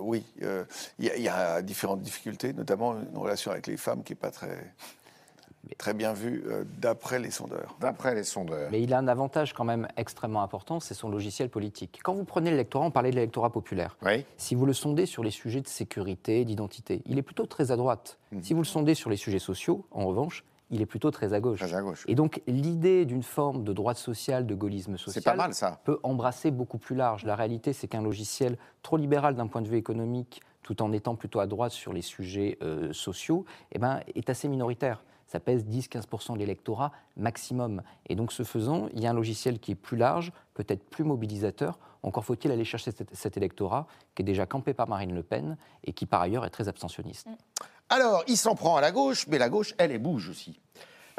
oui, 0.00 0.24
il 0.98 1.04
y, 1.04 1.22
y, 1.22 1.28
a 1.28 1.62
différentes 1.62 2.00
difficultés, 2.00 2.52
notamment 2.52 2.94
une 2.94 3.18
relation 3.18 3.50
avec 3.50 3.66
les 3.66 3.76
femmes 3.76 4.02
qui 4.02 4.12
n'est 4.12 4.18
pas 4.18 4.30
très 4.30 4.72
très 5.76 5.94
bien 5.94 6.12
vu 6.12 6.44
euh, 6.46 6.64
d'après 6.78 7.18
les 7.18 7.30
sondeurs. 7.30 7.76
D'après 7.80 8.14
les 8.14 8.24
sondeurs. 8.24 8.70
Mais 8.70 8.82
il 8.82 8.94
a 8.94 8.98
un 8.98 9.08
avantage 9.08 9.52
quand 9.52 9.64
même 9.64 9.88
extrêmement 9.96 10.42
important, 10.42 10.80
c'est 10.80 10.94
son 10.94 11.08
logiciel 11.08 11.48
politique. 11.48 12.00
Quand 12.02 12.14
vous 12.14 12.24
prenez 12.24 12.50
l'électorat, 12.50 12.86
on 12.86 12.90
parlait 12.90 13.10
de 13.10 13.16
l'électorat 13.16 13.50
populaire. 13.50 13.96
Oui. 14.02 14.24
Si 14.36 14.54
vous 14.54 14.66
le 14.66 14.72
sondez 14.72 15.06
sur 15.06 15.22
les 15.22 15.30
sujets 15.30 15.60
de 15.60 15.68
sécurité, 15.68 16.44
d'identité, 16.44 17.02
il 17.06 17.18
est 17.18 17.22
plutôt 17.22 17.46
très 17.46 17.70
à 17.72 17.76
droite. 17.76 18.18
Hmm. 18.32 18.42
Si 18.42 18.54
vous 18.54 18.60
le 18.60 18.66
sondez 18.66 18.94
sur 18.94 19.10
les 19.10 19.16
sujets 19.16 19.38
sociaux, 19.38 19.84
en 19.90 20.06
revanche, 20.06 20.44
il 20.70 20.82
est 20.82 20.86
plutôt 20.86 21.10
très 21.10 21.32
à 21.32 21.40
gauche. 21.40 21.60
Très 21.60 21.74
à 21.74 21.80
gauche. 21.80 22.04
Et 22.08 22.14
donc 22.14 22.42
l'idée 22.46 23.04
d'une 23.04 23.22
forme 23.22 23.64
de 23.64 23.72
droite 23.72 23.96
sociale, 23.96 24.46
de 24.46 24.54
gaullisme 24.54 24.98
social, 24.98 25.22
pas 25.22 25.34
mal, 25.34 25.54
ça. 25.54 25.80
peut 25.84 25.98
embrasser 26.02 26.50
beaucoup 26.50 26.78
plus 26.78 26.94
large. 26.94 27.24
La 27.24 27.36
réalité, 27.36 27.72
c'est 27.72 27.88
qu'un 27.88 28.02
logiciel 28.02 28.58
trop 28.82 28.96
libéral 28.96 29.34
d'un 29.34 29.46
point 29.46 29.62
de 29.62 29.68
vue 29.68 29.78
économique, 29.78 30.42
tout 30.62 30.82
en 30.82 30.92
étant 30.92 31.16
plutôt 31.16 31.40
à 31.40 31.46
droite 31.46 31.72
sur 31.72 31.92
les 31.92 32.02
sujets 32.02 32.58
euh, 32.62 32.92
sociaux, 32.92 33.46
eh 33.72 33.78
ben, 33.78 34.00
est 34.14 34.28
assez 34.28 34.48
minoritaire 34.48 35.02
ça 35.28 35.40
pèse 35.40 35.64
10-15% 35.64 36.32
de 36.32 36.38
l'électorat 36.38 36.90
maximum. 37.16 37.82
Et 38.06 38.16
donc, 38.16 38.32
ce 38.32 38.42
faisant, 38.42 38.88
il 38.94 39.02
y 39.02 39.06
a 39.06 39.10
un 39.10 39.14
logiciel 39.14 39.60
qui 39.60 39.72
est 39.72 39.76
plus 39.76 39.96
large, 39.96 40.32
peut-être 40.54 40.82
plus 40.88 41.04
mobilisateur. 41.04 41.78
Encore 42.02 42.24
faut-il 42.24 42.50
aller 42.50 42.64
chercher 42.64 42.90
cet, 43.12 43.36
électorat 43.36 43.86
qui 44.14 44.22
est 44.22 44.24
déjà 44.24 44.46
campé 44.46 44.72
par 44.72 44.88
Marine 44.88 45.14
Le 45.14 45.22
Pen 45.22 45.56
et 45.84 45.92
qui, 45.92 46.06
par 46.06 46.22
ailleurs, 46.22 46.46
est 46.46 46.50
très 46.50 46.68
abstentionniste. 46.68 47.26
Mm. 47.26 47.34
Alors, 47.90 48.24
il 48.26 48.36
s'en 48.36 48.54
prend 48.54 48.76
à 48.76 48.80
la 48.80 48.90
gauche, 48.90 49.26
mais 49.28 49.38
la 49.38 49.48
gauche, 49.48 49.74
elle, 49.78 49.92
elle 49.92 50.02
bouge 50.02 50.28
aussi. 50.30 50.58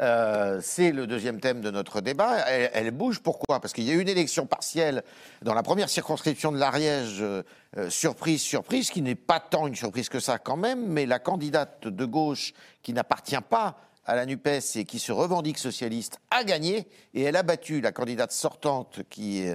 Euh, 0.00 0.60
c'est 0.62 0.92
le 0.92 1.06
deuxième 1.06 1.40
thème 1.40 1.60
de 1.60 1.70
notre 1.70 2.00
débat. 2.00 2.38
Elle, 2.48 2.90
bouge. 2.90 3.20
Pourquoi? 3.20 3.60
Parce 3.60 3.72
qu'il 3.72 3.84
y 3.84 3.90
a 3.90 3.94
eu 3.94 4.00
une 4.00 4.08
élection 4.08 4.46
partielle 4.46 5.02
dans 5.42 5.54
la 5.54 5.62
première 5.62 5.88
circonscription 5.88 6.52
de 6.52 6.58
l'Ariège, 6.58 7.18
euh, 7.20 7.42
surprise, 7.90 8.40
surprise, 8.40 8.90
qui 8.90 9.02
n'est 9.02 9.14
pas 9.14 9.40
tant 9.40 9.66
une 9.66 9.74
surprise 9.74 10.08
que 10.08 10.20
ça 10.20 10.38
quand 10.38 10.56
même, 10.56 10.86
mais 10.86 11.06
la 11.06 11.18
candidate 11.18 11.86
de 11.86 12.04
gauche 12.04 12.54
qui 12.82 12.92
n'appartient 12.92 13.36
pas 13.48 13.76
à 14.10 14.16
la 14.16 14.26
NUPES 14.26 14.74
et 14.74 14.84
qui 14.84 14.98
se 14.98 15.12
revendique 15.12 15.56
socialiste 15.56 16.18
a 16.32 16.42
gagné 16.42 16.88
et 17.14 17.22
elle 17.22 17.36
a 17.36 17.44
battu 17.44 17.80
la 17.80 17.92
candidate 17.92 18.32
sortante 18.32 19.02
qui 19.08 19.48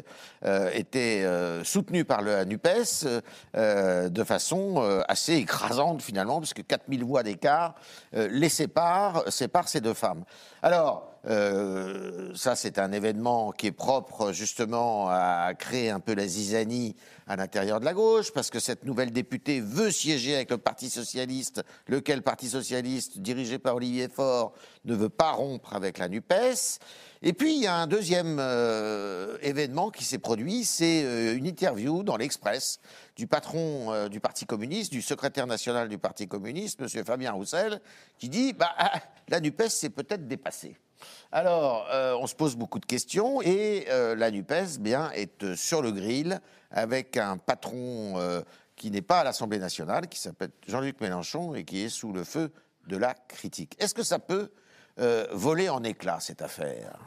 euh, 0.45 0.69
était 0.73 1.23
euh, 1.25 1.65
soutenue 1.65 2.05
par 2.05 2.21
la 2.21 2.45
NUPES 2.45 3.05
euh, 3.57 4.07
de 4.07 4.23
façon 4.23 5.03
assez 5.09 5.33
écrasante 5.33 6.01
finalement, 6.01 6.39
puisque 6.39 6.65
4000 6.65 7.03
voix 7.03 7.21
d'écart 7.21 7.75
les 8.13 8.47
séparent, 8.47 9.29
séparent 9.29 9.67
ces 9.67 9.81
deux 9.81 9.93
femmes. 9.93 10.23
Alors, 10.61 11.14
ça 11.25 12.55
c'est 12.55 12.77
un 12.79 12.91
événement 12.91 13.51
qui 13.51 13.67
est 13.67 13.71
propre 13.71 14.31
justement 14.31 15.09
à 15.09 15.53
créer 15.57 15.89
un 15.89 15.99
peu 15.99 16.13
la 16.13 16.27
zizanie 16.27 16.95
à 17.27 17.35
l'intérieur 17.35 17.79
de 17.79 17.85
la 17.85 17.93
gauche, 17.93 18.31
parce 18.31 18.49
que 18.49 18.59
cette 18.59 18.85
nouvelle 18.85 19.11
députée 19.11 19.59
veut 19.59 19.89
siéger 19.89 20.35
avec 20.35 20.51
le 20.51 20.57
Parti 20.57 20.89
socialiste, 20.89 21.63
lequel 21.87 22.21
Parti 22.21 22.49
socialiste, 22.49 23.19
dirigé 23.19 23.57
par 23.57 23.75
Olivier 23.75 24.07
Faure, 24.09 24.53
ne 24.85 24.93
veut 24.93 25.09
pas 25.09 25.31
rompre 25.31 25.73
avec 25.73 25.97
la 25.97 26.07
NUPES. 26.07 26.79
Et 27.23 27.33
puis, 27.33 27.55
il 27.55 27.63
y 27.63 27.67
a 27.67 27.75
un 27.75 27.87
deuxième 27.87 28.37
euh, 28.39 29.37
événement 29.41 29.89
qui 29.89 30.03
s'est 30.03 30.19
produit, 30.19 30.65
c'est 30.65 31.03
euh, 31.03 31.35
une 31.35 31.47
interview 31.47 32.03
dans 32.03 32.17
l'Express 32.17 32.79
du 33.15 33.25
patron 33.25 33.91
euh, 33.91 34.09
du 34.09 34.19
Parti 34.19 34.45
communiste, 34.45 34.91
du 34.91 35.01
secrétaire 35.01 35.47
national 35.47 35.89
du 35.89 35.97
Parti 35.97 36.27
communiste, 36.27 36.79
M. 36.81 37.03
Fabien 37.03 37.31
Roussel, 37.31 37.81
qui 38.19 38.29
dit 38.29 38.53
bah, 38.53 38.71
ah, 38.77 39.01
la 39.29 39.39
NUPES 39.39 39.69
s'est 39.69 39.89
peut-être 39.89 40.27
dépassée. 40.27 40.75
Alors, 41.31 41.87
on 42.21 42.27
se 42.27 42.35
pose 42.35 42.55
beaucoup 42.55 42.79
de 42.79 42.85
questions 42.85 43.41
et 43.41 43.85
la 43.89 44.31
NUPES 44.31 44.79
bien, 44.79 45.11
est 45.11 45.55
sur 45.55 45.81
le 45.81 45.91
grill 45.91 46.39
avec 46.71 47.17
un 47.17 47.37
patron 47.37 48.43
qui 48.75 48.91
n'est 48.91 49.01
pas 49.01 49.21
à 49.21 49.23
l'Assemblée 49.23 49.59
nationale, 49.59 50.07
qui 50.07 50.19
s'appelle 50.19 50.51
Jean-Luc 50.67 50.99
Mélenchon 51.01 51.55
et 51.55 51.63
qui 51.63 51.81
est 51.83 51.89
sous 51.89 52.11
le 52.11 52.23
feu 52.23 52.51
de 52.87 52.97
la 52.97 53.13
critique. 53.13 53.75
Est-ce 53.79 53.93
que 53.93 54.03
ça 54.03 54.19
peut 54.19 54.51
euh, 54.99 55.27
voler 55.31 55.69
en 55.69 55.83
éclats, 55.83 56.19
cette 56.19 56.41
affaire? 56.41 56.97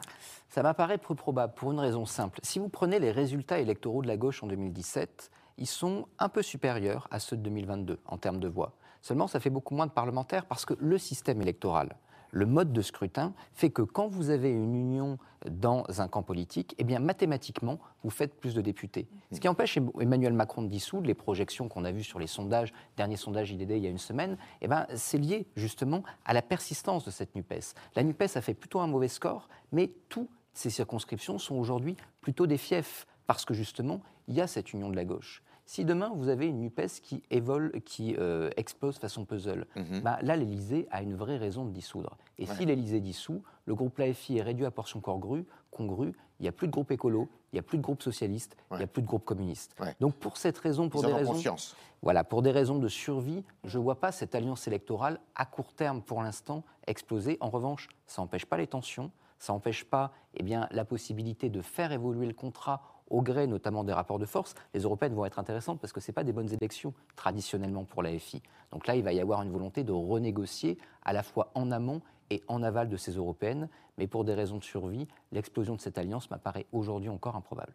Ça 0.49 0.63
m'apparaît 0.63 0.97
peu 0.97 1.15
probable 1.15 1.53
pour 1.53 1.71
une 1.71 1.79
raison 1.79 2.05
simple. 2.05 2.39
Si 2.43 2.59
vous 2.59 2.69
prenez 2.69 2.99
les 2.99 3.11
résultats 3.11 3.59
électoraux 3.59 4.01
de 4.01 4.07
la 4.07 4.17
gauche 4.17 4.43
en 4.43 4.47
2017, 4.47 5.31
ils 5.57 5.67
sont 5.67 6.07
un 6.17 6.29
peu 6.29 6.41
supérieurs 6.41 7.07
à 7.11 7.19
ceux 7.19 7.37
de 7.37 7.43
2022 7.43 7.99
en 8.05 8.17
termes 8.17 8.39
de 8.39 8.47
voix. 8.47 8.73
Seulement, 9.01 9.27
ça 9.27 9.39
fait 9.39 9.49
beaucoup 9.49 9.75
moins 9.75 9.87
de 9.87 9.91
parlementaires 9.91 10.45
parce 10.45 10.65
que 10.65 10.73
le 10.79 10.97
système 10.97 11.41
électoral, 11.41 11.95
le 12.31 12.45
mode 12.45 12.73
de 12.73 12.81
scrutin 12.81 13.33
fait 13.53 13.69
que 13.69 13.81
quand 13.81 14.07
vous 14.07 14.29
avez 14.29 14.51
une 14.51 14.75
union 14.75 15.17
dans 15.49 15.85
un 16.01 16.07
camp 16.07 16.23
politique, 16.23 16.75
eh 16.77 16.99
mathématiquement, 16.99 17.79
vous 18.03 18.09
faites 18.09 18.39
plus 18.39 18.53
de 18.53 18.61
députés. 18.61 19.07
Ce 19.31 19.39
qui 19.39 19.47
empêche 19.47 19.77
Emmanuel 19.99 20.33
Macron 20.33 20.61
de 20.61 20.67
dissoudre 20.67 21.07
les 21.07 21.13
projections 21.13 21.69
qu'on 21.69 21.85
a 21.85 21.91
vues 21.91 22.03
sur 22.03 22.19
les 22.19 22.27
sondages, 22.27 22.73
dernier 22.97 23.15
sondage 23.15 23.51
IDD 23.51 23.71
il 23.71 23.83
y 23.83 23.87
a 23.87 23.89
une 23.89 23.97
semaine, 23.97 24.37
eh 24.61 24.67
ben, 24.67 24.85
c'est 24.95 25.17
lié 25.17 25.47
justement 25.55 26.03
à 26.25 26.33
la 26.33 26.41
persistance 26.41 27.05
de 27.05 27.11
cette 27.11 27.35
NUPES. 27.35 27.73
La 27.95 28.03
NUPES 28.03 28.35
a 28.35 28.41
fait 28.41 28.53
plutôt 28.53 28.79
un 28.79 28.87
mauvais 28.87 29.07
score, 29.07 29.47
mais 29.71 29.91
toutes 30.09 30.29
ces 30.53 30.69
circonscriptions 30.69 31.37
sont 31.37 31.55
aujourd'hui 31.55 31.95
plutôt 32.21 32.47
des 32.47 32.57
fiefs, 32.57 33.07
parce 33.27 33.45
que 33.45 33.53
justement, 33.53 34.01
il 34.27 34.35
y 34.35 34.41
a 34.41 34.47
cette 34.47 34.73
union 34.73 34.89
de 34.89 34.95
la 34.95 35.05
gauche. 35.05 35.41
Si 35.69 35.85
demain 35.85 36.11
vous 36.15 36.29
avez 36.29 36.47
une 36.47 36.61
NUPES 36.61 36.99
qui 37.03 37.21
évole, 37.29 37.71
qui 37.85 38.15
euh, 38.17 38.49
explose 38.57 38.97
façon 38.97 39.23
puzzle, 39.23 39.67
mhm. 39.75 40.01
bah, 40.01 40.17
là 40.23 40.35
l'Elysée 40.35 40.87
a 40.89 41.03
une 41.03 41.13
vraie 41.13 41.37
raison 41.37 41.63
de 41.63 41.69
dissoudre. 41.69 42.17
Et 42.39 42.47
si 42.47 42.65
l'Elysée 42.65 43.01
dissout, 43.01 43.43
le 43.65 43.75
groupe 43.75 43.99
LAFI 43.99 44.39
est 44.39 44.41
réduit 44.41 44.65
à 44.65 44.71
portion 44.71 44.99
congrue, 44.99 45.45
congrue 45.69 46.13
il 46.39 46.43
n'y 46.43 46.49
a 46.49 46.51
plus 46.51 46.65
de 46.65 46.71
groupe 46.71 46.89
écolo, 46.89 47.29
il 47.51 47.57
n'y 47.57 47.59
a 47.59 47.61
plus 47.61 47.77
de 47.77 47.83
groupe 47.83 48.01
socialiste, 48.01 48.57
il 48.71 48.77
n'y 48.77 48.83
a 48.83 48.87
plus 48.87 49.03
de 49.03 49.07
groupe 49.07 49.25
communiste. 49.25 49.75
Donc 49.99 50.15
pour 50.15 50.37
cette 50.37 50.57
raison, 50.57 50.89
pour 50.89 51.03
des 51.03 51.13
raisons, 51.13 51.55
voilà, 52.01 52.23
pour 52.23 52.41
des 52.41 52.49
raisons 52.49 52.79
de 52.79 52.87
survie, 52.87 53.43
je 53.63 53.77
ne 53.77 53.83
vois 53.83 53.99
pas 53.99 54.11
cette 54.11 54.33
alliance 54.33 54.67
électorale 54.67 55.19
à 55.35 55.45
court 55.45 55.73
terme 55.73 56.01
pour 56.01 56.23
l'instant 56.23 56.63
exploser. 56.87 57.37
En 57.41 57.49
revanche, 57.51 57.89
ça 58.07 58.23
n'empêche 58.23 58.47
pas 58.47 58.57
les 58.57 58.65
tensions, 58.65 59.11
ça 59.37 59.53
n'empêche 59.53 59.85
pas 59.85 60.13
eh 60.33 60.41
bien, 60.41 60.67
la 60.71 60.83
possibilité 60.83 61.49
de 61.49 61.61
faire 61.61 61.91
évoluer 61.91 62.25
le 62.25 62.33
contrat 62.33 62.81
au 63.09 63.21
gré 63.21 63.47
notamment 63.47 63.83
des 63.83 63.93
rapports 63.93 64.19
de 64.19 64.25
force, 64.25 64.55
les 64.73 64.81
européennes 64.81 65.13
vont 65.13 65.25
être 65.25 65.39
intéressantes 65.39 65.79
parce 65.79 65.93
que 65.93 65.99
ce 65.99 66.11
pas 66.11 66.23
des 66.23 66.33
bonnes 66.33 66.51
élections 66.51 66.93
traditionnellement 67.15 67.83
pour 67.83 68.03
la 68.03 68.17
FI. 68.17 68.41
Donc 68.71 68.87
là, 68.87 68.95
il 68.95 69.03
va 69.03 69.13
y 69.13 69.19
avoir 69.19 69.41
une 69.41 69.51
volonté 69.51 69.83
de 69.83 69.91
renégocier 69.91 70.77
à 71.03 71.13
la 71.13 71.23
fois 71.23 71.51
en 71.55 71.71
amont 71.71 72.01
et 72.29 72.43
en 72.47 72.61
aval 72.63 72.89
de 72.89 72.97
ces 72.97 73.13
européennes, 73.13 73.69
mais 73.97 74.07
pour 74.07 74.23
des 74.23 74.33
raisons 74.33 74.57
de 74.57 74.63
survie, 74.63 75.07
l'explosion 75.31 75.75
de 75.75 75.81
cette 75.81 75.97
alliance 75.97 76.29
m'apparaît 76.29 76.65
aujourd'hui 76.71 77.09
encore 77.09 77.35
improbable. 77.35 77.73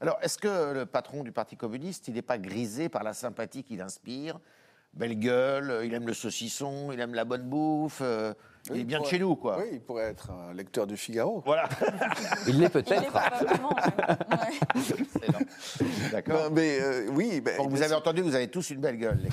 Alors, 0.00 0.18
est-ce 0.22 0.38
que 0.38 0.72
le 0.72 0.86
patron 0.86 1.24
du 1.24 1.32
Parti 1.32 1.56
communiste, 1.56 2.08
il 2.08 2.14
n'est 2.14 2.22
pas 2.22 2.38
grisé 2.38 2.88
par 2.88 3.02
la 3.02 3.14
sympathie 3.14 3.64
qu'il 3.64 3.80
inspire? 3.80 4.38
Belle 4.94 5.18
gueule, 5.18 5.82
il 5.84 5.92
aime 5.92 6.06
le 6.06 6.14
saucisson, 6.14 6.92
il 6.92 7.00
aime 7.00 7.14
la 7.14 7.24
bonne 7.24 7.48
bouffe. 7.48 8.02
Il 8.70 8.80
est 8.80 8.84
bien 8.84 9.00
de 9.00 9.06
chez 9.06 9.18
nous, 9.18 9.36
quoi. 9.36 9.58
Oui, 9.58 9.68
il 9.72 9.80
pourrait 9.80 10.04
être 10.04 10.30
un 10.30 10.52
lecteur 10.52 10.86
du 10.86 10.96
Figaro. 10.96 11.42
Voilà. 11.44 11.68
il 12.46 12.58
l'est 12.58 12.68
peut-être. 12.68 13.12
D'accord. 16.12 16.50
Mais 16.52 16.78
oui. 17.12 17.40
Ben, 17.40 17.60
vous 17.68 17.82
avez 17.82 17.94
entendu, 17.94 18.22
vous 18.22 18.34
avez 18.34 18.48
tous 18.48 18.70
une 18.70 18.80
belle 18.80 18.98
gueule. 18.98 19.20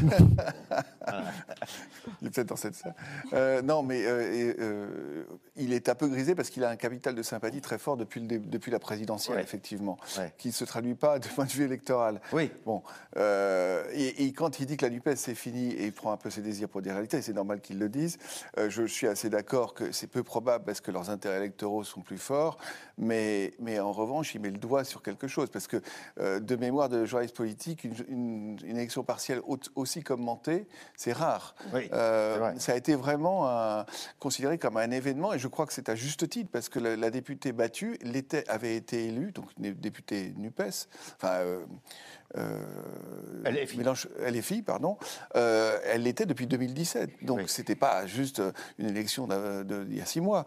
il 2.21 2.27
est 2.27 2.31
peut-être 2.31 2.49
dans 2.49 2.55
cette 2.55 2.75
salle. 2.75 2.95
non, 3.63 3.83
mais 3.83 4.03
il 5.55 5.73
est 5.73 5.89
un 5.89 5.95
peu 5.95 6.07
grisé 6.07 6.35
parce 6.35 6.49
qu'il 6.49 6.63
a 6.63 6.69
un 6.69 6.75
capital 6.75 7.15
de 7.15 7.23
sympathie 7.23 7.61
très 7.61 7.77
fort 7.77 7.97
depuis, 7.97 8.21
le, 8.21 8.39
depuis 8.39 8.71
la 8.71 8.79
présidentielle, 8.79 9.39
effectivement, 9.39 9.97
qui 10.37 10.49
ne 10.49 10.53
se 10.53 10.65
traduit 10.65 10.95
pas 10.95 11.19
de 11.19 11.27
point 11.27 11.45
de 11.45 11.51
vue 11.51 11.65
électoral. 11.65 12.21
Oui. 12.33 12.51
Bon, 12.65 12.81
euh, 13.17 13.83
et, 13.93 14.31
quand 14.33 14.59
il 14.59 14.65
dit 14.65 14.77
que 14.77 14.85
la 14.85 14.91
NUPES 14.91 15.15
c'est 15.15 15.35
fini 15.35 15.71
et 15.71 15.85
il 15.85 15.93
prend 15.93 16.11
un 16.11 16.17
peu 16.17 16.29
ses 16.29 16.41
désirs 16.41 16.69
pour 16.69 16.81
des 16.81 16.91
réalités, 16.91 17.21
c'est 17.21 17.33
normal 17.33 17.61
qu'il 17.61 17.79
le 17.79 17.89
dise, 17.89 18.17
euh, 18.57 18.69
je, 18.69 18.85
suis 18.85 19.07
assez 19.07 19.24
d'accord 19.29 19.73
que 19.73 19.91
c'est 19.91 20.07
peu 20.07 20.23
probable 20.23 20.65
parce 20.65 20.81
que 20.81 20.91
leurs 20.91 21.09
intérêts 21.09 21.37
électoraux 21.37 21.83
sont 21.83 22.01
plus 22.01 22.17
forts, 22.17 22.57
mais, 22.97 23.53
mais 23.59 23.79
en 23.79 23.91
revanche, 23.91 24.35
il 24.35 24.41
met 24.41 24.51
le 24.51 24.57
doigt 24.57 24.83
sur 24.83 25.01
quelque 25.01 25.27
chose 25.27 25.49
parce 25.49 25.67
que 25.67 25.81
euh, 26.19 26.39
de 26.39 26.55
mémoire 26.55 26.89
de 26.89 27.05
journaliste 27.05 27.35
politique, 27.35 27.83
une, 28.07 28.57
élection 28.65 29.03
partielle 29.03 29.41
aussi 29.75 30.03
commentée, 30.03 30.67
c'est 30.95 31.13
rare. 31.13 31.55
Oui, 31.73 31.89
ça 31.89 32.73
a 32.73 32.75
été 32.75 32.95
vraiment 32.95 33.85
considéré 34.19 34.57
comme 34.57 34.77
un 34.77 34.91
événement 34.91 35.33
et 35.33 35.39
je 35.39 35.47
crois 35.47 35.65
que 35.65 35.73
c'est 35.73 35.89
à 35.89 35.95
juste 35.95 36.27
titre, 36.29 36.49
parce 36.51 36.69
que 36.69 36.79
la, 36.79 37.09
députée 37.09 37.51
battue 37.51 37.97
avait 38.47 38.75
été 38.75 39.05
élue, 39.05 39.31
donc 39.31 39.45
députée 39.57 40.33
NUPES, 40.37 40.87
enfin. 41.17 41.33
Euh, 41.45 41.65
euh, 42.37 42.59
elle 43.45 43.57
est 43.57 43.65
fille. 43.65 43.83
elle 44.23 44.35
est 44.35 44.41
fille, 44.41 44.61
pardon. 44.61 44.97
Euh, 45.35 45.77
elle 45.85 46.03
l'était 46.03 46.25
depuis 46.25 46.47
2017. 46.47 47.23
Donc 47.23 47.41
ce 47.41 47.55
c'était 47.55 47.75
pas 47.75 48.05
juste 48.05 48.41
une 48.77 48.89
élection 48.89 49.27
d'il 49.27 49.95
y 49.95 50.01
a 50.01 50.05
six 50.05 50.21
mois. 50.21 50.45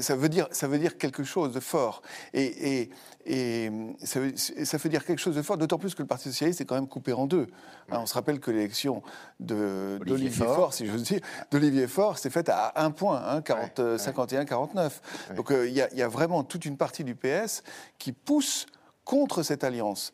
Ça 0.00 0.16
veut 0.16 0.28
dire 0.28 0.48
ça 0.50 0.68
veut 0.68 0.78
dire 0.78 0.98
quelque 0.98 1.24
chose 1.24 1.52
de 1.52 1.60
fort. 1.60 2.02
Et, 2.34 2.90
et, 3.26 3.70
ça, 4.02 4.20
veut, 4.20 4.32
ça, 4.36 4.76
veut, 4.76 4.88
dire 4.88 5.04
quelque 5.04 5.18
chose 5.18 5.36
de 5.36 5.42
fort. 5.42 5.58
D'autant 5.58 5.78
plus 5.78 5.94
que 5.94 6.02
le 6.02 6.08
Parti 6.08 6.28
socialiste 6.30 6.60
est 6.60 6.64
quand 6.64 6.74
même 6.74 6.88
coupé 6.88 7.12
en 7.12 7.26
deux. 7.26 7.46
Hein, 7.90 7.98
on 8.00 8.06
se 8.06 8.14
rappelle 8.14 8.40
que 8.40 8.50
l'élection 8.50 9.02
d'Olivier 9.38 10.30
Faure, 10.30 10.74
si 10.74 10.86
je 10.86 10.92
veux 10.92 10.98
dire, 10.98 11.20
d'Olivier 11.50 11.86
Faure, 11.86 12.18
s'est 12.18 12.30
faite 12.30 12.48
à 12.48 12.72
un 12.76 12.90
point, 12.90 13.22
hein, 13.24 13.40
51-49. 13.40 14.90
Donc 15.36 15.50
il 15.50 15.70
y, 15.70 15.96
y, 15.96 16.02
a 16.02 16.08
vraiment 16.08 16.44
toute 16.44 16.64
une 16.64 16.76
partie 16.76 17.04
du 17.04 17.14
PS 17.14 17.62
qui 17.98 18.12
pousse 18.12 18.66
contre 19.10 19.42
cette 19.42 19.64
alliance. 19.64 20.12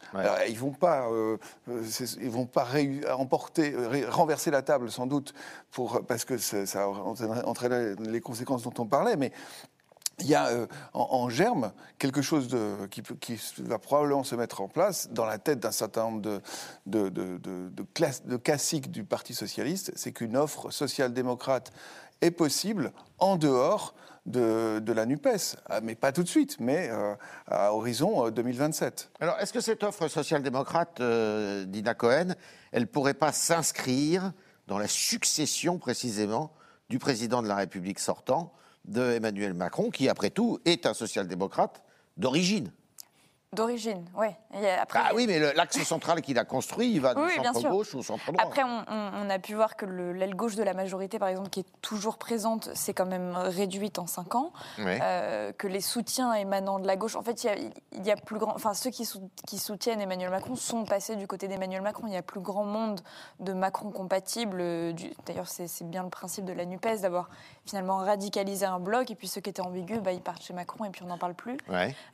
ils 0.48 0.58
vont 0.58 0.72
pas, 0.72 1.06
euh, 1.10 1.36
euh, 1.68 1.82
ils 2.18 2.30
vont 2.30 2.46
pas 2.46 2.66
emporter, 3.14 3.74
euh, 3.74 4.06
renverser 4.08 4.50
la 4.50 4.62
table 4.62 4.90
sans 4.90 5.06
doute 5.06 5.34
pour 5.70 6.00
parce 6.06 6.24
que 6.24 6.38
ça 6.38 6.88
entraînerait 6.88 7.94
les 8.00 8.22
conséquences 8.22 8.62
dont 8.62 8.72
on 8.78 8.86
parlait, 8.86 9.16
mais 9.16 9.32
il 10.20 10.28
y 10.28 10.34
a 10.34 10.48
en, 10.94 11.28
germe 11.28 11.72
quelque 11.98 12.22
chose 12.22 12.48
de, 12.48 12.86
qui, 12.86 13.02
qui, 13.20 13.38
va 13.58 13.78
probablement 13.78 14.24
se 14.24 14.34
mettre 14.34 14.62
en 14.62 14.68
place 14.68 15.10
dans 15.10 15.26
la 15.26 15.36
tête 15.36 15.60
d'un 15.60 15.72
certain 15.72 16.04
nombre 16.04 16.22
de, 16.22 16.40
de, 16.86 17.10
de, 17.10 17.36
de, 17.36 17.68
de 18.24 18.36
classiques 18.36 18.90
du 18.90 19.04
Parti 19.04 19.34
socialiste, 19.34 19.92
c'est 19.94 20.12
qu'une 20.12 20.38
offre 20.38 20.70
social-démocrate 20.70 21.70
est 22.22 22.30
possible 22.30 22.92
en 23.18 23.36
dehors 23.36 23.94
de, 24.26 24.92
la 24.92 25.06
NUPES, 25.06 25.56
ah, 25.66 25.80
mais 25.80 25.94
pas 25.94 26.12
tout 26.12 26.22
de 26.22 26.28
suite, 26.28 26.56
mais 26.58 26.88
euh, 26.90 27.14
à 27.46 27.72
horizon 27.72 28.30
2027. 28.30 29.10
Euh, 29.10 29.24
Alors, 29.24 29.38
est-ce 29.40 29.52
que 29.52 29.60
cette 29.60 29.82
offre 29.82 30.08
social-démocrate 30.08 31.00
euh, 31.00 31.64
d'Ina 31.64 31.94
Cohen, 31.94 32.34
elle 32.72 32.82
ne 32.82 32.86
pourrait 32.86 33.14
pas 33.14 33.32
s'inscrire 33.32 34.32
dans 34.66 34.78
la 34.78 34.88
succession 34.88 35.78
précisément 35.78 36.52
du 36.88 36.98
président 36.98 37.42
de 37.42 37.48
la 37.48 37.56
République 37.56 37.98
sortant, 37.98 38.52
de 38.84 39.12
Emmanuel 39.12 39.54
Macron, 39.54 39.90
qui 39.90 40.08
après 40.08 40.30
tout 40.30 40.60
est 40.64 40.86
un 40.86 40.94
social-démocrate 40.94 41.82
d'origine? 42.16 42.72
D'origine, 43.56 44.04
oui. 44.14 44.28
ah 44.92 45.10
oui, 45.14 45.26
mais 45.26 45.38
l'axe 45.54 45.82
central 45.82 46.20
qu'il 46.20 46.38
a 46.38 46.44
construit, 46.44 46.92
il 46.92 47.00
va 47.00 47.14
du 47.14 47.22
centre-gauche 47.30 47.94
ou 47.94 48.02
centre-droit. 48.02 48.44
Après, 48.44 48.62
on, 48.62 49.30
a 49.30 49.38
pu 49.38 49.54
voir 49.54 49.76
que 49.76 49.86
l'aile 49.86 50.34
gauche 50.34 50.56
de 50.56 50.62
la 50.62 50.74
majorité, 50.74 51.18
par 51.18 51.28
exemple, 51.28 51.48
qui 51.48 51.60
est 51.60 51.80
toujours 51.80 52.18
présente, 52.18 52.74
s'est 52.74 52.92
quand 52.92 53.06
même 53.06 53.34
réduite 53.34 53.98
en 53.98 54.06
5 54.06 54.34
ans. 54.34 54.52
Euh, 54.78 55.52
que 55.52 55.66
les 55.66 55.80
soutiens 55.80 56.34
émanant 56.34 56.78
de 56.78 56.86
la 56.86 56.96
gauche, 56.96 57.16
en 57.16 57.22
fait, 57.22 57.44
il 57.44 58.06
y 58.06 58.10
a, 58.10 58.16
plus 58.16 58.38
grand... 58.38 58.54
Enfin, 58.54 58.74
ceux 58.74 58.90
qui, 58.90 59.08
qui, 59.46 59.58
soutiennent 59.58 60.00
Emmanuel 60.00 60.30
Macron 60.30 60.54
sont 60.54 60.84
passés 60.84 61.16
du 61.16 61.26
côté 61.26 61.48
d'Emmanuel 61.48 61.80
Macron. 61.80 62.06
Il 62.06 62.12
y 62.12 62.16
a 62.16 62.22
plus 62.22 62.40
grand 62.40 62.64
monde 62.64 63.00
de 63.40 63.54
Macron 63.54 63.90
compatibles. 63.90 64.58
Euh, 64.60 64.92
d'ailleurs, 65.24 65.48
c'est 65.48 65.88
bien 65.88 66.02
le 66.02 66.10
principe 66.10 66.44
de 66.44 66.52
la 66.52 66.66
NUPES, 66.66 67.00
d'avoir 67.00 67.30
finalement 67.66 67.98
radicalisé 67.98 68.64
un 68.64 68.78
bloc, 68.78 69.10
et 69.10 69.14
puis 69.14 69.28
ceux 69.28 69.40
qui 69.40 69.50
étaient 69.50 69.60
ambigus, 69.60 70.00
bah, 70.00 70.12
ils 70.12 70.20
partent 70.20 70.42
chez 70.42 70.54
Macron, 70.54 70.84
et 70.84 70.90
puis 70.90 71.02
on 71.02 71.08
n'en 71.08 71.18
parle 71.18 71.34
plus. 71.34 71.56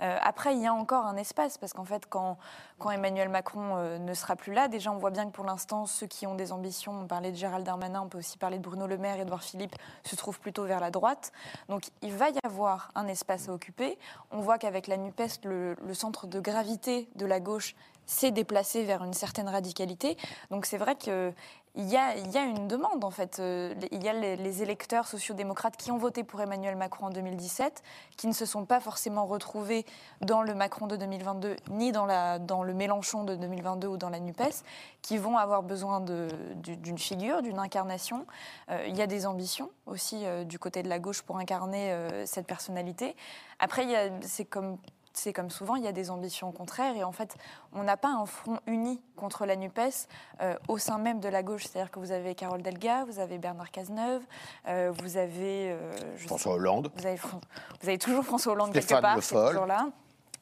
Euh, 0.01 0.19
après, 0.21 0.55
il 0.55 0.63
y 0.63 0.67
a 0.67 0.75
encore 0.75 1.07
un 1.07 1.17
espace, 1.17 1.59
parce 1.59 1.73
qu'en 1.73 1.85
fait, 1.85 2.07
quand, 2.09 2.39
quand 2.79 2.91
Emmanuel 2.91 3.29
Macron 3.29 3.77
euh, 3.77 3.99
ne 3.99 4.15
sera 4.15 4.35
plus 4.37 4.53
là, 4.53 4.69
déjà 4.69 4.91
on 4.91 4.99
voit 4.99 5.11
bien 5.11 5.27
que 5.27 5.33
pour 5.33 5.45
l'instant, 5.45 5.87
ceux 5.87 6.07
qui 6.07 6.27
ont 6.27 6.35
des 6.35 6.53
ambitions, 6.53 6.93
on 7.03 7.07
parlait 7.07 7.31
de 7.31 7.37
Gérald 7.37 7.65
Darmanin, 7.65 8.01
on 8.03 8.09
peut 8.09 8.19
aussi 8.19 8.39
parler 8.39 8.59
de 8.59 8.63
Bruno 8.63 8.87
Le 8.87 8.99
Maire, 8.99 9.21
Edouard 9.21 9.43
Philippe, 9.43 9.77
se 10.05 10.17
trouvent 10.17 10.41
plutôt 10.41 10.65
vers 10.65 10.81
la 10.81 10.91
droite. 10.91 11.33
Donc 11.69 11.85
il 12.01 12.13
va 12.13 12.31
y 12.31 12.39
avoir 12.45 12.91
un 12.95 13.07
espace 13.07 13.49
à 13.49 13.53
occuper. 13.53 13.99
On 14.31 14.41
voit 14.41 14.59
qu'avec 14.59 14.87
la 14.87 14.97
NUPES, 14.97 15.45
le, 15.45 15.77
le 15.85 15.95
centre 15.95 16.27
de 16.27 16.41
gravité 16.41 17.09
de 17.15 17.27
la 17.27 17.41
gauche 17.41 17.75
s'est 18.07 18.31
déplacé 18.31 18.85
vers 18.85 19.05
une 19.05 19.13
certaine 19.13 19.49
radicalité. 19.49 20.17
Donc 20.51 20.67
c'est 20.67 20.79
vrai 20.79 20.97
que 20.97 21.33
il 21.75 21.89
y, 21.89 21.97
a, 21.97 22.45
une 22.45 22.69
demande, 22.69 23.03
en 23.03 23.11
fait. 23.11 23.39
Euh, 23.39 23.75
il 23.93 24.05
y 24.05 24.09
a 24.09 24.13
les, 24.13 24.63
électeurs 24.63 25.07
sociodémocrates 25.07 25.79
qui 25.79 25.91
ont 25.91 25.97
voté 25.97 26.23
pour 26.23 26.43
Emmanuel 26.43 26.77
Macron 26.77 27.07
en 27.07 27.11
2017, 27.11 27.83
qui 28.19 28.27
ne 28.27 28.35
se 28.35 28.45
sont 28.45 28.67
pas 28.67 28.79
forcément 28.79 29.25
retrouvés 29.25 29.87
dans 30.21 30.43
le 30.43 30.55
Macron 30.55 30.87
de 30.87 30.97
2022, 30.97 31.57
ni 31.71 31.91
dans, 31.91 32.05
le 32.05 32.75
Mélenchon 32.75 33.25
de 33.25 33.37
2022 33.37 33.89
ou 33.89 33.97
dans 33.97 34.11
la 34.11 34.21
NUPES, 34.21 34.65
qui 35.01 35.17
vont 35.17 35.39
avoir 35.39 35.63
besoin 35.63 36.01
d'une 36.01 36.99
figure, 36.99 37.41
d'une 37.41 37.59
incarnation. 37.59 38.27
Euh, 38.71 38.85
il 38.87 38.97
y 38.97 39.01
a 39.01 39.07
des 39.07 39.25
ambitions 39.25 39.71
aussi 39.87 40.27
euh, 40.27 40.45
du 40.45 40.59
côté 40.59 40.83
de 40.83 40.91
la 40.91 40.99
gauche 40.99 41.23
pour 41.23 41.39
incarner 41.39 41.97
cette 42.27 42.47
personnalité. 42.47 43.17
Après, 43.59 44.13
c'est 44.21 44.45
comme 44.45 44.77
c'est 45.15 45.33
comme 45.33 45.51
souvent, 45.51 45.77
il 45.77 45.85
y 45.85 45.89
a 45.89 45.93
des 45.93 46.11
ambitions 46.11 46.53
contraires 46.53 46.97
et 46.97 47.05
en 47.05 47.13
fait, 47.13 47.37
on 47.73 47.83
n'a 47.83 47.97
pas 47.97 48.11
un 48.11 48.27
front 48.27 48.59
uni 48.67 49.01
contre 49.17 49.47
la 49.47 49.57
NUPES 49.57 50.09
euh, 50.41 50.55
au 50.69 50.79
sein 50.79 50.99
même 50.99 51.21
de 51.21 51.29
la 51.29 51.43
gauche. 51.43 51.65
C'est-à-dire 51.65 51.91
que 51.91 51.99
vous 51.99 52.13
avez 52.13 52.35
Carole 52.35 52.63
Delga, 52.63 53.05
vous 53.05 53.19
avez 53.19 53.39
Bernard 53.39 53.71
Cazeneuve, 53.71 54.23
euh, 54.69 54.93
vous 55.03 55.17
avez... 55.17 55.73
Euh, 55.73 56.17
François 56.17 56.55
Hollande. 56.55 56.91
Vous 56.97 57.07
avez, 57.07 57.17
vous 57.17 57.89
avez, 57.89 57.99
toujours 57.99 58.25
François 58.25 58.53
Hollande 58.53 58.73
quelque 58.73 59.01
part, 59.01 59.23
c'est 59.23 59.35
toujours 59.35 59.67
là. 59.67 59.89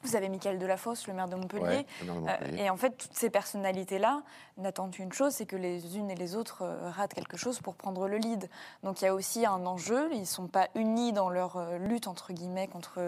Vous 0.03 0.17
avez 0.17 0.31
Michael 0.31 0.59
Delafosse, 0.59 1.07
le 1.09 1.13
maire 1.13 1.29
de 1.29 1.37
Montpellier. 1.37 1.87
Euh, 2.09 2.57
et 2.57 2.71
en 2.71 2.77
fait, 2.77 2.97
toutes 2.97 3.15
ces 3.15 3.29
personnalités-là 3.29 4.23
n'attendent 4.57 4.97
une 4.99 5.13
chose, 5.13 5.35
c'est 5.35 5.45
que 5.45 5.57
les 5.57 5.99
unes 5.99 6.11
et 6.11 6.15
les 6.15 6.37
autres 6.37 6.63
euh, 6.63 6.91
ratent 6.91 7.13
quelque 7.13 7.37
chose 7.37 7.61
pour 7.61 7.75
prendre 7.75 8.09
le 8.09 8.17
lead. 8.17 8.49
Donc 8.83 9.03
il 9.03 9.05
y 9.05 9.09
a 9.09 9.15
aussi 9.15 9.45
un 9.45 9.67
enjeu. 9.67 10.09
Ils 10.13 10.21
ne 10.21 10.25
sont 10.25 10.47
pas 10.47 10.69
unis 10.75 11.13
dans 11.13 11.29
leur 11.29 11.59
euh, 11.59 11.77
lutte, 11.77 12.09
entre 12.09 12.33
guillemets, 12.33 12.67
contre, 12.67 12.99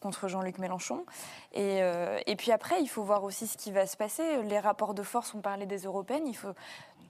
contre 0.00 0.28
Jean-Luc 0.28 0.58
Mélenchon. 0.58 1.04
Et, 1.52 1.80
et 2.26 2.36
puis 2.36 2.52
après, 2.52 2.80
il 2.80 2.88
faut 2.88 3.02
voir 3.02 3.22
aussi 3.24 3.46
ce 3.46 3.56
qui 3.56 3.70
va 3.70 3.86
se 3.86 3.96
passer. 3.96 4.42
Les 4.42 4.58
rapports 4.58 4.94
de 4.94 5.02
force, 5.02 5.34
on 5.34 5.40
parlait 5.40 5.66
des 5.66 5.84
européennes. 5.84 6.26
Il 6.26 6.36
faut 6.36 6.54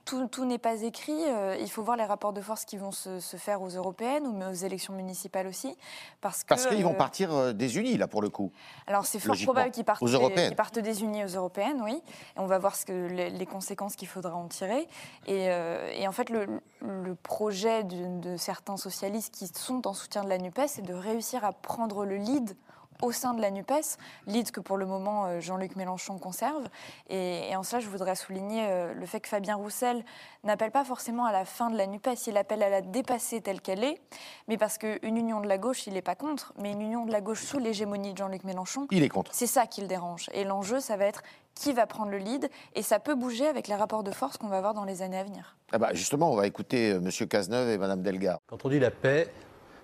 tout, 0.05 0.45
n'est 0.45 0.59
pas 0.59 0.83
écrit. 0.83 1.25
Euh, 1.27 1.57
il 1.61 1.71
faut 1.71 1.83
voir 1.83 1.97
les 1.97 2.05
rapports 2.05 2.33
de 2.33 2.41
force 2.41 2.65
qui 2.65 2.77
vont 2.77 2.93
se, 2.93 3.19
faire 3.37 3.63
aux 3.63 3.69
européennes 3.69 4.27
ou 4.27 4.51
aux 4.51 4.53
élections 4.53 4.95
municipales 4.95 5.47
aussi. 5.47 5.77
Parce 6.21 6.39
qu'ils 6.39 6.49
parce 6.49 6.67
vont 6.67 6.93
euh, 6.93 6.95
partir 6.95 7.35
euh, 7.35 7.53
désunis, 7.53 7.97
là, 7.97 8.07
pour 8.07 8.23
le 8.23 8.29
coup. 8.29 8.53
Alors, 8.87 9.07
c'est 9.07 9.19
fort 9.19 9.37
probable 9.43 9.71
qu'ils 9.71 9.85
partent, 9.85 10.05
des, 10.05 10.55
partent 10.55 10.79
désunis 10.79 11.25
aux 11.25 11.29
européennes, 11.29 11.81
oui. 11.83 12.03
Et 12.37 12.41
on 12.41 12.47
va 12.47 12.59
voir 12.59 12.77
ce 12.77 12.87
que, 12.87 12.93
les, 12.93 13.47
conséquences 13.47 13.97
qu'il 13.97 14.09
faudra 14.09 14.35
en 14.35 14.49
tirer. 14.49 14.89
Et, 15.27 16.07
en 16.07 16.13
fait, 16.13 16.31
le, 16.31 17.15
projet 17.23 17.85
de, 17.85 18.21
de, 18.21 18.37
certains 18.37 18.77
socialistes 18.77 19.35
qui 19.35 19.47
sont 19.47 19.87
en 19.87 19.95
soutien 19.95 20.25
de 20.25 20.29
la 20.29 20.39
NUPES, 20.39 20.67
c'est 20.67 20.83
de 20.83 20.95
réussir 20.95 21.45
à 21.45 21.53
prendre 21.53 22.05
le 22.05 22.17
lead 22.17 22.57
au 23.05 23.13
sein 23.13 23.35
de 23.35 23.41
la 23.41 23.51
NUPES, 23.51 23.99
lead 24.27 24.51
que 24.51 24.61
pour 24.61 24.77
le 24.77 24.87
moment 24.87 25.27
euh, 25.27 25.41
Jean-Luc 25.41 25.77
Mélenchon 25.77 26.19
conserve. 26.19 26.69
Et, 27.11 27.55
en 27.55 27.63
cela, 27.63 27.81
je 27.81 27.89
voudrais 27.89 28.17
souligner 28.17 28.67
euh, 28.67 28.95
le 28.95 29.07
fait 29.07 29.21
que 29.21 29.29
Fabien 29.29 29.57
Roussel 29.57 30.05
n'appelle 30.43 30.71
pas 30.71 30.85
forcément 30.85 31.27
à 31.27 31.33
la 31.33 31.45
fin 31.45 31.71
de 31.71 31.77
la 31.77 31.87
NUPES, 31.87 32.27
il 32.27 32.37
appelle 32.37 32.63
à 32.63 32.71
la 32.71 32.81
dépasser 32.81 33.41
telle 33.41 33.61
qu'elle 33.61 33.85
est, 33.85 34.01
mais 34.49 34.57
parce 34.57 34.79
qu'une 34.79 35.17
union 35.17 35.41
de 35.41 35.49
la 35.49 35.59
gauche, 35.59 35.87
il 35.87 35.93
n'est 35.93 36.03
pas 36.03 36.15
contre, 36.15 36.55
mais 36.59 36.73
une 36.73 36.81
union 36.81 37.05
de 37.05 37.13
la 37.13 37.21
gauche 37.21 37.43
sous 37.43 37.59
l'hégémonie 37.59 38.13
de 38.13 38.19
Jean-Luc 38.19 38.45
Mélenchon, 38.45 38.87
il 38.91 39.03
est 39.03 39.09
contre. 39.09 39.31
C'est 39.35 39.47
ça 39.47 39.67
qui 39.67 39.83
le 39.83 39.87
dérange. 39.87 40.31
Et 40.33 40.45
l'enjeu, 40.45 40.81
ça 40.81 40.97
va 40.97 41.05
être 41.05 41.23
qui 41.55 41.73
va 41.73 41.87
prendre 41.87 42.11
le 42.11 42.19
lead, 42.19 42.51
et 42.75 42.83
ça 42.83 42.99
peut 42.99 43.15
bouger 43.15 43.47
avec 43.47 43.69
les 43.69 43.75
rapports 43.75 44.03
de 44.03 44.11
force 44.11 44.39
qu'on 44.39 44.49
va 44.49 44.59
avoir 44.59 44.75
dans 44.75 44.85
les 44.85 45.03
années 45.03 45.19
à 45.19 45.25
venir. 45.25 45.57
Ah 45.73 45.79
bah 45.79 45.91
justement, 45.93 46.33
on 46.33 46.37
va 46.37 46.47
écouter 46.47 46.93
euh, 46.93 46.99
M. 46.99 47.29
Cazeneuve 47.29 47.69
et 47.69 47.79
Mme 47.79 48.03
Delgar. 48.03 48.39
Quand 48.47 48.65
on 48.65 48.69
dit 48.69 48.81
la 48.81 48.91
paix, 48.91 49.33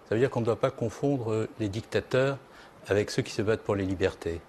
ça 0.09 0.15
veut 0.15 0.21
dire 0.21 0.31
qu'on 0.31 0.41
ne 0.41 0.47
doit 0.47 0.59
pas 0.59 0.73
confondre 0.73 1.47
les 1.61 1.69
dictateurs 1.69 2.39
avec 2.89 3.11
ceux 3.11 3.23
qui 3.23 3.33
se 3.33 3.43
battent 3.43 3.63
pour 3.63 3.77
les 3.77 3.85
libertés. 3.85 4.41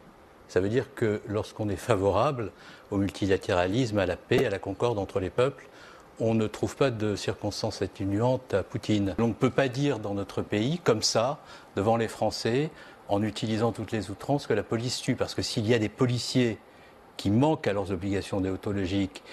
Ça 0.48 0.60
veut 0.60 0.70
dire 0.70 0.94
que 0.96 1.22
lorsqu'on 1.28 1.70
est 1.70 1.78
favorable 1.78 2.52
au 2.90 2.98
multilatéralisme, 2.98 4.00
à 4.00 4.06
la 4.06 4.18
paix, 4.18 4.46
à 4.46 4.50
la 4.50 4.60
concorde 4.60 5.00
entre 5.00 5.20
les 5.20 5.30
peuples, 5.30 5.68
on 6.20 6.34
ne 6.34 6.46
trouve 6.46 6.76
pas 6.76 6.92
de 6.92 7.16
circonstances 7.16 7.82
atténuantes 7.82 8.54
à 8.54 8.62
Poutine. 8.62 9.16
On 9.18 9.28
ne 9.28 9.34
peut 9.34 9.50
pas 9.50 9.70
dire 9.70 10.00
dans 10.00 10.14
notre 10.14 10.42
pays, 10.42 10.78
comme 10.80 11.02
ça, 11.02 11.40
devant 11.76 11.98
les 11.98 12.08
Français, 12.08 12.70
en 13.08 13.24
utilisant 13.24 13.72
toutes 13.72 13.92
les 13.92 14.12
outrances, 14.12 14.46
que 14.46 14.54
la 14.54 14.64
police 14.64 15.02
tue. 15.02 15.16
Parce 15.16 15.34
que 15.34 15.42
s'il 15.42 15.66
y 15.66 15.74
a 15.74 15.80
des 15.80 15.90
policiers 15.90 16.58
qui 17.18 17.32
manquent 17.32 17.68
à 17.68 17.74
leurs 17.74 17.92
obligations 17.92 18.42
déontologiques, 18.42 19.24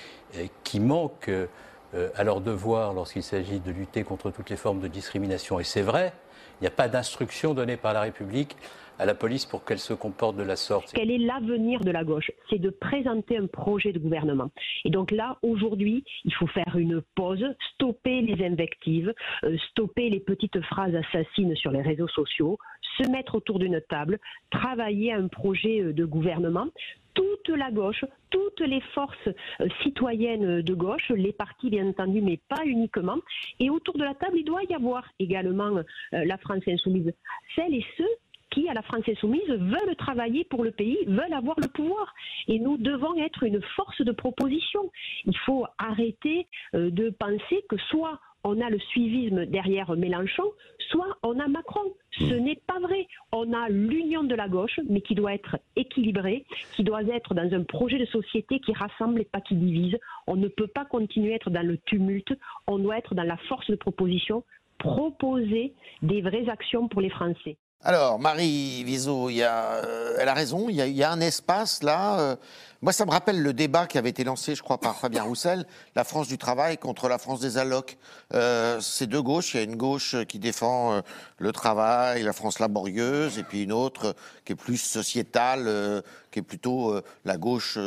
qui 0.63 0.79
manquent 0.79 1.31
euh, 1.31 2.11
à 2.15 2.23
leurs 2.25 2.41
devoirs 2.41 2.93
lorsqu'il 2.93 3.23
s'agit 3.23 3.61
de 3.61 3.71
lutter 3.71 4.05
contre 4.05 4.31
toutes 4.31 4.51
les 4.51 4.57
formes 4.57 4.81
de 4.81 4.89
discrimination, 4.89 5.59
et 5.59 5.65
c'est 5.65 5.83
vrai, 5.83 6.13
il 6.61 6.65
n'y 6.65 6.69
a 6.69 6.73
pas 6.73 6.89
d'instruction 6.89 7.55
donnée 7.55 7.77
par 7.77 7.93
la 7.93 8.03
République 8.03 8.57
à 8.99 9.07
la 9.07 9.15
police 9.15 9.47
pour 9.47 9.65
qu'elle 9.65 9.79
se 9.79 9.95
comporte 9.95 10.37
de 10.37 10.43
la 10.43 10.57
sorte. 10.57 10.93
Quel 10.93 11.11
est 11.11 11.19
l'avenir 11.19 11.81
de 11.81 11.91
la 11.91 12.05
gauche 12.05 12.31
C'est 12.51 12.59
de 12.59 12.71
présenter 12.71 13.39
un 13.39 13.47
projet 13.47 13.93
de 13.93 13.99
gouvernement. 13.99 14.51
Et 14.85 14.91
donc 14.91 15.11
là, 15.11 15.39
aujourd'hui, 15.43 16.05
il 16.25 16.35
faut 16.35 16.49
faire 16.49 16.77
une 16.77 17.01
pause, 17.15 17.45
stopper 17.75 18.21
les 18.23 18.45
invectives, 18.45 19.15
euh, 19.45 19.57
stopper 19.71 20.11
les 20.11 20.21
petites 20.21 20.61
phrases 20.63 20.95
assassines 20.95 21.55
sur 21.57 21.71
les 21.71 21.83
réseaux 21.83 22.09
sociaux, 22.09 22.59
se 22.99 23.09
mettre 23.09 23.37
autour 23.37 23.59
d'une 23.59 23.81
table, 23.89 24.19
travailler 24.51 25.13
à 25.13 25.19
un 25.19 25.29
projet 25.29 25.81
euh, 25.81 25.93
de 25.93 26.05
gouvernement 26.05 26.67
toute 27.15 27.49
la 27.49 27.73
gauche, 27.73 28.05
toutes 28.31 28.61
les 28.61 28.81
forces 28.95 29.29
euh, 29.61 29.67
citoyennes 29.83 30.63
de 30.63 30.75
gauche, 30.75 31.11
les 31.11 31.33
partis 31.33 31.69
bien 31.69 31.89
entendu, 31.89 32.23
mais 32.23 32.39
pas 32.49 32.65
uniquement. 32.65 33.17
Et 33.59 33.71
autour 33.71 33.99
de 33.99 34.05
la 34.05 34.15
table, 34.15 34.39
il 34.39 34.45
doit 34.45 34.63
y 34.69 34.75
avoir 34.75 35.05
également 35.19 35.83
la 36.13 36.39
France 36.39 36.63
insoumise. 36.69 37.13
Celles 37.57 37.75
et 37.75 37.85
ceux 37.97 38.07
qui, 38.51 38.69
à 38.69 38.75
la 38.75 38.83
France 38.83 39.03
insoumise, 39.09 39.49
veulent 39.49 39.97
travailler 39.97 40.45
pour 40.45 40.65
le 40.65 40.71
pays, 40.71 40.99
veulent 41.07 41.33
avoir 41.33 41.59
le 41.61 41.69
pouvoir. 41.69 42.15
Et 42.47 42.59
nous 42.59 42.77
devons 42.77 43.15
être 43.17 43.43
une 43.43 43.63
force 43.77 44.01
de 44.01 44.13
proposition. 44.13 44.91
Il 45.27 45.37
faut 45.39 45.67
arrêter 45.79 46.47
euh, 46.75 46.91
de 46.91 47.11
penser 47.11 47.65
que 47.69 47.77
soit 47.91 48.21
on 48.45 48.61
a 48.61 48.71
le 48.71 48.79
suivisme 48.79 49.47
derrière 49.47 49.95
Mélenchon, 49.97 50.45
soit 50.91 51.19
on 51.23 51.39
a 51.39 51.49
Macron. 51.49 51.93
Ce 52.13 52.25
hmm. 52.25 52.45
n'est 52.45 52.61
pas 52.67 52.79
vrai. 52.81 53.07
On 53.33 53.53
a 53.53 53.69
l'union 53.69 54.25
de 54.25 54.35
la 54.35 54.49
gauche, 54.49 54.81
mais 54.89 55.01
qui 55.01 55.15
doit 55.15 55.35
être 55.35 55.59
équilibrée, 55.77 56.45
qui 56.75 56.85
doit 56.85 57.03
être 57.03 57.35
dans 57.35 57.53
un 57.53 57.65
projet 57.65 57.99
de 57.99 58.07
société 58.07 58.61
qui 58.61 58.73
rassemble 58.73 59.21
et 59.21 59.25
pas 59.25 59.41
qui 59.41 59.55
divise. 59.55 59.99
On 60.27 60.37
ne 60.37 60.49
peut 60.49 60.67
pas 60.67 60.85
continuer 60.85 61.33
à 61.33 61.37
être 61.37 61.51
dans 61.51 61.67
le 61.67 61.79
tumulte. 61.79 62.33
On 62.67 62.79
doit 62.79 62.99
être 62.99 63.15
dans 63.15 63.25
la 63.25 63.37
force 63.49 63.69
de 63.71 63.77
proposition, 63.77 64.45
proposer 64.79 65.75
des 66.03 66.23
vraies 66.23 66.49
actions 66.49 66.89
pour 66.89 67.01
les 67.01 67.11
Français. 67.11 67.57
Alors, 67.85 68.19
Marie 68.19 68.83
Vizo, 68.83 69.29
euh, 69.31 70.17
elle 70.19 70.29
a 70.29 70.35
raison, 70.35 70.69
il 70.69 70.75
y 70.75 71.03
a, 71.05 71.11
un 71.13 71.21
espace 71.21 71.85
là. 71.85 72.19
Euh, 72.19 72.37
moi, 72.83 72.93
ça 72.93 73.07
me 73.07 73.13
rappelle 73.13 73.41
le 73.41 73.53
débat 73.53 73.87
qui 73.87 73.99
avait 73.99 74.11
été 74.11 74.25
lancé, 74.25 74.57
je 74.57 74.65
crois, 74.65 74.79
par 74.81 74.97
Fabien 74.97 75.23
Roussel, 75.23 75.65
la 75.95 76.03
France 76.03 76.27
du 76.27 76.39
travail 76.39 76.77
contre 76.77 77.09
la 77.09 77.19
France 77.19 77.39
des 77.39 77.57
allocs. 77.57 77.97
Euh, 78.35 78.81
c'est 78.81 79.07
deux 79.07 79.23
gauches. 79.23 79.55
Il 79.55 79.59
y 79.59 79.61
a 79.61 79.63
une 79.63 79.77
gauche 79.77 80.17
qui 80.27 80.41
défend 80.41 81.03
le 81.39 81.53
travail, 81.53 82.25
la 82.25 82.33
France 82.33 82.59
laborieuse, 82.59 83.39
et 83.39 83.45
puis 83.45 83.63
une 83.63 83.73
autre 83.73 84.17
qui 84.45 84.55
est 84.55 84.57
plus 84.57 84.79
sociétale, 84.79 86.03
qui 86.39 86.41
est 86.41 86.43
plutôt 86.43 86.95
la 87.25 87.37
gauche 87.37 87.79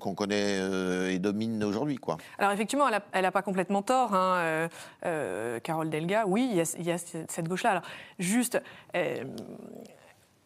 qu'on 0.00 0.14
connaît 0.14 0.58
et 1.12 1.18
domine 1.18 1.62
aujourd'hui, 1.64 1.96
quoi. 1.96 2.16
Alors 2.38 2.52
effectivement, 2.52 2.86
elle 3.12 3.22
n'a 3.22 3.32
pas 3.32 3.42
complètement 3.42 3.82
tort, 3.82 4.14
hein, 4.14 4.68
Carole 5.62 5.90
Delga. 5.90 6.24
Oui, 6.26 6.48
il 6.50 6.56
y 6.56 6.60
a, 6.60 6.74
il 6.78 6.86
y 6.86 6.92
a 6.92 6.98
cette 6.98 7.48
gauche-là. 7.48 7.70
Alors 7.70 7.82
juste 8.18 8.58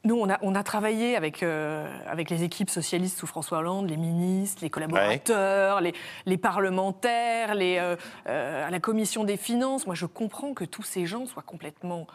nous, 0.05 0.17
on 0.17 0.29
a, 0.29 0.39
on 0.43 0.55
a 0.55 0.63
travaillé 0.63 1.17
avec, 1.17 1.43
euh, 1.43 1.89
avec 2.07 2.29
les 2.29 2.43
équipes 2.43 2.69
socialistes 2.69 3.19
sous 3.19 3.27
François 3.27 3.59
Hollande, 3.59 3.89
les 3.89 3.97
ministres, 3.97 4.63
les 4.63 4.69
collaborateurs, 4.69 5.81
les, 5.81 5.95
les, 6.27 6.37
parlementaires, 6.37 7.55
les, 7.55 7.79
euh, 7.79 7.97
euh, 8.29 8.67
à 8.67 8.71
la 8.71 8.81
commission 8.81 9.25
des 9.25 9.39
finances. 9.39 9.87
Moi, 9.87 9.95
je 9.95 10.05
comprends 10.05 10.53
que 10.53 10.65
tous 10.65 10.83
ces 10.83 11.07
gens 11.07 11.25
soient 11.27 11.43
complètement 11.43 12.07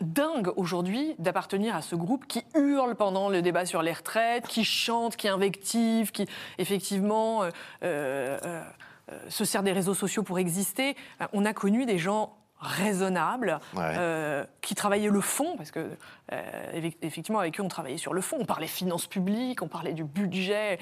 dingues 0.00 0.52
aujourd'hui 0.56 1.14
d'appartenir 1.18 1.76
à 1.76 1.82
ce 1.82 1.94
groupe 1.94 2.26
qui 2.26 2.44
hurle 2.54 2.94
pendant 2.94 3.28
le 3.28 3.42
débat 3.42 3.66
sur 3.66 3.82
les 3.82 3.92
retraites, 3.92 4.46
qui 4.46 4.64
chante, 4.64 5.16
qui 5.16 5.28
invective, 5.28 6.10
qui 6.10 6.26
effectivement 6.58 7.42
se 7.82 9.44
sert 9.44 9.62
des 9.62 9.72
réseaux 9.72 9.94
sociaux 9.94 10.22
pour 10.22 10.38
exister. 10.38 10.96
On 11.32 11.44
a 11.44 11.52
connu 11.52 11.86
des 11.86 11.98
gens 11.98 12.36
raisonnable, 12.64 13.60
euh, 13.76 14.44
qui 14.60 14.74
travaillait 14.74 15.08
le 15.08 15.20
fond, 15.20 15.56
parce 15.56 15.70
que 15.70 15.90
euh, 16.32 16.90
effectivement 17.02 17.38
avec 17.38 17.60
eux 17.60 17.62
on 17.62 17.68
travaillait 17.68 17.98
sur 17.98 18.14
le 18.14 18.20
fond, 18.20 18.38
on 18.40 18.44
parlait 18.44 18.66
finances 18.66 19.06
publiques, 19.06 19.62
on 19.62 19.68
parlait 19.68 19.92
du 19.92 20.04
budget, 20.04 20.78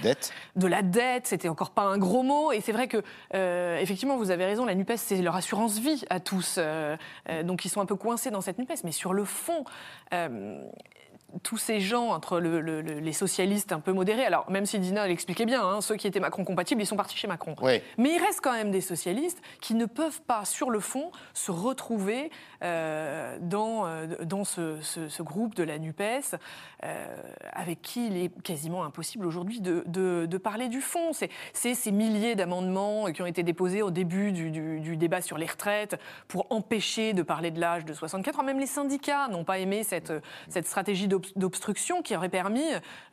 de 0.57 0.67
la 0.67 0.83
dette, 0.83 1.27
c'était 1.27 1.49
encore 1.49 1.71
pas 1.71 1.83
un 1.83 1.99
gros 1.99 2.23
mot, 2.23 2.53
et 2.53 2.61
c'est 2.61 2.73
vrai 2.73 2.89
que 2.89 3.03
euh, 3.35 3.79
effectivement 3.79 4.17
vous 4.17 4.31
avez 4.31 4.45
raison, 4.45 4.65
la 4.65 4.75
Nupes 4.75 4.93
c'est 4.97 5.21
leur 5.21 5.37
assurance 5.37 5.79
vie 5.79 6.05
à 6.11 6.21
tous, 6.21 6.59
donc 7.45 7.65
ils 7.65 7.69
sont 7.69 7.81
un 7.81 7.87
peu 7.87 7.97
coincés 7.97 8.31
dans 8.31 8.41
cette 8.41 8.59
Nupes, 8.59 8.73
mais 8.85 8.93
sur 8.93 9.13
le 9.13 9.25
fond 9.25 9.65
tous 11.43 11.57
ces 11.57 11.81
gens, 11.81 12.09
entre 12.09 12.39
les 12.41 13.13
socialistes 13.13 13.73
un 13.73 13.81
peu 13.81 13.93
modérés, 13.93 14.25
alors 14.25 14.51
même 14.51 14.67
si 14.67 14.79
Dina 14.79 15.07
l'expliquait 15.07 15.47
bien, 15.47 15.63
hein, 15.63 15.81
ceux 15.81 15.97
qui 15.97 16.07
étaient 16.07 16.21
Macron 16.21 16.45
compatibles, 16.45 16.83
ils 16.83 16.87
sont 16.87 16.97
partis 16.97 17.17
chez 17.17 17.29
Macron. 17.29 17.55
Mais 17.99 18.15
il 18.15 18.19
reste 18.19 18.41
quand 18.43 18.53
même 18.53 18.71
des 18.71 18.81
socialistes 18.81 19.41
qui 19.61 19.75
ne 19.75 19.87
peuvent 19.87 20.23
pas, 20.23 20.45
sur 20.45 20.71
le 20.71 20.81
fond, 20.81 21.11
se 21.35 21.51
retrouver 21.51 22.31
euh, 22.63 23.37
dans, 23.41 23.87
euh, 23.87 24.07
dans 24.25 24.45
ce, 24.45 25.23
groupe 25.23 25.55
de 25.55 25.63
la 25.63 25.79
NUPES, 25.79 26.37
euh, 26.85 27.07
avec 27.53 27.83
qui 27.83 28.07
il 28.07 28.17
est 28.17 28.43
quasiment 28.43 28.85
impossible 28.85 29.27
aujourd'hui 29.27 29.61
de, 29.61 30.39
parler 30.39 30.69
du 30.69 30.81
fond. 30.81 31.13
C'est 31.13 31.75
ces 31.75 31.93
milliers 31.93 32.35
d'amendements 32.35 33.07
qui 33.13 33.23
ont 33.23 33.27
été 33.27 33.43
déposés 33.43 33.83
au 33.83 33.91
début 33.91 34.33
du, 34.33 34.97
débat 34.97 35.21
sur 35.21 35.39
les 35.39 35.47
retraites 35.47 35.99
pour 36.29 36.47
empêcher 36.51 37.13
de 37.13 37.23
parler 37.23 37.51
de 37.51 37.61
l'âge 37.61 37.85
de 37.85 37.93
64 37.93 38.41
ans. 38.41 38.43
Même 38.43 38.59
les 38.59 38.67
syndicats 38.67 39.29
n'ont 39.29 39.45
pas 39.45 39.59
aimé 39.59 39.85
cette, 39.85 40.13
cette 40.49 40.67
stratégie 40.67 41.09
de 41.09 41.17
d'obstruction 41.37 42.03
qui 42.03 42.17
aurait 42.17 42.29
permis 42.29 42.65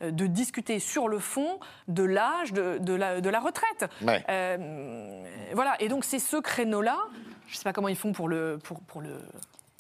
euh, 0.02 0.12
de 0.12 0.28
discuter 0.28 0.80
sur 0.80 1.08
le 1.08 1.20
fond 1.20 1.60
de 1.88 2.04
l'âge 2.04 2.54
de, 2.54 2.94
la, 2.94 3.22
de, 3.22 3.30
la, 3.30 3.40
retraite. 3.40 3.86
Euh, 4.30 5.24
voilà, 5.54 5.76
et 5.82 5.88
donc 5.88 6.06
c'est 6.06 6.20
ce 6.20 6.38
créneau-là, 6.38 6.98
je 7.48 7.54
ne 7.54 7.58
sais 7.58 7.64
pas 7.64 7.74
comment 7.74 7.88
ils 7.88 7.96
font 7.96 8.12
pour 8.12 8.28
le, 8.28 8.60
pour, 8.64 8.80
pour 8.82 9.02
le 9.02 9.18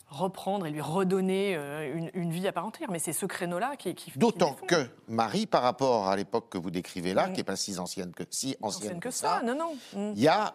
reprendre 0.09 0.65
et 0.65 0.71
lui 0.71 0.81
redonner 0.81 1.55
euh, 1.55 2.09
une, 2.15 2.31
vie 2.31 2.47
à 2.47 2.51
part 2.51 2.65
entière. 2.65 2.89
Mais 2.91 2.99
c'est 2.99 3.13
ce 3.13 3.25
créneau-là 3.25 3.75
qui, 3.77 3.93
qui 3.93 4.11
D'autant 4.17 4.55
que 4.67 4.87
Marie, 5.07 5.45
par 5.45 5.61
rapport 5.61 6.07
à 6.07 6.15
l'époque 6.15 6.49
que 6.49 6.57
vous 6.57 6.71
décrivez 6.71 7.13
là, 7.13 7.27
mm. 7.27 7.33
qui 7.33 7.37
n'est 7.37 7.43
pas 7.43 7.55
si 7.55 7.77
ancienne 7.77 8.11
que 8.13 8.23
si 8.29 8.57
ancienne, 8.61 8.99
que, 8.99 9.11
ça, 9.11 9.41
non, 9.45 9.55
non. 9.55 9.75
Mm. 9.93 10.13
Il 10.15 10.21
y 10.21 10.27
a 10.27 10.53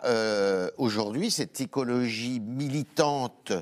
aujourd'hui 0.79 1.31
cette 1.31 1.61
écologie 1.61 2.41
militante 2.41 3.53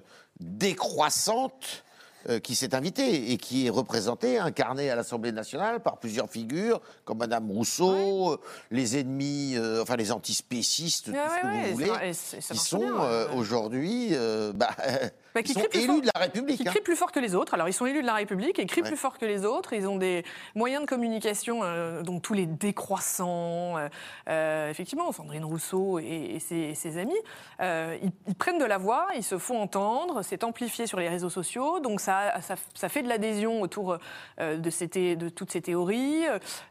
décroissante 0.41 1.85
euh, 2.29 2.39
qui 2.39 2.55
s'est 2.55 2.75
invité 2.75 3.33
et 3.33 3.37
qui 3.37 3.67
est 3.67 3.71
représenté, 3.71 4.39
incarné 4.39 4.91
à 4.91 4.97
l'Assemblée 4.97 5.33
nationale 5.33 5.81
par 5.81 5.99
plusieurs 5.99 6.31
figures, 6.31 6.81
comme 7.05 7.19
Madame 7.19 7.51
Rousseau, 7.51 8.33
euh, 8.33 8.41
les 8.71 8.99
ennemis, 8.99 9.55
euh, 9.57 9.83
enfin 9.83 9.97
les 9.97 10.13
antispécistes, 10.13 11.07
tout 11.07 11.13
ce 11.13 11.43
que 11.43 11.69
vous 11.69 11.73
voulez, 11.73 12.13
qui 12.49 12.59
sont 12.59 12.83
aujourd'hui 13.35 14.15
bah, 14.55 14.71
bah, 15.35 15.43
qui 15.43 15.55
sont 15.55 15.63
élus 15.73 16.03
de 16.03 16.11
la 16.15 16.21
République. 16.21 16.57
Qui 16.59 16.69
hein. 16.69 16.71
crient 16.71 16.83
plus 16.83 16.97
fort 16.97 17.13
que 17.13 17.21
les 17.21 17.35
autres. 17.35 17.55
Alors, 17.55 17.69
ils 17.69 17.73
sont 17.73 17.87
élus 17.87 18.03
de 18.03 18.07
la 18.07 18.15
République 18.15 18.59
et 18.59 18.67
crient 18.67 18.83
plus 18.83 18.97
fort 18.97 19.19
que 19.19 19.25
les 19.25 19.45
autres. 19.45 19.73
Ils 19.73 19.89
ont 19.89 19.97
des 19.97 20.25
moyens 20.55 20.83
de 20.83 20.89
communication, 20.89 21.61
euh, 21.63 22.03
donc 22.03 22.23
tous 22.23 22.35
les 22.35 22.47
décroissants. 22.47 23.79
Euh, 23.79 23.89
euh, 24.29 24.71
effectivement, 24.71 25.11
Sandrine 25.13 25.45
Rousseau 25.45 25.99
et, 25.99 26.39
ses, 26.41 26.99
amis, 26.99 27.17
ils, 27.61 28.35
prennent 28.39 28.59
de 28.59 28.65
la 28.65 28.79
voix, 28.79 29.07
ils 29.17 29.23
se 29.23 29.39
font 29.39 29.61
entendre, 29.61 30.23
c'est 30.23 30.45
amplifié 30.45 30.87
sur 30.87 30.99
les 30.99 31.09
réseaux 31.09 31.31
sociaux, 31.31 31.81
donc 31.81 32.01
ça, 32.01 32.35
ça, 32.75 32.89
fait 32.89 33.03
de 33.03 33.09
l'adhésion 33.09 33.63
autour 33.63 33.99
de, 34.39 34.71
ces 34.71 35.17
de, 35.17 35.29
toutes 35.29 35.53
ces 35.53 35.63
théories. 35.63 36.25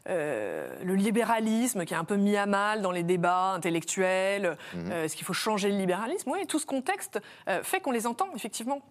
le 0.06 0.94
libéralisme 0.94 1.84
qui 1.84 1.94
est 1.94 1.96
un 1.96 2.04
peu 2.04 2.16
mis 2.16 2.36
à 2.36 2.46
mal 2.46 2.82
dans 2.82 2.92
les 2.92 3.02
débats 3.02 3.52
intellectuels. 3.54 4.56
Mhm. 4.74 4.92
Est-ce 4.92 5.16
qu'il 5.16 5.24
faut 5.24 5.32
changer 5.32 5.70
le 5.70 5.78
libéralisme? 5.78 6.30
Oui, 6.30 6.46
tout 6.46 6.58
ce 6.58 6.66
contexte 6.66 7.20
fait 7.62 7.80
qu'on 7.80 7.92
les 7.92 8.06
entend, 8.06 8.28
effectivement 8.34 8.51
effectivement. 8.52 8.82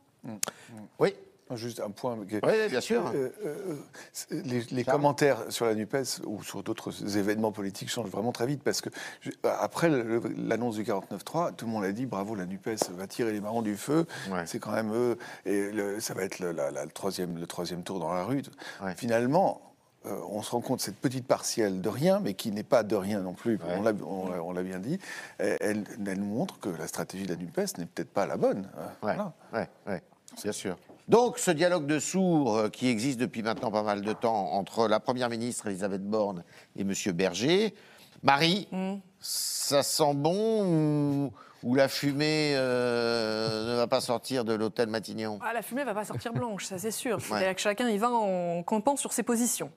Oui. 1.00 1.13
Juste 1.54 1.82
un 1.82 1.91
point. 1.91 2.17
Oui, 2.17 2.67
bien 2.69 2.80
sûr. 2.80 3.12
Euh, 3.13 3.30
euh, 3.45 3.76
les, 4.71 4.86
commentaires 4.86 5.39
sur 5.50 5.65
la 5.65 5.76
NUPES 5.76 6.21
ou 6.26 6.41
sur 6.43 6.63
d'autres 6.63 7.17
événements 7.17 7.52
politiques 7.52 7.89
changent 7.89 8.10
vraiment 8.10 8.32
très 8.32 8.45
vite 8.45 8.63
parce 8.63 8.80
que 8.80 8.88
après 9.43 9.89
l'annonce 9.89 10.76
du 10.76 10.84
49-3, 10.84 11.56
tout 11.56 11.65
le 11.65 11.71
monde 11.71 11.84
a 11.84 11.91
dit 11.91 12.06
bravo, 12.06 12.36
la 12.36 12.45
NUPES 12.45 12.91
va 12.91 13.06
tirer 13.06 13.34
les 13.34 13.41
marrons 13.41 13.62
du 13.62 13.76
feu. 13.76 14.06
C'est 14.45 14.60
quand 14.60 14.71
même 14.71 14.93
eux. 14.93 15.17
Et 15.45 15.71
ça 16.00 16.13
va 16.13 16.24
être 16.24 16.39
le, 16.39 16.56
troisième, 16.93 17.38
le 17.38 17.47
troisième 17.47 17.84
tour 17.84 18.00
dans 18.00 18.13
la 18.13 18.24
rue. 18.24 18.43
Finalement, 18.95 19.71
euh, 20.06 20.20
on 20.30 20.42
se 20.42 20.52
rend 20.52 20.62
compte 20.62 20.82
cette 20.82 20.98
petite 20.98 21.28
partielle 21.28 21.82
de 21.82 21.90
rien, 21.90 22.20
mais 22.20 22.34
qui 22.34 22.52
n'est 22.52 22.64
pas 22.64 22.84
de 22.84 22.96
rien 22.96 23.22
non 23.22 23.34
plus, 23.34 23.60
on 23.64 24.52
l'a 24.52 24.64
bien 24.64 24.80
dit, 24.80 25.00
elle, 25.40 25.84
nous 26.00 26.26
montre 26.26 26.60
que 26.60 26.70
la 26.70 26.88
stratégie 26.88 27.26
de 27.26 27.34
la 27.34 27.40
NUPES 27.40 27.78
n'est 27.78 27.86
peut-être 27.86 28.12
pas 28.12 28.26
la 28.26 28.38
bonne. 28.38 28.68
Oui, 29.04 29.14
ouais, 29.54 30.02
bien 30.44 30.52
sûr. 30.52 30.78
Donc 31.12 31.40
ce 31.40 31.52
dialogue 31.52 31.88
de 31.88 32.00
sourds 32.00 32.56
euh, 32.56 32.70
qui 32.70 32.88
existe 32.88 33.20
depuis 33.20 33.44
maintenant 33.44 33.70
pas 33.70 33.84
mal 33.84 34.02
de 34.02 34.14
temps 34.14 34.54
entre 34.54 34.88
la 34.88 35.02
Première 35.02 35.30
ministre 35.30 35.68
Elisabeth 35.68 36.04
Borne 36.04 36.44
et 36.78 36.84
M. 36.84 36.94
Berger, 37.14 37.74
Marie, 38.24 38.70
mm. 38.72 38.96
ça 39.20 39.84
sent 39.84 40.14
bon 40.14 40.64
ou 40.66 41.32
où 41.64 41.76
la 41.76 41.88
fumée 41.88 42.54
euh, 42.56 43.72
ne 43.72 43.76
va 43.78 43.88
pas 43.88 44.02
sortir 44.02 44.46
de 44.46 44.54
l'hôtel 44.54 44.90
Matignon 44.90 45.40
ah, 45.44 45.54
La 45.54 45.62
fumée 45.62 45.82
ne 45.82 45.86
va 45.86 45.94
pas 45.94 46.06
sortir 46.06 46.34
blanche, 46.34 46.66
ça 46.66 46.78
c'est 46.78 46.92
sûr. 46.92 47.20
C'est-à-dire 47.22 47.56
que 47.56 47.62
chacun 47.62 47.88
y 47.90 47.98
va 47.98 48.10
en 48.10 48.64
campant 48.64 48.96
sur 48.96 49.14
ses 49.14 49.24
positions. 49.24 49.72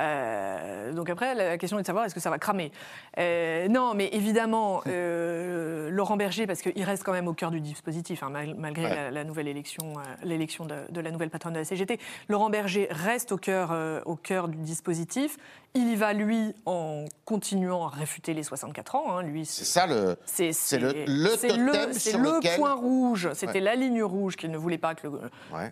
Euh, 0.00 0.92
donc 0.92 1.08
après, 1.08 1.34
la 1.34 1.56
question 1.56 1.78
est 1.78 1.82
de 1.82 1.86
savoir 1.86 2.04
est-ce 2.04 2.14
que 2.14 2.20
ça 2.20 2.30
va 2.30 2.38
cramer. 2.38 2.72
Euh, 3.18 3.68
non, 3.68 3.94
mais 3.94 4.08
évidemment, 4.12 4.82
Laurent 4.86 6.16
Berger, 6.16 6.46
parce 6.46 6.62
qu'il 6.62 6.84
reste 6.84 7.04
quand 7.04 7.12
même 7.12 7.28
au 7.28 7.34
cœur 7.34 7.50
du 7.50 7.60
dispositif, 7.60 8.22
hein, 8.22 8.30
malgré 8.56 9.10
la, 9.10 9.24
nouvelle 9.24 9.48
élection, 9.48 9.94
l'élection 10.22 10.66
de, 10.66 10.76
de, 10.90 11.00
la 11.00 11.10
nouvelle 11.10 11.30
patronne 11.30 11.54
de 11.54 11.58
la 11.58 11.64
CGT, 11.64 11.98
Laurent 12.28 12.50
Berger 12.50 12.88
reste 12.90 13.32
au 13.32 13.36
cœur, 13.36 14.02
au 14.06 14.16
cœur 14.16 14.48
du 14.48 14.58
dispositif. 14.58 15.38
Il 15.74 15.88
y 15.88 15.96
va, 15.96 16.12
lui, 16.12 16.54
en 16.66 17.06
continuant 17.24 17.86
à 17.86 17.88
réfuter 17.88 18.34
les 18.34 18.42
64 18.42 18.94
ans. 18.94 19.16
Hein. 19.16 19.22
Lui, 19.22 19.46
c'est 19.46 19.64
ça 19.64 19.86
le. 19.86 20.16
C'est 20.26 20.52
le, 20.78 21.06
le, 21.22 21.92
C'est 21.92 22.16
le 22.16 22.56
point 22.56 22.74
rouge. 22.74 23.30
C'était 23.34 23.60
la 23.60 23.74
ligne 23.74 24.02
rouge 24.02 24.36
qu'il 24.36 24.50
ne 24.50 24.58
voulait 24.58 24.78
pas 24.78 24.94
que 24.94 25.06
le, 25.06 25.20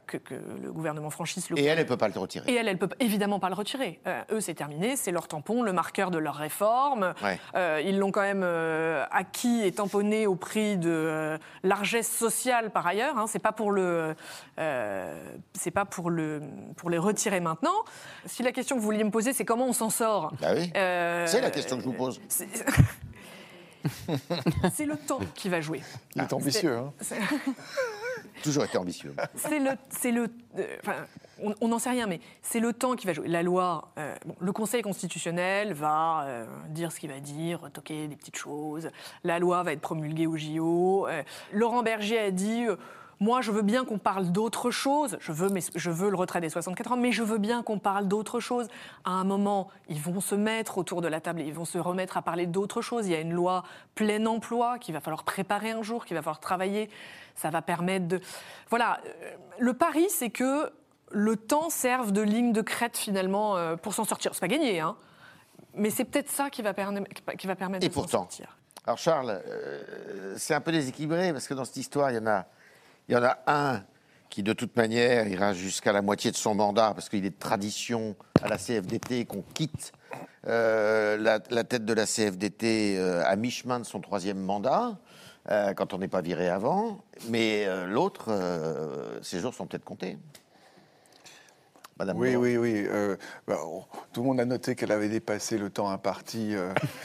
que, 0.07 0.35
le 0.63 0.73
gouvernement 0.73 1.11
franchisse. 1.11 1.51
Le 1.51 1.59
et 1.59 1.65
elle, 1.65 1.79
elle 1.79 1.85
ne 1.85 1.89
peut 1.89 1.97
pas 1.97 2.09
le 2.09 2.19
retirer. 2.19 2.51
Et 2.51 2.55
elle, 2.55 2.69
elle 2.69 2.75
ne 2.75 2.79
peut 2.79 2.89
évidemment 3.01 3.41
pas 3.41 3.49
le 3.49 3.55
retirer. 3.55 4.01
Euh, 4.07 4.23
eux, 4.33 4.41
c'est 4.41 4.55
terminé. 4.55 4.97
C'est 4.97 5.13
leur 5.13 5.29
tampon, 5.29 5.63
le 5.63 5.73
marqueur 5.73 6.11
de 6.11 6.19
leur 6.19 6.37
réforme. 6.37 7.15
Euh, 7.55 7.83
ils 7.85 7.99
l'ont 7.99 8.11
quand 8.11 8.23
même 8.23 8.43
euh, 8.45 9.05
acquis 9.11 9.63
et 9.63 9.73
tamponné 9.73 10.27
au 10.27 10.35
prix 10.35 10.77
de 10.77 11.39
largesse 11.63 12.11
sociale 12.11 12.71
par 12.71 12.87
ailleurs. 12.87 13.19
Hein. 13.19 13.27
C'est 13.29 13.39
pas 13.39 13.53
pour 13.53 13.73
le. 13.73 14.15
c'est 14.57 15.71
pas 15.71 15.85
pour 15.85 16.11
le 16.11 16.43
pour 16.77 16.91
les 16.91 16.99
retirer 16.99 17.41
maintenant. 17.41 17.85
Si 18.27 18.43
la 18.43 18.53
question 18.53 18.77
que 18.77 18.81
vous 18.81 18.87
vouliez 18.87 19.05
me 19.05 19.11
poser, 19.11 19.33
c'est 19.33 19.45
comment 19.45 19.67
on 19.67 19.73
s'en 19.73 19.91
sort? 19.91 20.33
Bah 20.41 20.49
oui. 20.55 20.71
C'est 20.75 21.41
la 21.41 21.51
question 21.51 21.77
que 21.77 21.83
je 21.83 21.89
vous 21.89 21.95
pose. 21.95 22.21
C'est 24.73 24.87
le 24.87 24.97
temps 24.97 25.21
qui 25.35 25.49
va 25.49 25.61
jouer. 25.61 25.83
Il 26.15 26.23
est 26.23 26.33
ambitieux. 26.33 26.77
Hein. 26.77 26.93
Toujours 28.43 28.65
été 28.65 28.79
ambitieux. 28.79 29.15
C'est 29.35 29.59
le, 29.59 29.71
c'est 29.91 30.13
le, 30.13 30.29
euh, 30.59 30.77
enfin, 30.81 30.95
on 31.61 31.69
n'en 31.69 31.79
sait 31.79 31.91
rien, 31.91 32.07
mais 32.07 32.21
c'est 32.43 32.61
le 32.61 32.73
temps 32.73 32.97
qui 32.97 33.07
va 33.07 33.13
jouer. 33.13 33.29
La 33.29 33.43
loi, 33.43 33.93
euh, 33.99 34.15
le 34.41 34.53
Conseil 34.53 34.83
constitutionnel 34.83 35.73
va 35.75 36.27
dire 36.69 36.93
ce 36.93 37.01
qu'il 37.01 37.11
va 37.11 37.21
dire, 37.21 37.71
toquer 37.73 38.09
des 38.09 38.17
petites 38.17 38.37
choses. 38.37 38.91
La 39.25 39.39
loi 39.39 39.63
va 39.63 39.73
être 39.73 39.81
promulguée 39.81 40.27
au 40.27 40.37
JO. 40.37 41.07
Laurent 41.53 41.83
Berger 41.83 42.19
a 42.19 42.31
dit 42.31 42.67
moi, 43.21 43.43
je 43.43 43.51
veux 43.51 43.61
bien 43.61 43.85
qu'on 43.85 43.99
parle 43.99 44.33
d'autre 44.33 44.71
chose. 44.71 45.19
Je 45.21 45.31
veux, 45.31 45.51
mais 45.51 45.61
je 45.75 45.91
veux 45.91 46.09
le 46.09 46.17
retrait 46.17 46.41
des 46.41 46.49
64 46.49 46.93
ans, 46.93 46.97
mais 46.97 47.13
je 47.13 47.23
veux 47.23 47.37
bien 47.37 47.63
qu'on 47.63 47.79
parle 47.79 48.09
d'autre 48.09 48.41
chose. 48.41 48.67
À 49.05 49.11
un 49.11 49.25
moment, 49.25 49.69
ils 49.89 50.01
vont 50.01 50.23
se 50.23 50.35
mettre 50.35 50.79
autour 50.79 51.03
de 51.03 51.09
la 51.09 51.21
table 51.21 51.43
et 51.43 51.45
ils 51.45 51.53
vont 51.53 51.67
se 51.67 51.77
remettre 51.77 52.17
à 52.17 52.23
parler 52.23 52.47
d'autre 52.47 52.81
chose. 52.81 53.07
Il 53.07 53.13
y 53.13 53.15
a 53.15 53.21
une 53.21 53.35
loi 53.35 53.63
plein 53.95 54.25
emploi 54.25 54.79
qu'il 54.79 54.95
va 54.95 55.01
falloir 55.01 55.25
préparer 55.25 55.71
un 55.71 55.83
jour, 55.83 56.07
qu'il 56.07 56.17
va 56.17 56.23
falloir 56.23 56.41
travailler. 56.41 56.89
Ça 57.35 57.51
va 57.51 57.61
permettre 57.61 58.09
de. 58.09 58.21
Voilà. 58.71 59.01
Euh, 59.05 59.37
le 59.59 59.75
pari, 59.75 60.07
c'est 60.09 60.31
que 60.31 60.73
le 61.11 61.37
temps 61.37 61.69
serve 61.69 62.13
de 62.13 62.23
ligne 62.23 62.55
de 62.55 62.63
crête 62.63 62.97
finalement 62.97 63.59
euh, 63.59 63.77
pour 63.77 63.93
s'en 63.93 64.05
sortir. 64.05 64.33
C'est 64.33 64.41
pas 64.41 64.49
gagné, 64.49 64.81
hein. 64.81 64.97
Mais 65.75 65.91
c'est 65.91 66.05
peut-être 66.05 66.31
ça 66.31 66.49
qui 66.49 66.63
va, 66.63 66.73
qui 66.73 67.47
va 67.47 67.55
permettre 67.55 67.87
de 67.87 67.93
s'en 67.93 68.09
sortir. 68.09 68.57
Alors 68.87 68.99
Charles, 68.99 69.43
euh, 69.47 70.35
c'est 70.39 70.55
un 70.55 70.61
peu 70.61 70.73
déséquilibré 70.73 71.33
parce 71.33 71.47
que 71.47 71.55
dans 71.55 71.67
cette 71.67 71.77
histoire, 71.77 72.11
il 72.11 72.17
y 72.17 72.19
en 72.19 72.27
a 72.27 72.47
il 73.11 73.15
y 73.15 73.17
en 73.17 73.25
a 73.25 73.39
un 73.49 73.83
qui, 74.29 74.45
de 74.45 74.53
toute 74.53 74.77
manière, 74.77 75.27
ira 75.27 75.53
jusqu'à 75.53 75.93
la 75.93 76.01
moitié 76.01 76.31
de 76.31 76.37
son 76.37 76.55
mandat, 76.55 76.93
parce 76.95 77.09
qu'il 77.09 77.27
est 77.27 77.31
de 77.31 77.39
tradition 77.39 78.15
à 78.41 78.47
la 78.47 78.57
CFDT 78.57 79.25
qu'on 79.25 79.43
quitte 79.43 79.93
euh, 80.47 81.17
la, 81.17 81.65
tête 81.65 81.85
de 81.85 81.93
la 81.93 82.07
CFDT 82.07 82.97
euh, 82.97 83.25
à 83.27 83.35
mi-chemin 83.35 83.81
de 83.81 83.85
son 83.85 84.01
troisième 84.01 84.39
mandat, 84.39 84.97
euh, 85.51 85.75
quand 85.75 85.93
on 85.93 85.99
n'est 85.99 86.07
pas 86.07 86.21
viré 86.21 86.49
avant. 86.49 87.03
Mais 87.29 87.67
l'autre, 87.89 88.31
ses 89.23 89.41
jours 89.41 89.55
sont 89.55 89.67
peut-être 89.67 89.85
comptés. 89.85 90.17
Madame 91.99 92.17
oui, 92.17 92.37
oui, 92.37 92.57
oui, 92.57 92.87
bah, 93.49 93.59
tout 94.13 94.23
le 94.23 94.29
monde 94.29 94.41
a 94.41 94.45
noté 94.45 94.77
qu'elle 94.77 94.93
avait 94.93 95.09
dépassé 95.09 95.59
le 95.59 95.69
temps 95.69 95.91
imparti. 95.91 96.55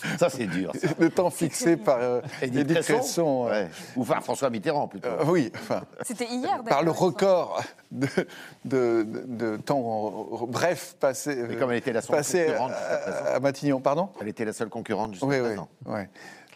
Ça, 0.18 0.28
c'est 0.28 0.46
dur. 0.46 0.72
Le 0.98 1.10
temps 1.10 1.30
fixé 1.30 1.76
par 1.76 1.98
euh, 2.00 2.20
Edith 2.42 2.80
Cresson. 2.80 3.48
Ou 3.96 4.04
par 4.04 4.22
François 4.22 4.50
Mitterrand, 4.50 4.88
plutôt. 4.88 5.08
Euh, 5.08 5.24
oui, 5.26 5.50
enfin. 5.54 5.82
C'était 6.02 6.26
hier, 6.26 6.62
Par 6.64 6.82
le 6.82 6.90
record 6.90 7.62
de, 7.90 8.08
de, 8.64 9.06
de, 9.26 9.56
temps 9.56 10.26
bref 10.48 10.96
passé. 10.98 11.44
Mais 11.48 11.56
comme 11.56 11.70
elle 11.70 11.78
était 11.78 11.92
la 11.92 12.02
seule 12.02 12.22
concurrente. 12.22 12.72
À, 12.72 13.40
Matignon, 13.40 13.80
pardon? 13.80 14.10
Elle 14.20 14.28
était 14.28 14.44
la 14.44 14.52
seule 14.52 14.68
concurrente 14.68 15.12
jusqu'à. 15.12 15.26
Oui, 15.26 15.36
oui. 15.86 16.00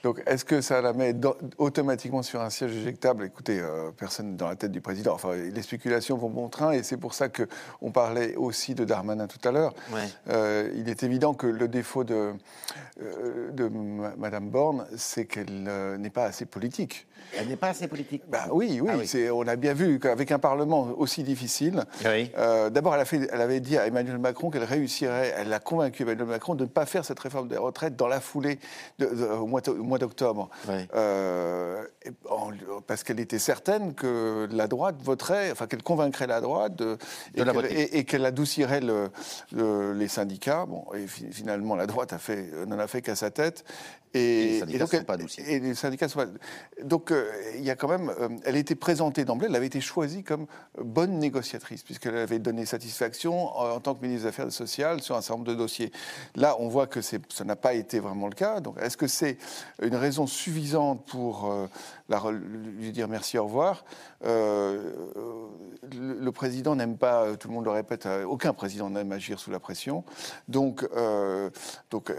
Donc, 0.03 0.23
est-ce 0.27 0.45
que 0.45 0.61
ça 0.63 0.81
la 0.81 0.93
met 0.95 1.15
automatiquement 1.59 2.23
sur 2.23 2.41
un 2.41 2.49
siège 2.49 2.75
éjectable? 2.75 3.25
Écoutez, 3.25 3.61
euh, 3.61 3.91
personne 3.97 4.37
dans 4.37 4.49
la 4.49 4.57
tête 4.57 4.73
du 4.73 4.81
président. 4.81 5.15
Enfin, 5.15 5.35
les 5.35 5.63
spéculations 5.63 6.17
vont 6.17 6.31
bon 6.31 6.49
train, 6.49 6.73
et 6.73 6.83
c'est 6.83 6.97
pour 6.97 7.13
ça 7.13 7.29
qu'on 7.29 7.93
parlait 7.93 8.35
aussi 8.37 8.75
de 8.75 8.85
Darmanin 8.85 9.27
tout 9.27 9.47
à 9.47 9.53
l'heure. 9.53 9.75
Euh, 10.29 10.71
il 10.75 10.89
est 10.89 11.03
évident 11.03 11.35
que 11.35 11.47
le 11.47 11.69
défaut 11.69 12.05
de, 12.05 12.33
euh, 13.03 13.51
de 13.51 13.69
Madame 14.17 14.49
Borne, 14.49 14.87
c'est 14.97 15.27
qu'elle 15.27 15.65
n'est 15.99 16.11
pas 16.11 16.25
assez 16.25 16.47
politique. 16.47 17.07
Elle 17.39 17.49
n'est 17.49 17.57
pas 17.57 17.69
assez 17.69 17.87
politique. 17.87 18.23
Bah, 18.29 18.47
oui, 18.51 18.81
oui, 18.83 18.91
ah 18.91 19.35
on 19.35 19.47
a 19.47 19.57
bien 19.57 19.75
vu 19.75 20.01
qu'avec 20.01 20.33
un 20.33 20.39
Parlement 20.39 20.89
aussi 20.97 21.23
difficile, 21.23 21.85
d'abord 22.03 22.97
elle, 22.97 23.07
elle, 23.31 23.41
avait 23.41 23.61
dit 23.61 23.77
à 23.77 23.87
Emmanuel 23.87 24.19
Macron 24.19 24.51
qu'elle 24.51 24.65
réussirait, 24.65 25.35
elle 25.37 25.53
a 25.53 25.61
convaincu 25.61 26.03
Emmanuel 26.03 26.27
Macron 26.27 26.55
de 26.55 26.65
ne 26.65 26.69
pas 26.69 26.87
faire 26.87 27.05
cette 27.05 27.21
réforme 27.21 27.49
des 27.49 27.59
retraites 27.59 27.97
dans 27.97 28.09
la 28.09 28.21
foulée 28.21 28.59
de, 28.99 29.07
au 29.07 29.47
mois 29.47 29.61
mois 29.91 29.99
d'octobre, 29.99 30.49
euh, 30.95 31.84
parce 32.86 33.05
qu'elle 33.05 33.20
était 33.20 33.38
certaine 33.38 33.95
que 33.95 34.49
la 34.51 34.66
droite 34.66 34.97
voterait, 35.03 35.51
enfin 35.51 35.66
qu'elle 35.66 35.82
convaincrait 35.82 36.26
la 36.26 36.41
droite 36.41 36.82
et 37.34 38.05
qu'elle 38.05 38.24
adoucirait 38.24 38.80
les 39.53 40.09
syndicats. 40.09 40.64
Bon, 40.66 40.86
et 40.95 41.07
finalement, 41.07 41.76
la 41.76 41.86
droite 41.86 42.12
a 42.12 42.18
fait, 42.18 42.51
n'en 42.66 42.78
a 42.78 42.86
fait 42.86 43.03
qu'à 43.03 43.16
sa 43.16 43.30
tête. 43.30 43.64
Et, 44.13 44.45
les 44.45 44.59
syndicats 44.59 44.79
donc, 44.79 44.91
sont 44.91 45.05
pas 45.05 45.17
Et 45.47 45.61
les 45.61 45.75
syndicats 45.75 46.09
sont 46.09 46.19
pas... 46.19 46.27
Donc, 46.83 47.13
euh, 47.13 47.31
il 47.57 47.63
y 47.63 47.71
a 47.71 47.77
quand 47.77 47.89
même... 47.89 48.11
Euh, 48.21 48.29
elle 48.45 48.57
a 48.57 48.59
été 48.59 48.75
présentée 48.75 49.25
d'emblée, 49.25 49.47
elle 49.49 49.55
avait 49.55 49.67
été 49.67 49.81
choisie 49.81 50.25
comme 50.25 50.47
bonne 50.83 51.19
négociatrice, 51.19 51.83
puisqu'elle 51.85 52.17
avait 52.17 52.41
donné 52.41 52.67
satisfaction 52.67 53.57
en, 53.57 53.79
tant 53.81 53.95
que 53.95 54.03
ministre 54.03 54.25
des 54.25 54.29
Affaires 54.29 54.53
sociales 54.53 55.01
sur 55.01 55.17
un 55.17 55.21
certain 55.21 55.39
nombre 55.39 55.51
de 55.51 55.55
dossiers. 55.55 55.93
Là, 56.35 56.57
on 56.59 56.69
voit 56.69 56.89
que 56.89 57.01
ça 57.01 57.19
n'a 57.45 57.57
pas 57.57 57.75
été 57.75 58.01
vraiment 58.01 58.27
le 58.27 58.35
cas. 58.35 58.61
Donc, 58.61 58.77
est-ce 58.81 58.97
que 58.97 59.07
c'est 59.07 59.39
une 59.81 59.95
raison 59.95 60.27
suffisante 60.27 61.05
pour 61.07 61.51
euh, 61.51 61.67
la, 62.11 62.23
lui 62.31 62.93
dire 62.93 63.09
merci, 63.09 63.39
au 63.39 63.45
revoir 63.45 63.85
le, 64.23 66.19
le, 66.21 66.33
président 66.33 66.77
n'aime 66.77 66.99
pas, 66.99 67.37
tout 67.37 67.49
le 67.49 67.55
monde 67.55 67.65
le 67.65 67.71
répète, 67.71 68.07
aucun 68.27 68.53
président 68.53 68.91
n'aime 68.91 69.13
agir 69.13 69.41
sous 69.41 69.51
la 69.51 69.59
pression. 69.59 70.05
Donc, 70.49 70.87
donc 71.91 72.13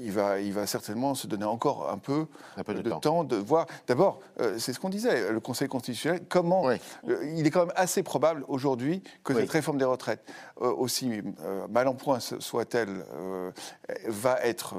il, 0.00 0.12
va, 0.12 0.40
il 0.40 0.52
va 0.52 0.66
certainement 0.66 1.14
se 1.14 1.26
donner 1.26 1.44
encore 1.44 1.90
un 1.90 1.98
peu, 1.98 2.26
un 2.56 2.64
peu 2.64 2.74
de, 2.74 2.90
temps. 2.90 3.24
de 3.24 3.36
voir. 3.36 3.66
D'abord, 3.86 4.20
euh, 4.40 4.58
c'est 4.58 4.72
ce 4.72 4.80
qu'on 4.80 4.88
disait, 4.88 5.30
le 5.30 5.40
Conseil 5.40 5.68
constitutionnel, 5.68 6.22
comment. 6.28 6.68
Euh, 6.68 6.76
il 7.34 7.46
est 7.46 7.50
quand 7.50 7.66
même 7.66 7.76
assez 7.76 8.02
probable 8.02 8.44
aujourd'hui 8.48 9.02
que 9.24 9.34
cette 9.34 9.50
réforme 9.50 9.78
des 9.78 9.84
retraites, 9.84 10.24
euh, 10.60 10.72
aussi 10.72 11.22
mal 11.70 11.88
en 11.88 11.94
point 11.94 12.20
soit-elle, 12.20 13.04
va 14.06 14.38
être 14.42 14.74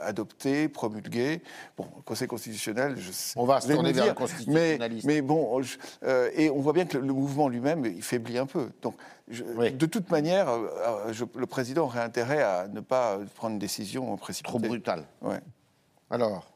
adoptée, 0.00 0.68
promulguée. 0.68 1.42
Bon, 1.76 1.86
le 1.96 2.02
Conseil 2.02 2.28
constitutionnel, 2.28 2.96
je 2.98 3.10
On 3.42 3.46
va 3.46 3.60
se 3.60 3.72
tourner 3.72 3.92
vers 3.92 4.06
le 4.06 4.14
constitutionnaliste. 4.14 5.06
Mais, 5.06 5.20
bon, 5.20 5.60
et 6.34 6.48
on 6.50 6.60
voit 6.60 6.72
bien 6.72 6.84
que 6.84 6.96
le, 6.96 7.12
mouvement 7.12 7.48
lui-même, 7.48 7.84
il 7.84 8.02
faiblit 8.02 8.38
un 8.38 8.46
peu. 8.46 8.70
Donc, 8.82 8.94
de 9.28 9.86
toute 9.86 10.10
manière, 10.10 10.46
le 11.34 11.46
président 11.46 11.84
aurait 11.84 12.02
intérêt 12.02 12.42
à 12.42 12.68
ne 12.68 12.80
pas 12.80 13.18
prendre 13.34 13.54
une 13.54 13.58
décision 13.58 14.16
précipitée. 14.16 14.48
Trop 14.48 14.58
brutale. 14.58 15.04
Ouais. 15.22 15.40
Alors 16.10 16.46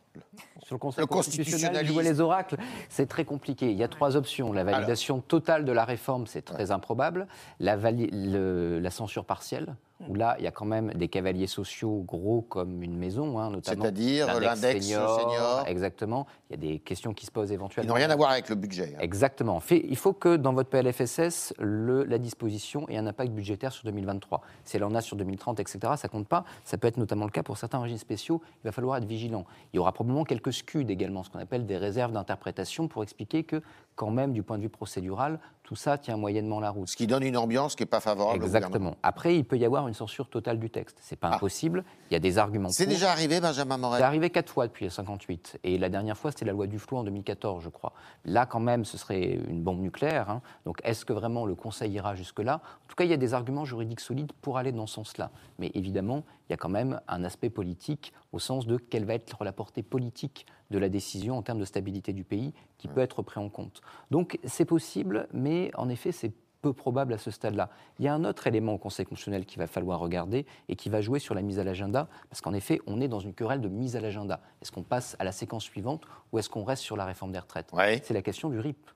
sur 0.62 0.74
le 0.74 0.78
Conseil 0.78 1.06
constitutionnel, 1.06 1.86
jouer 1.86 2.02
les 2.02 2.20
oracles, 2.20 2.56
c'est 2.88 3.06
très 3.06 3.24
compliqué. 3.24 3.70
Il 3.70 3.76
y 3.76 3.84
a 3.84 3.88
trois 3.88 4.16
options. 4.16 4.52
La 4.52 4.64
validation 4.64 5.20
totale 5.20 5.64
de 5.64 5.72
la 5.72 5.84
réforme, 5.84 6.26
c'est 6.26 6.42
très 6.42 6.70
improbable. 6.70 7.26
La, 7.60 7.76
la 7.76 8.90
censure 8.90 9.24
partielle, 9.24 9.76
où 10.08 10.14
là, 10.14 10.36
il 10.38 10.44
y 10.44 10.46
a 10.46 10.50
quand 10.50 10.66
même 10.66 10.92
des 10.92 11.08
cavaliers 11.08 11.46
sociaux 11.46 12.04
gros 12.06 12.42
comme 12.42 12.82
une 12.82 12.96
maison, 12.96 13.38
hein, 13.38 13.50
notamment. 13.50 13.82
C'est-à-dire 13.82 14.40
l'index 14.40 14.84
senior, 14.84 15.64
Exactement. 15.66 16.26
Il 16.50 16.52
y 16.52 16.66
a 16.66 16.72
des 16.72 16.78
questions 16.78 17.14
qui 17.14 17.26
se 17.26 17.30
posent 17.30 17.50
éventuellement. 17.50 17.86
Ils 17.86 17.88
n'ont 17.88 17.94
rien 17.94 18.10
à 18.10 18.16
voir 18.16 18.30
avec 18.30 18.48
le 18.48 18.56
budget. 18.56 18.94
Hein. 18.94 19.00
Exactement. 19.00 19.62
il 19.70 19.96
faut 19.96 20.12
que 20.12 20.36
dans 20.36 20.52
votre 20.52 20.68
PLFSS, 20.68 21.54
le, 21.58 22.04
la 22.04 22.18
disposition 22.18 22.88
ait 22.88 22.98
un 22.98 23.06
impact 23.06 23.32
budgétaire 23.32 23.72
sur 23.72 23.84
2023. 23.84 24.42
Si 24.64 24.76
elle 24.76 24.84
en 24.84 24.94
a 24.94 25.00
sur 25.00 25.16
2030, 25.16 25.60
etc., 25.60 25.94
ça 25.96 26.08
compte 26.08 26.28
pas. 26.28 26.44
Ça 26.64 26.76
peut 26.76 26.88
être 26.88 26.98
notamment 26.98 27.24
le 27.24 27.30
cas 27.30 27.42
pour 27.42 27.56
certains 27.56 27.80
régimes 27.80 27.98
spéciaux. 27.98 28.42
Il 28.62 28.66
va 28.66 28.72
falloir 28.72 28.98
être 28.98 29.06
vigilant. 29.06 29.46
Il 29.72 29.76
y 29.76 29.78
aura 29.78 29.92
probablement 29.92 30.24
quelques 30.24 30.52
SCUD 30.52 30.90
également, 30.90 31.24
ce 31.24 31.30
qu'on 31.30 31.38
appelle 31.38 31.66
des 31.66 31.78
réserves 31.78 32.12
d'interprétation, 32.12 32.86
pour 32.86 33.02
expliquer 33.02 33.44
que, 33.44 33.62
quand 33.94 34.10
même, 34.10 34.32
du 34.32 34.42
point 34.42 34.58
de 34.58 34.62
vue 34.62 34.68
procédural, 34.68 35.40
tout 35.66 35.74
ça 35.74 35.98
tient 35.98 36.16
moyennement 36.16 36.60
la 36.60 36.70
route. 36.70 36.88
Ce 36.88 36.96
qui 36.96 37.08
donne 37.08 37.24
une 37.24 37.36
ambiance 37.36 37.74
qui 37.74 37.82
n'est 37.82 37.88
pas 37.88 37.98
favorable 37.98 38.42
Exactement. 38.44 38.96
Après, 39.02 39.36
il 39.36 39.44
peut 39.44 39.58
y 39.58 39.64
avoir 39.64 39.88
une 39.88 39.94
censure 39.94 40.28
totale 40.28 40.60
du 40.60 40.70
texte. 40.70 40.96
C'est 41.00 41.18
pas 41.18 41.30
ah. 41.32 41.34
impossible. 41.34 41.84
Il 42.08 42.14
y 42.14 42.16
a 42.16 42.20
des 42.20 42.38
arguments. 42.38 42.68
C'est 42.68 42.86
déjà 42.86 43.10
arrivé, 43.10 43.40
Benjamin 43.40 43.76
Morel 43.76 43.98
C'est 43.98 44.04
arrivé 44.04 44.30
quatre 44.30 44.52
fois 44.52 44.68
depuis 44.68 44.88
58. 44.88 45.58
Et 45.64 45.76
la 45.76 45.88
dernière 45.88 46.16
fois, 46.16 46.30
c'était 46.30 46.44
la 46.44 46.52
loi 46.52 46.68
du 46.68 46.78
flou 46.78 46.98
en 46.98 47.02
2014, 47.02 47.64
je 47.64 47.68
crois. 47.68 47.92
Là, 48.24 48.46
quand 48.46 48.60
même, 48.60 48.84
ce 48.84 48.96
serait 48.96 49.40
une 49.48 49.60
bombe 49.60 49.80
nucléaire. 49.80 50.30
Hein. 50.30 50.40
Donc, 50.66 50.78
est-ce 50.84 51.04
que 51.04 51.12
vraiment 51.12 51.46
le 51.46 51.56
Conseil 51.56 51.90
ira 51.90 52.14
jusque-là? 52.14 52.60
En 52.84 52.88
tout 52.88 52.94
cas, 52.94 53.02
il 53.02 53.10
y 53.10 53.14
a 53.14 53.16
des 53.18 53.34
arguments 53.34 53.64
juridiques 53.64 54.00
solides 54.00 54.30
pour 54.42 54.58
aller 54.58 54.70
dans 54.70 54.86
ce 54.86 54.94
sens-là. 54.94 55.32
Mais 55.58 55.72
évidemment, 55.74 56.22
il 56.48 56.52
y 56.52 56.54
a 56.54 56.56
quand 56.56 56.68
même 56.68 57.00
un 57.08 57.24
aspect 57.24 57.50
politique 57.50 58.12
au 58.32 58.38
sens 58.38 58.66
de 58.66 58.76
quelle 58.76 59.04
va 59.04 59.14
être 59.14 59.44
la 59.44 59.52
portée 59.52 59.82
politique 59.82 60.46
de 60.70 60.78
la 60.78 60.88
décision 60.88 61.36
en 61.36 61.42
termes 61.42 61.58
de 61.58 61.64
stabilité 61.64 62.12
du 62.12 62.24
pays 62.24 62.52
qui 62.78 62.88
peut 62.88 63.00
être 63.00 63.22
pris 63.22 63.40
en 63.40 63.48
compte. 63.48 63.80
Donc 64.10 64.38
c'est 64.44 64.64
possible, 64.64 65.28
mais 65.32 65.70
en 65.76 65.88
effet 65.88 66.12
c'est 66.12 66.32
peu 66.62 66.72
probable 66.72 67.12
à 67.12 67.18
ce 67.18 67.30
stade-là. 67.30 67.70
Il 67.98 68.04
y 68.04 68.08
a 68.08 68.14
un 68.14 68.24
autre 68.24 68.46
élément 68.46 68.74
au 68.74 68.78
Conseil 68.78 69.06
constitutionnel 69.06 69.46
qu'il 69.46 69.58
va 69.58 69.66
falloir 69.66 70.00
regarder 70.00 70.46
et 70.68 70.76
qui 70.76 70.88
va 70.88 71.00
jouer 71.00 71.18
sur 71.18 71.34
la 71.34 71.42
mise 71.42 71.58
à 71.58 71.64
l'agenda, 71.64 72.08
parce 72.28 72.40
qu'en 72.40 72.54
effet, 72.54 72.80
on 72.86 73.00
est 73.00 73.08
dans 73.08 73.20
une 73.20 73.34
querelle 73.34 73.60
de 73.60 73.68
mise 73.68 73.94
à 73.94 74.00
l'agenda. 74.00 74.40
Est-ce 74.62 74.72
qu'on 74.72 74.82
passe 74.82 75.16
à 75.18 75.24
la 75.24 75.32
séquence 75.32 75.64
suivante 75.64 76.04
ou 76.32 76.38
est-ce 76.38 76.48
qu'on 76.48 76.64
reste 76.64 76.82
sur 76.82 76.96
la 76.96 77.04
réforme 77.04 77.32
des 77.32 77.38
retraites? 77.38 77.70
C'est 78.02 78.14
la 78.14 78.22
question 78.22 78.48
du 78.48 78.58
RIP. 78.58 78.90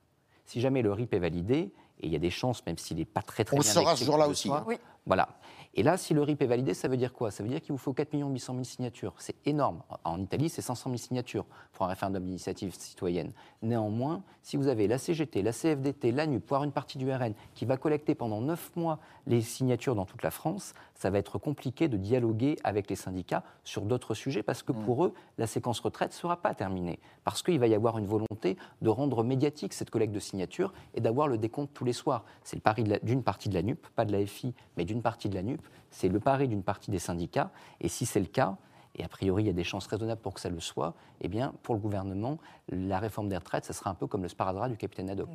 Si 0.45 0.59
jamais 0.59 0.81
le 0.81 0.91
RIP 0.91 1.13
est 1.13 1.19
validé, 1.19 1.71
et 2.01 2.07
il 2.07 2.11
y 2.11 2.15
a 2.15 2.19
des 2.19 2.31
chances, 2.31 2.65
même 2.65 2.77
s'il 2.77 2.97
n'est 2.97 3.05
pas 3.05 3.21
très 3.21 3.45
très 3.45 3.55
on 3.55 3.61
bien. 3.61 3.69
On 3.69 3.73
sera 3.73 3.95
ce 3.95 4.03
jour-là 4.03 4.27
aussi. 4.27 4.49
Hein. 4.49 4.63
Oui. 4.67 4.77
Voilà. 5.05 5.29
Et 5.73 5.83
là, 5.83 5.95
si 5.95 6.13
le 6.13 6.21
RIP 6.21 6.41
est 6.41 6.47
validé, 6.47 6.73
ça 6.73 6.89
veut 6.89 6.97
dire 6.97 7.13
quoi? 7.13 7.31
Ça 7.31 7.43
veut 7.43 7.49
dire 7.49 7.61
qu'il 7.61 7.71
vous 7.71 7.77
faut 7.77 7.93
4 7.93 8.09
800 8.13 8.53
000 8.53 8.63
signatures. 8.65 9.13
C'est 9.17 9.35
énorme. 9.45 9.81
En 10.03 10.19
Italie, 10.19 10.49
c'est 10.49 10.61
500 10.61 10.89
000 10.89 10.97
signatures 10.97 11.45
pour 11.71 11.85
un 11.85 11.89
référendum 11.89 12.25
d'initiative 12.25 12.75
citoyenne. 12.75 13.31
Néanmoins, 13.61 14.21
si 14.43 14.57
vous 14.57 14.67
avez 14.67 14.87
la 14.87 14.97
CGT, 14.97 15.41
la 15.41 15.53
CFDT, 15.53 16.11
l'ANU, 16.11 16.41
voire 16.45 16.65
une 16.65 16.73
partie 16.73 16.97
du 16.97 17.09
RN, 17.09 17.33
qui 17.53 17.63
va 17.63 17.77
collecter 17.77 18.15
pendant 18.15 18.41
9 18.41 18.75
mois 18.75 18.99
les 19.27 19.41
signatures 19.41 19.95
dans 19.95 20.05
toute 20.05 20.23
la 20.23 20.31
France, 20.31 20.73
ça 20.93 21.09
va 21.09 21.19
être 21.19 21.37
compliqué 21.37 21.87
de 21.87 21.95
dialoguer 21.95 22.57
avec 22.63 22.89
les 22.89 22.95
syndicats 22.97 23.43
sur 23.63 23.83
d'autres 23.83 24.13
sujets 24.13 24.43
parce 24.43 24.63
que 24.63 24.73
pour 24.73 25.05
eux, 25.05 25.13
la 25.37 25.47
séquence 25.47 25.79
retraite 25.79 26.11
ne 26.11 26.15
sera 26.15 26.37
pas 26.37 26.53
terminée. 26.53 26.99
Parce 27.23 27.43
qu'il 27.43 27.59
va 27.59 27.67
y 27.67 27.73
avoir 27.73 27.97
une 27.97 28.05
volonté 28.05 28.57
de 28.81 28.89
rendre 28.89 29.23
médiatique 29.23 29.73
cette 29.73 29.89
collecte 29.89 30.13
de 30.13 30.19
signatures 30.19 30.73
et 30.95 31.01
d'avoir 31.01 31.27
le 31.27 31.37
décompte 31.37 31.73
tous 31.73 31.85
les 31.85 31.93
soirs. 31.93 32.25
C'est 32.43 32.57
le 32.57 32.61
pari 32.61 32.83
d'une 33.03 33.23
partie 33.23 33.47
de 33.47 33.53
la 33.53 33.63
NUP, 33.63 33.87
pas 33.95 34.05
de 34.05 34.11
la 34.11 34.25
FI, 34.25 34.53
mais 34.75 34.85
d'une 34.85 35.01
partie 35.01 35.29
de 35.29 35.35
la 35.35 35.43
NUP 35.43 35.60
c'est 35.89 36.09
le 36.09 36.19
pari 36.19 36.47
d'une 36.47 36.63
partie 36.63 36.91
des 36.91 36.99
syndicats. 36.99 37.51
Et 37.79 37.89
si 37.89 38.05
c'est 38.05 38.19
le 38.19 38.25
cas, 38.25 38.57
et 38.95 39.03
a 39.03 39.07
priori 39.07 39.43
il 39.43 39.47
y 39.47 39.49
a 39.49 39.53
des 39.53 39.63
chances 39.63 39.87
raisonnables 39.87 40.21
pour 40.21 40.33
que 40.33 40.41
ça 40.41 40.49
le 40.49 40.59
soit, 40.59 40.93
eh 41.21 41.27
bien 41.27 41.53
pour 41.63 41.75
le 41.75 41.81
gouvernement, 41.81 42.37
la 42.69 42.99
réforme 42.99 43.29
des 43.29 43.37
retraites, 43.37 43.65
ça 43.65 43.73
sera 43.73 43.89
un 43.89 43.93
peu 43.93 44.07
comme 44.07 44.23
le 44.23 44.27
sparadrap 44.27 44.69
du 44.69 44.77
capitaine 44.77 45.09
Haddock. 45.09 45.29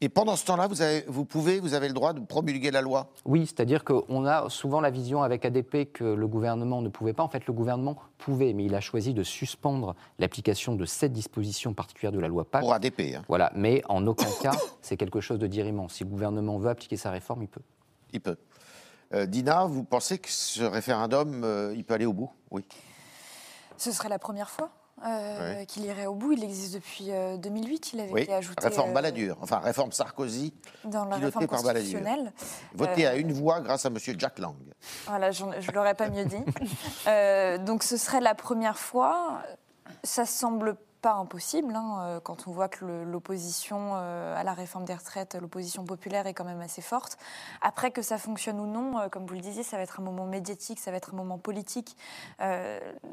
Et 0.00 0.08
pendant 0.08 0.36
ce 0.36 0.44
temps-là, 0.46 0.68
vous, 0.68 0.76
vous 1.08 1.24
pouvez, 1.24 1.60
vous 1.60 1.74
avez 1.74 1.88
le 1.88 1.94
droit 1.94 2.12
de 2.12 2.20
promulguer 2.20 2.70
la 2.70 2.82
loi? 2.82 3.10
Oui, 3.24 3.46
c'est-à-dire 3.46 3.84
qu'on 3.84 4.24
a 4.26 4.48
souvent 4.48 4.80
la 4.80 4.90
vision 4.90 5.22
avec 5.22 5.44
ADP 5.44 5.92
que 5.92 6.04
le 6.04 6.26
gouvernement 6.26 6.82
ne 6.82 6.88
pouvait 6.88 7.12
pas. 7.12 7.22
En 7.22 7.28
fait, 7.28 7.46
le 7.46 7.52
gouvernement 7.52 7.96
pouvait, 8.18 8.52
mais 8.52 8.64
il 8.64 8.74
a 8.74 8.80
choisi 8.80 9.14
de 9.14 9.22
suspendre 9.22 9.94
l'application 10.18 10.74
de 10.74 10.84
cette 10.84 11.12
disposition 11.12 11.74
particulière 11.74 12.12
de 12.12 12.20
la 12.20 12.28
loi 12.28 12.44
PAC. 12.44 12.62
Pour 12.62 12.74
ADP. 12.74 13.00
Hein. 13.16 13.22
Voilà, 13.28 13.52
mais 13.54 13.82
en 13.88 14.06
aucun 14.06 14.30
cas, 14.42 14.52
c'est 14.82 14.96
quelque 14.96 15.20
chose 15.20 15.38
de 15.38 15.46
dirimant. 15.46 15.88
Si 15.88 16.04
le 16.04 16.10
gouvernement 16.10 16.58
veut 16.58 16.70
appliquer 16.70 16.96
sa 16.96 17.10
réforme, 17.10 17.42
il 17.42 17.48
peut. 17.48 17.62
Il 18.12 18.20
peut. 18.20 18.36
Euh, 19.12 19.26
Dina, 19.26 19.64
vous 19.64 19.82
pensez 19.82 20.18
que 20.18 20.30
ce 20.30 20.62
référendum, 20.62 21.42
euh, 21.44 21.74
il 21.74 21.84
peut 21.84 21.94
aller 21.94 22.06
au 22.06 22.12
bout? 22.12 22.30
Oui. 22.50 22.64
Ce 23.76 23.90
serait 23.92 24.08
la 24.08 24.18
première 24.18 24.50
fois 24.50 24.70
euh, 25.04 25.64
qu'il 25.64 25.84
irait 25.84 26.06
au 26.06 26.14
bout. 26.14 26.32
Il 26.32 26.44
existe 26.44 26.74
depuis 26.74 27.10
2008. 27.38 27.92
Il 27.94 28.00
avait 28.00 28.22
été 28.22 28.34
ajouté. 28.34 28.62
Réforme 28.62 28.92
Balladur, 28.92 29.36
enfin 29.40 29.58
réforme 29.58 29.90
Sarkozy, 29.90 30.52
dans 30.84 31.06
la 31.06 31.16
réforme 31.16 31.46
constitutionnelle. 31.46 32.32
Voté 32.74 33.06
à 33.06 33.16
une 33.16 33.32
voix 33.32 33.60
grâce 33.60 33.86
à 33.86 33.88
M. 33.88 33.96
Jack 34.18 34.38
Lang. 34.38 34.54
Voilà, 35.06 35.30
je 35.30 35.44
ne 35.44 35.72
l'aurais 35.72 35.94
pas 35.94 36.10
mieux 36.10 36.26
dit. 36.26 37.64
donc 37.64 37.82
ce 37.82 37.96
serait 37.96 38.20
la 38.20 38.34
première 38.34 38.78
fois. 38.78 39.42
Ça 40.04 40.24
semble 40.24 40.76
pas 41.00 41.14
impossible 41.14 41.74
hein, 41.74 41.98
euh, 42.02 42.20
quand 42.20 42.46
on 42.46 42.52
voit 42.52 42.68
que 42.68 42.84
l'opposition 42.84 43.92
euh, 43.94 44.36
à 44.36 44.44
la 44.44 44.52
réforme 44.52 44.84
des 44.84 44.94
retraites, 44.94 45.34
l'opposition 45.34 45.84
populaire 45.84 46.26
est 46.26 46.34
quand 46.34 46.44
même 46.44 46.60
assez 46.60 46.82
forte. 46.82 47.16
Après 47.62 47.90
que 47.90 48.02
ça 48.02 48.18
fonctionne 48.18 48.60
ou 48.60 48.66
non, 48.66 48.98
euh, 48.98 49.08
comme 49.08 49.26
vous 49.26 49.34
le 49.34 49.40
disiez, 49.40 49.62
ça 49.62 49.76
va 49.76 49.82
être 49.82 50.00
un 50.00 50.02
moment 50.02 50.26
médiatique, 50.26 50.78
ça 50.78 50.90
va 50.90 50.98
être 50.98 51.14
un 51.14 51.16
moment 51.16 51.38
politique. 51.38 51.96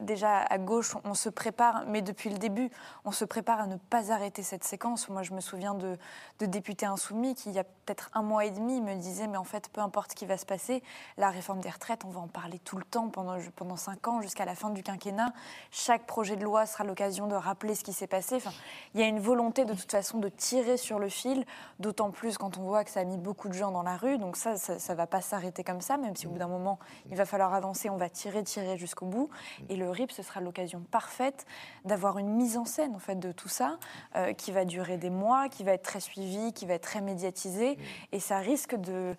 déjà 0.01 0.39
à 0.39 0.57
gauche, 0.57 0.95
on 1.03 1.13
se 1.13 1.29
prépare, 1.29 1.83
mais 1.87 2.01
depuis 2.01 2.29
le 2.29 2.37
début, 2.37 2.69
on 3.05 3.11
se 3.11 3.25
prépare 3.25 3.61
à 3.61 3.67
ne 3.67 3.77
pas 3.77 4.11
arrêter 4.11 4.43
cette 4.43 4.63
séquence. 4.63 5.09
Moi, 5.09 5.23
je 5.23 5.33
me 5.33 5.41
souviens 5.41 5.73
de, 5.73 5.97
de 6.39 6.45
députés 6.45 6.85
insoumis 6.85 7.35
qui, 7.35 7.49
il 7.49 7.55
y 7.55 7.59
a 7.59 7.63
peut-être 7.63 8.09
un 8.13 8.21
mois 8.21 8.45
et 8.45 8.51
demi, 8.51 8.81
me 8.81 8.95
disaient, 8.95 9.27
mais 9.27 9.37
en 9.37 9.43
fait, 9.43 9.69
peu 9.69 9.81
importe 9.81 10.11
ce 10.11 10.15
qui 10.15 10.25
va 10.25 10.37
se 10.37 10.45
passer, 10.45 10.83
la 11.17 11.29
réforme 11.29 11.61
des 11.61 11.69
retraites, 11.69 12.03
on 12.05 12.09
va 12.09 12.19
en 12.19 12.27
parler 12.27 12.59
tout 12.59 12.77
le 12.77 12.83
temps 12.83 13.09
pendant, 13.09 13.37
pendant 13.55 13.77
cinq 13.77 14.07
ans 14.07 14.21
jusqu'à 14.21 14.45
la 14.45 14.55
fin 14.55 14.69
du 14.69 14.83
quinquennat. 14.83 15.31
Chaque 15.71 16.05
projet 16.05 16.35
de 16.35 16.43
loi 16.43 16.65
sera 16.65 16.83
l'occasion 16.83 17.27
de 17.27 17.35
rappeler 17.35 17.75
ce 17.77 17.83
qui 17.83 17.93
s'est 17.93 18.07
passé. 18.07 18.35
Enfin, 18.35 18.51
il 18.93 18.99
y 18.99 19.03
a 19.03 19.07
une 19.07 19.19
volonté 19.19 19.63
de 19.63 19.73
toute 19.73 19.91
façon 19.91 20.17
de 20.17 20.27
tirer 20.27 20.75
sur 20.75 20.99
le 20.99 21.07
fil, 21.07 21.45
d'autant 21.79 22.11
plus 22.11 22.37
quand 22.37 22.57
on 22.57 22.63
voit 22.63 22.83
que 22.83 22.89
ça 22.89 22.99
a 22.99 23.03
mis 23.05 23.17
beaucoup 23.17 23.47
de 23.47 23.53
gens 23.53 23.71
dans 23.71 23.83
la 23.83 23.95
rue. 23.95 24.17
Donc 24.17 24.35
ça, 24.35 24.57
ça 24.57 24.93
ne 24.93 24.97
va 24.97 25.07
pas 25.07 25.21
s'arrêter 25.21 25.63
comme 25.63 25.81
ça, 25.81 25.97
même 25.97 26.15
si 26.15 26.27
au 26.27 26.31
bout 26.31 26.39
d'un 26.39 26.47
moment, 26.47 26.79
il 27.09 27.15
va 27.15 27.25
falloir 27.25 27.53
avancer, 27.53 27.89
on 27.89 27.97
va 27.97 28.09
tirer, 28.09 28.43
tirer 28.43 28.77
jusqu'au 28.77 29.05
bout. 29.05 29.29
Et 29.69 29.77
le 29.77 29.89
RIP, 29.89 30.11
ce 30.11 30.23
sera 30.23 30.41
l'occasion 30.41 30.81
parfaite 30.91 31.45
d'avoir 31.85 32.17
une 32.17 32.33
mise 32.33 32.57
en 32.57 32.65
scène 32.65 32.95
en 32.95 32.99
fait 32.99 33.15
de 33.15 33.31
tout 33.31 33.49
ça, 33.49 33.77
euh, 34.15 34.33
qui 34.33 34.51
va 34.51 34.65
durer 34.65 34.97
des 34.97 35.09
mois, 35.09 35.47
qui 35.47 35.63
va 35.63 35.71
être 35.71 35.83
très 35.83 36.01
suivie, 36.01 36.51
qui 36.53 36.65
va 36.65 36.73
être 36.73 36.83
très 36.83 37.01
médiatisée. 37.01 37.77
Et 38.11 38.19
ça 38.19 38.39
risque 38.39 38.75
de 38.75 39.15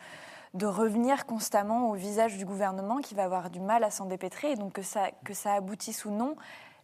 de 0.54 0.66
revenir 0.66 1.26
constamment 1.26 1.90
au 1.90 1.94
visage 1.94 2.36
du 2.36 2.44
gouvernement 2.44 2.98
qui 2.98 3.14
va 3.14 3.24
avoir 3.24 3.50
du 3.50 3.60
mal 3.60 3.84
à 3.84 3.90
s'en 3.90 4.06
dépêtrer. 4.06 4.52
Et 4.52 4.56
donc 4.56 4.72
que 4.74 4.82
ça, 4.82 5.10
que 5.24 5.34
ça 5.34 5.54
aboutisse 5.54 6.04
ou 6.04 6.10
non, 6.10 6.36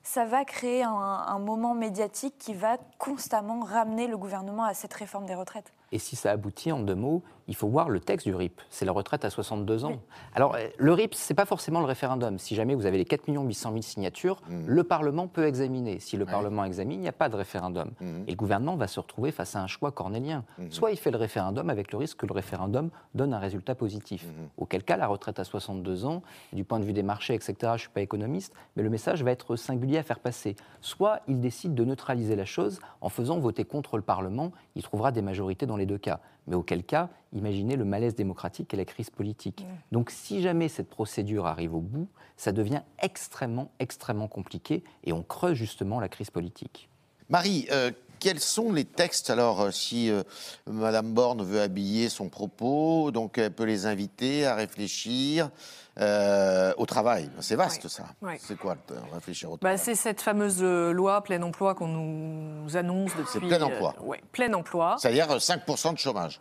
ça 0.04 0.26
va 0.26 0.44
créer 0.44 0.82
un, 0.82 1.38
moment 1.38 1.74
médiatique 1.74 2.36
qui 2.38 2.54
va 2.54 2.76
constamment 2.98 3.60
ramener 3.60 4.06
le 4.06 4.16
gouvernement 4.16 4.64
à 4.64 4.74
cette 4.74 4.92
réforme 4.94 5.26
des 5.26 5.34
retraites. 5.34 5.72
Et 5.94 5.98
si 5.98 6.16
ça 6.16 6.32
aboutit, 6.32 6.72
en 6.72 6.80
deux 6.80 6.96
mots, 6.96 7.22
il 7.46 7.54
faut 7.54 7.68
voir 7.68 7.88
le 7.88 8.00
texte 8.00 8.26
du 8.26 8.34
RIP. 8.34 8.60
C'est 8.68 8.84
la 8.84 8.90
retraite 8.90 9.24
à 9.24 9.30
62 9.30 9.84
ans. 9.84 10.00
Alors, 10.34 10.56
euh, 10.56 10.66
le 10.76 10.92
RIP, 10.92 11.14
ce 11.14 11.32
n'est 11.32 11.36
pas 11.36 11.44
forcément 11.44 11.78
le 11.78 11.86
référendum. 11.86 12.36
Si 12.38 12.56
jamais 12.56 12.74
vous 12.74 12.86
avez 12.86 12.98
les 12.98 13.04
4 13.04 13.28
800 13.28 13.70
000 13.70 13.82
signatures, 13.82 14.40
hmm. 14.48 14.64
le 14.66 14.82
Parlement 14.82 15.28
peut 15.28 15.46
examiner. 15.46 16.00
Si 16.00 16.16
le 16.16 16.24
Parlement 16.24 16.64
examine, 16.64 16.98
il 16.98 17.02
n'y 17.02 17.08
a 17.08 17.12
pas 17.12 17.28
de 17.28 17.36
référendum. 17.36 17.92
Hmm. 18.00 18.24
Et 18.26 18.32
le 18.32 18.36
gouvernement 18.36 18.74
va 18.74 18.88
se 18.88 18.98
retrouver 18.98 19.30
face 19.30 19.54
à 19.54 19.62
un 19.62 19.68
choix 19.68 19.92
cornélien. 19.92 20.44
Hmm. 20.58 20.70
Soit 20.70 20.90
il 20.90 20.96
fait 20.96 21.12
le 21.12 21.16
référendum 21.16 21.70
avec 21.70 21.92
le 21.92 21.98
risque 21.98 22.18
que 22.18 22.26
le 22.26 22.32
référendum 22.32 22.90
donne 23.14 23.32
un 23.32 23.38
résultat 23.38 23.76
positif. 23.76 24.26
Auquel 24.56 24.82
cas, 24.82 24.96
la 24.96 25.06
retraite 25.06 25.38
à 25.38 25.44
62 25.44 26.06
ans, 26.06 26.22
du 26.52 26.64
point 26.64 26.80
de 26.80 26.84
vue 26.84 26.92
des 26.92 27.04
marchés, 27.04 27.34
etc., 27.34 27.54
je 27.60 27.66
ne 27.68 27.78
suis 27.78 27.88
pas 27.90 28.00
économiste, 28.00 28.52
mais 28.74 28.82
le 28.82 28.90
message 28.90 29.22
va 29.22 29.30
être 29.30 29.54
singulier 29.54 29.98
à 29.98 30.02
faire 30.02 30.18
passer. 30.18 30.56
Soit 30.80 31.20
il 31.28 31.40
décide 31.40 31.74
de 31.74 31.84
neutraliser 31.84 32.34
la 32.34 32.44
chose 32.44 32.80
en 33.00 33.08
faisant 33.08 33.38
voter 33.38 33.64
contre 33.64 33.96
le 33.96 34.02
Parlement, 34.02 34.50
il 34.74 34.82
trouvera 34.82 35.12
des 35.12 35.22
majorités 35.22 35.66
dans 35.66 35.76
les 35.76 35.83
deux 35.86 35.98
cas. 35.98 36.20
Mais 36.46 36.56
auquel 36.56 36.84
cas, 36.84 37.08
imaginez 37.32 37.76
le 37.76 37.84
malaise 37.84 38.14
démocratique 38.14 38.74
et 38.74 38.76
la 38.76 38.84
crise 38.84 39.10
politique. 39.10 39.64
Donc 39.92 40.10
si 40.10 40.42
jamais 40.42 40.68
cette 40.68 40.90
procédure 40.90 41.46
arrive 41.46 41.74
au 41.74 41.80
bout, 41.80 42.08
ça 42.36 42.52
devient 42.52 42.82
extrêmement, 43.00 43.70
extrêmement 43.78 44.28
compliqué 44.28 44.84
et 45.04 45.12
on 45.12 45.22
creuse 45.22 45.56
justement 45.56 46.00
la 46.00 46.08
crise 46.08 46.30
politique. 46.30 46.88
Marie, 47.30 47.66
euh, 47.70 47.90
quels 48.24 48.40
sont 48.40 48.72
les 48.72 48.86
textes 48.86 49.28
Alors, 49.28 49.60
euh, 49.60 49.70
si 49.70 50.10
euh, 50.10 50.22
Madame 50.66 51.12
Borne 51.12 51.44
veut 51.44 51.60
habiller 51.60 52.08
son 52.08 52.30
propos, 52.30 53.10
donc 53.10 53.36
elle 53.36 53.52
peut 53.52 53.64
les 53.64 53.84
inviter 53.84 54.46
à 54.46 54.54
réfléchir 54.54 55.50
au 55.96 56.86
travail. 56.86 57.30
C'est 57.40 57.54
vaste, 57.54 57.86
ça. 57.86 58.04
C'est 58.38 58.58
quoi 58.58 58.76
réfléchir 59.12 59.50
au 59.50 59.52
bah, 59.52 59.58
travail 59.58 59.78
C'est 59.78 59.94
cette 59.94 60.22
fameuse 60.22 60.62
loi 60.62 61.22
plein 61.22 61.40
emploi 61.42 61.74
qu'on 61.74 61.86
nous 61.86 62.76
annonce 62.76 63.12
depuis. 63.16 63.30
C'est 63.30 63.40
plein 63.40 63.62
emploi. 63.62 63.94
oui, 64.00 64.16
plein 64.32 64.52
emploi. 64.54 64.96
C'est-à-dire 64.98 65.28
5% 65.36 65.92
de 65.92 65.98
chômage. 65.98 66.40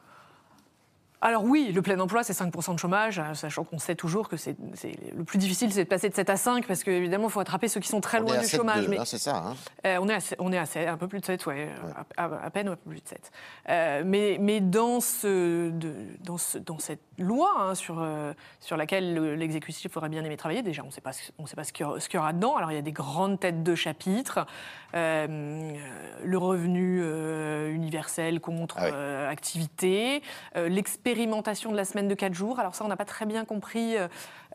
Alors 1.26 1.46
oui, 1.46 1.72
le 1.74 1.82
plein 1.82 1.98
emploi, 2.02 2.22
c'est 2.22 2.34
5% 2.34 2.74
de 2.74 2.80
chômage, 2.80 3.18
euh, 3.18 3.34
sachant 3.34 3.64
qu'on 3.64 3.80
sait 3.80 3.96
toujours 3.96 4.28
que 4.28 4.36
c'est 4.36 4.58
le 5.16 5.24
plus 5.24 5.38
difficile, 5.38 5.72
c'est 5.72 5.86
de 5.86 5.90
passer 5.90 6.10
de 6.10 6.14
7 6.14 6.30
à 6.30 6.36
5, 6.36 6.68
parce 6.68 6.84
qu'évidemment, 6.84 7.30
il 7.30 7.32
faut 7.32 7.40
attraper 7.40 7.70
ceux 7.70 7.80
qui 7.80 7.88
sont 7.88 8.02
très 8.02 8.20
loin 8.20 8.38
du 8.38 8.46
chômage. 8.46 8.90
mais 8.90 8.98
c'est 9.06 9.20
ça. 9.20 9.38
Hein. 9.38 9.56
Euh, 9.88 10.00
on, 10.02 10.10
est 10.10 10.16
à, 10.16 10.20
on 10.40 10.52
est 10.52 10.58
à 10.58 10.92
un 10.92 10.98
peu 10.98 11.08
plus 11.08 11.22
de 11.22 11.26
7, 11.26 11.46
ouais, 11.46 11.70
À, 12.18 12.50
peine 12.50 12.68
un 12.68 12.76
peu 12.76 12.90
plus 12.90 13.00
de 13.00 13.08
7. 13.08 13.32
Euh, 13.70 14.04
mais, 14.06 14.36
mais 14.42 14.60
dans, 14.60 15.00
ce, 15.00 15.70
dans, 16.20 16.38
ce, 16.38 16.58
dans 16.58 16.80
cette 16.80 17.00
loi 17.18 17.54
hein, 17.58 17.76
sur, 17.76 18.06
sur 18.60 18.76
laquelle 18.76 19.36
l'exécutif 19.36 19.96
aurait 19.96 20.10
bien 20.10 20.26
aimé 20.26 20.36
travailler, 20.36 20.62
déjà, 20.62 20.84
on 20.84 20.88
ne 20.88 20.92
sait 20.92 21.00
pas, 21.00 21.12
on 21.38 21.46
sait 21.46 21.56
pas 21.56 21.64
ce 21.64 21.72
qu'il 21.72 21.86
y, 21.86 22.18
aura 22.18 22.34
dedans. 22.34 22.58
Alors 22.58 22.74
il 22.74 22.76
y 22.76 22.80
a 22.80 22.82
des 22.82 22.92
grandes 22.92 23.40
têtes 23.40 23.64
de 23.64 23.76
chapitre, 23.76 24.46
le 24.94 26.36
revenu 26.36 27.02
universel 27.72 28.42
contre 28.42 28.76
ah 28.80 29.30
activité, 29.30 30.22
l'expérience 30.56 31.13
l'expérimentation 31.14 31.72
de 31.72 31.78
la 31.78 31.86
semaine 31.86 32.08
de 32.08 32.16
4 32.16 32.34
jours. 32.34 32.60
Alors 32.60 32.76
ça, 32.76 32.84
on 32.84 32.88
n'a 32.88 32.98
pas 32.98 33.06
très 33.06 33.26
bien 33.26 33.46
compris 33.46 33.96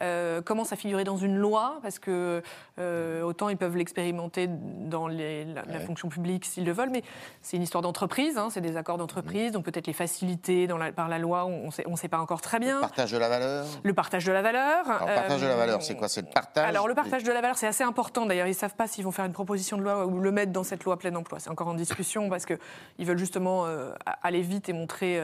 euh, 0.02 0.42
comment 0.42 0.64
ça 0.64 0.76
figurait 0.76 1.04
dans 1.04 1.16
une 1.16 1.36
loi, 1.36 1.78
parce 1.82 1.98
que 1.98 2.42
autant 3.22 3.48
ils 3.48 3.56
peuvent 3.56 3.76
l'expérimenter 3.76 4.48
dans 4.48 5.08
la, 5.08 5.80
fonction 5.86 6.08
publique 6.08 6.44
s'ils 6.44 6.64
le 6.64 6.72
veulent, 6.72 6.90
mais 6.90 7.02
c'est 7.42 7.56
une 7.56 7.62
histoire 7.62 7.82
d'entreprise, 7.82 8.36
hein, 8.36 8.48
c'est 8.50 8.60
des 8.60 8.76
accords 8.76 8.98
d'entreprise, 8.98 9.52
donc 9.52 9.64
peut-être 9.64 9.86
les 9.86 9.92
faciliter 9.92 10.68
par 10.94 11.08
la 11.08 11.18
loi, 11.18 11.46
on 11.46 11.70
ne 11.90 11.96
sait 11.96 12.08
pas 12.08 12.18
encore 12.18 12.40
très 12.40 12.58
bien. 12.58 12.76
Le 12.76 12.80
partage 12.80 13.12
de 13.12 13.18
la 13.18 13.28
valeur 13.28 13.66
Le 13.82 13.94
partage 13.94 14.24
de 14.24 14.32
la 14.32 14.42
valeur. 14.42 14.90
Alors, 14.90 15.06
le 15.06 15.14
partage 15.14 15.40
de 15.40 15.46
la 15.46 15.56
valeur, 15.56 15.82
c'est 15.82 15.94
quoi? 15.96 16.08
C'est 16.08 16.22
le 16.22 16.28
partage 16.28 16.68
Alors 16.68 16.88
le 16.88 16.94
partage 16.94 17.24
de 17.24 17.32
la 17.32 17.40
valeur, 17.40 17.56
c'est 17.56 17.66
assez 17.66 17.84
important. 17.84 18.26
D'ailleurs, 18.26 18.46
ils 18.46 18.50
ne 18.50 18.56
savent 18.56 18.76
pas 18.76 18.86
s'ils 18.86 19.04
vont 19.04 19.12
faire 19.12 19.24
une 19.24 19.32
proposition 19.32 19.76
de 19.76 19.82
loi 19.82 20.06
ou 20.06 20.20
le 20.20 20.32
mettre 20.32 20.52
dans 20.52 20.64
cette 20.64 20.84
loi 20.84 20.98
plein 20.98 21.14
emploi. 21.14 21.38
C'est 21.38 21.50
encore 21.50 21.68
en 21.68 21.74
discussion 21.74 22.28
parce 22.28 22.46
qu'ils 22.46 23.06
veulent 23.06 23.18
justement 23.18 23.66
aller 24.22 24.42
vite 24.42 24.68
et 24.68 24.72
montrer 24.72 25.20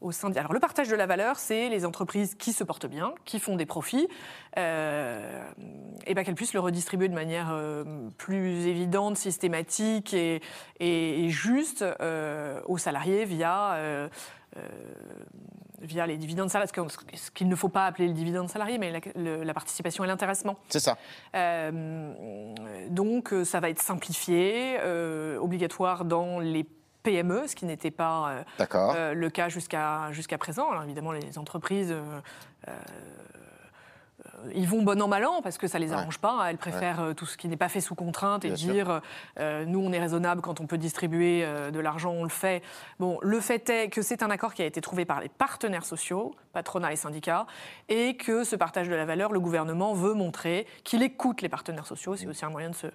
au 0.00 0.12
sein 0.12 0.30
Alors 0.36 0.52
le 0.52 0.60
partage 0.60 0.88
de 0.88 0.96
la 0.96 1.06
valeur, 1.06 1.38
c'est 1.38 1.68
les 1.68 1.84
entreprises 1.84 2.34
qui 2.34 2.52
se 2.52 2.64
portent 2.64 2.86
bien, 2.86 3.14
qui 3.24 3.38
font 3.38 3.56
des 3.56 3.66
profits, 3.66 4.08
euh, 4.58 5.42
et 6.06 6.14
ben 6.14 6.24
qu'elles 6.24 6.34
puissent 6.34 6.54
le 6.54 6.60
redistribuer 6.60 7.08
de 7.08 7.14
manière 7.14 7.48
euh, 7.50 7.84
plus 8.18 8.66
évidente, 8.66 9.16
systématique 9.16 10.14
et, 10.14 10.42
et, 10.80 11.28
juste 11.30 11.82
euh, 11.82 12.60
aux 12.66 12.78
salariés 12.78 13.24
via 13.24 14.08
via 15.82 16.06
les 16.06 16.16
dividendes 16.16 16.48
salariés, 16.48 16.72
ce 17.14 17.30
qu'il 17.30 17.48
ne 17.48 17.54
faut 17.54 17.68
pas 17.68 17.84
appeler 17.84 18.08
le 18.08 18.14
dividende 18.14 18.48
salarié, 18.48 18.78
mais 18.78 18.90
la, 18.90 19.44
la 19.44 19.54
participation 19.54 20.02
et 20.02 20.06
l'intéressement. 20.06 20.56
C'est 20.70 20.80
ça. 20.80 20.96
donc 22.88 23.34
ça 23.44 23.60
va 23.60 23.68
être 23.68 23.82
simplifié, 23.82 24.78
obligatoire 25.38 26.06
dans 26.06 26.40
les 26.40 26.66
PME, 27.06 27.46
ce 27.46 27.54
qui 27.54 27.66
n'était 27.66 27.92
pas 27.92 28.42
euh, 28.60 28.64
euh, 28.74 29.14
le 29.14 29.30
cas 29.30 29.48
jusqu'à 29.48 30.10
jusqu'à 30.10 30.38
présent. 30.38 30.68
Alors 30.72 30.82
évidemment, 30.82 31.12
les 31.12 31.38
entreprises 31.38 31.92
euh, 31.92 32.20
ils 34.52 34.68
vont 34.68 34.82
bon 34.82 35.00
an 35.00 35.06
mal 35.06 35.24
an 35.24 35.40
parce 35.40 35.56
que 35.56 35.68
ça 35.68 35.78
les 35.78 35.92
arrange 35.92 36.18
pas. 36.18 36.46
Elles 36.50 36.58
préfèrent 36.58 37.14
tout 37.16 37.26
ce 37.26 37.36
qui 37.36 37.46
n'est 37.46 37.56
pas 37.56 37.68
fait 37.68 37.80
sous 37.80 37.94
contrainte 37.94 38.44
et 38.44 38.50
dire 38.50 39.00
nous 39.38 39.78
on 39.78 39.92
est 39.92 40.00
raisonnable 40.00 40.40
quand 40.40 40.60
on 40.60 40.66
peut 40.66 40.78
distribuer 40.78 41.46
de 41.72 41.80
l'argent, 41.80 42.10
on 42.10 42.24
le 42.24 42.28
fait. 42.28 42.62
Bon, 42.98 43.18
le 43.22 43.40
fait 43.40 43.70
est 43.70 43.88
que 43.88 44.02
c'est 44.02 44.24
un 44.24 44.30
accord 44.30 44.52
qui 44.52 44.62
a 44.62 44.66
été 44.66 44.80
trouvé 44.80 45.04
par 45.04 45.20
les 45.20 45.28
partenaires 45.28 45.84
sociaux, 45.84 46.34
patronat 46.52 46.92
et 46.92 46.96
syndicats, 46.96 47.46
et 47.88 48.16
que 48.16 48.42
ce 48.42 48.56
partage 48.56 48.88
de 48.88 48.94
la 48.94 49.04
valeur, 49.04 49.32
le 49.32 49.40
gouvernement 49.40 49.94
veut 49.94 50.14
montrer 50.14 50.66
qu'il 50.82 51.02
écoute 51.02 51.40
les 51.40 51.48
partenaires 51.48 51.86
sociaux. 51.86 52.16
C'est 52.16 52.26
aussi 52.26 52.44
un 52.44 52.50
moyen 52.50 52.70
de 52.70 52.74
se 52.74 52.88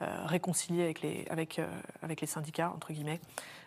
réconcilier 0.00 0.82
avec 0.82 1.02
les, 1.02 1.24
avec, 1.30 1.58
euh, 1.58 1.66
avec 2.02 2.20
les 2.20 2.26
syndicats, 2.26 2.72
entre 2.74 2.92
guillemets, 2.92 3.20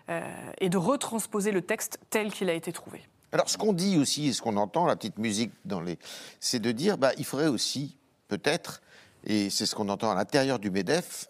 euh, 0.10 0.22
et 0.60 0.70
de 0.70 0.78
retransposer 0.78 1.52
le 1.52 1.62
texte 1.62 2.00
tel 2.10 2.32
qu'il 2.32 2.50
a 2.50 2.54
été 2.54 2.72
trouvé. 2.72 3.02
Alors, 3.32 3.50
ce 3.50 3.58
qu'on 3.58 3.74
dit 3.74 3.98
aussi, 3.98 4.28
et 4.28 4.34
ce 4.34 4.42
qu'on 4.42 4.58
entend, 4.58 4.86
la 4.86 4.96
petite 4.96 5.18
musique 5.18 5.52
dans 5.66 5.82
les. 5.82 5.98
c'est 6.40 6.60
de 6.60 6.72
dire, 6.72 6.98
bah, 6.98 7.12
il 7.18 7.26
faudrait 7.26 7.48
aussi, 7.48 7.98
peut-être, 8.28 8.82
et 9.26 9.50
c'est 9.50 9.66
ce 9.66 9.76
qu'on 9.76 9.90
entend 9.90 10.12
à 10.12 10.16
l'intérieur 10.16 10.60
du 10.60 10.72
MEDEF, 10.72 11.30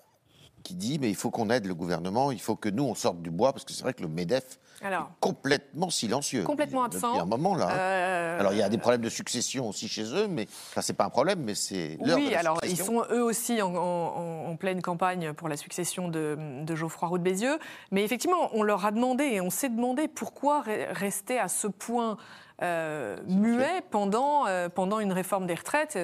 qui 0.66 0.74
dit, 0.74 0.98
mais 1.00 1.10
il 1.10 1.16
faut 1.16 1.30
qu'on 1.30 1.50
aide 1.50 1.68
le 1.68 1.76
gouvernement, 1.76 2.32
il 2.32 2.42
faut 2.42 2.56
que 2.56 2.70
nous, 2.70 2.84
on 2.84 2.96
sorte 2.96 3.22
du 3.22 3.30
bois, 3.30 3.54
parce 3.54 3.64
que 3.64 3.72
c'est 3.72 3.84
vrai 3.84 3.94
que 3.94 4.02
le 4.02 4.08
MEDEF, 4.10 4.60
alors, 4.82 5.12
complètement 5.20 5.90
silencieux. 5.90 6.44
Complètement 6.44 6.84
absent. 6.84 7.14
Depuis 7.14 7.22
un 7.22 7.26
moment 7.26 7.56
là. 7.56 7.68
Hein. 7.70 7.78
Euh, 7.78 8.40
alors 8.40 8.52
il 8.52 8.60
y 8.60 8.62
a 8.62 8.68
des 8.68 8.78
problèmes 8.78 9.02
de 9.02 9.10
succession 9.10 9.70
aussi 9.70 9.88
chez 9.88 10.04
eux, 10.14 10.28
mais 10.28 10.48
ça 10.74 10.82
c'est 10.82 10.94
pas 10.94 11.06
un 11.06 11.10
problème, 11.10 11.40
mais 11.44 11.56
c'est 11.56 11.98
Oui, 12.02 12.36
alors 12.36 12.60
ils 12.64 12.78
sont 12.78 13.04
eux 13.12 13.24
aussi 13.24 13.62
en, 13.62 14.56
pleine 14.60 14.82
campagne 14.82 15.34
pour 15.34 15.48
la 15.48 15.58
succession 15.58 16.10
de, 16.10 16.38
Geoffroy 16.76 17.08
Roux 17.08 17.18
de 17.18 17.24
Bézieux, 17.24 17.58
mais 17.92 18.04
effectivement 18.04 18.50
on 18.54 18.64
leur 18.64 18.86
a 18.86 18.92
demandé 18.92 19.24
et 19.24 19.42
on 19.42 19.50
s'est 19.50 19.70
demandé 19.70 20.08
pourquoi 20.08 20.64
rester 20.92 21.40
à 21.40 21.48
ce 21.48 21.68
point 21.68 22.18
euh, 22.62 23.18
muet 23.28 23.82
pendant, 23.92 24.48
euh, 24.48 24.70
pendant 24.70 25.00
une 25.00 25.12
réforme 25.12 25.46
des 25.46 25.56
retraites. 25.56 25.98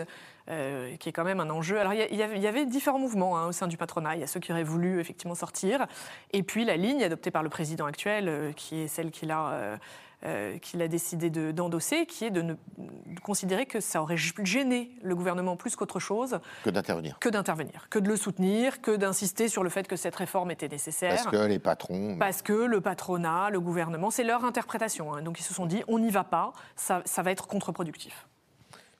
Euh, 0.49 0.95
qui 0.97 1.09
est 1.09 1.11
quand 1.11 1.23
même 1.23 1.39
un 1.39 1.49
enjeu. 1.49 1.79
Alors, 1.79 1.93
il 1.93 2.15
y, 2.15 2.47
avait 2.47 2.65
différents 2.65 2.99
mouvements 2.99 3.37
hein, 3.37 3.47
au 3.47 3.51
sein 3.51 3.67
du 3.67 3.77
patronat. 3.77 4.15
Il 4.15 4.21
y 4.21 4.23
a 4.23 4.27
ceux 4.27 4.39
qui 4.39 4.51
auraient 4.51 4.63
voulu 4.63 4.99
effectivement 4.99 5.35
sortir, 5.35 5.85
et 6.33 6.41
puis 6.41 6.65
la 6.65 6.77
ligne 6.77 7.03
adoptée 7.03 7.29
par 7.29 7.43
le 7.43 7.49
président 7.49 7.85
actuel, 7.85 8.27
euh, 8.27 8.51
qui 8.51 8.81
est 8.81 8.87
celle 8.87 9.11
qu'il 9.11 9.31
a. 9.31 9.77
Euh, 10.23 10.59
qu'il 10.59 10.83
a 10.83 10.87
décidé 10.87 11.31
d'endosser, 11.31 12.05
qui 12.05 12.25
est 12.25 12.29
de, 12.29 12.43
ne, 12.43 12.53
considérer 13.23 13.65
que 13.65 13.79
ça 13.79 14.03
aurait 14.03 14.17
gêné 14.17 14.91
le 15.01 15.15
gouvernement 15.15 15.55
plus 15.55 15.75
qu'autre 15.75 15.99
chose. 15.99 16.39
Que 16.63 16.69
d'intervenir. 16.69 17.17
Que 17.17 17.27
d'intervenir, 17.27 17.87
que 17.89 17.97
de 17.97 18.07
le 18.07 18.15
soutenir, 18.15 18.81
que 18.81 18.95
d'insister 18.95 19.47
sur 19.47 19.63
le 19.63 19.71
fait 19.71 19.87
que 19.87 19.95
cette 19.95 20.15
réforme 20.15 20.51
était 20.51 20.67
nécessaire. 20.67 21.15
Parce 21.15 21.25
que 21.25 21.47
les 21.47 21.57
patrons. 21.57 22.17
Parce 22.19 22.43
que 22.43 22.53
le 22.53 22.81
patronat, 22.81 23.49
le 23.49 23.59
gouvernement, 23.59 24.11
c'est 24.11 24.23
leur 24.23 24.45
interprétation. 24.45 25.11
Hein. 25.11 25.23
Donc 25.23 25.39
ils 25.39 25.43
se 25.43 25.55
sont 25.55 25.65
dit, 25.65 25.81
on 25.87 25.97
n'y 25.97 26.11
va 26.11 26.23
pas, 26.23 26.53
ça, 26.75 27.01
ça 27.05 27.23
va 27.23 27.31
être 27.31 27.47
contre-productif. 27.47 28.27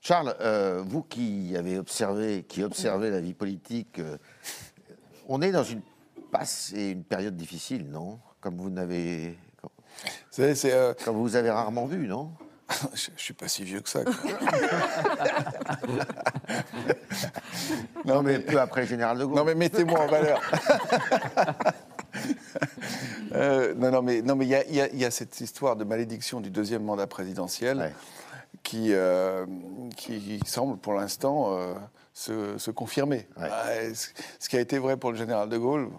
Charles, 0.03 0.35
euh, 0.41 0.81
vous 0.83 1.03
qui 1.03 1.55
avez 1.55 1.77
observé, 1.77 2.43
qui 2.49 2.63
observez 2.63 3.11
la 3.11 3.19
vie 3.21 3.35
politique, 3.35 3.99
euh, 3.99 4.17
on 5.27 5.43
est 5.43 5.51
dans 5.51 5.63
une 5.63 5.83
passe 6.31 6.73
et 6.75 6.89
une 6.89 7.03
période 7.03 7.37
difficile, 7.37 7.87
non? 7.87 8.17
Comme 8.39 8.57
vous 8.57 8.71
n'avez, 8.71 9.37
euh, 10.39 10.93
comme 11.05 11.17
vous 11.17 11.35
avez 11.35 11.51
rarement 11.51 11.85
vu, 11.85 12.07
non? 12.07 12.31
Je, 12.95 13.11
ne 13.11 13.17
suis 13.17 13.35
pas 13.35 13.47
si 13.47 13.63
vieux 13.63 13.81
que 13.81 13.89
ça. 13.89 13.99
non 18.05 18.23
mais 18.23 18.39
peu 18.39 18.59
après 18.59 18.87
général 18.87 19.19
de 19.19 19.25
Gaulle. 19.25 19.35
Non 19.35 19.43
mais 19.43 19.53
mettez-moi 19.53 19.99
en 19.99 20.07
valeur. 20.07 20.41
non, 23.77 23.91
non, 23.91 24.01
mais 24.01 24.23
non, 24.23 24.35
mais 24.35 24.47
il 24.47 24.93
y, 24.95 24.97
y, 24.97 25.05
a 25.05 25.11
cette 25.11 25.39
histoire 25.41 25.75
de 25.75 25.83
malédiction 25.83 26.41
du 26.41 26.49
deuxième 26.49 26.83
mandat 26.83 27.05
présidentiel 27.07 27.93
qui, 28.63 28.93
euh, 28.93 29.45
qui, 29.97 30.39
semble 30.45 30.77
pour 30.77 30.93
l'instant 30.93 31.57
euh, 31.57 31.73
se, 32.13 32.71
confirmer. 32.71 33.27
Ce 34.39 34.49
qui 34.49 34.57
a 34.57 34.59
été 34.59 34.77
vrai 34.77 34.97
pour 34.97 35.11
le 35.11 35.17
général 35.17 35.49
de 35.49 35.57
Gaulle, 35.57 35.89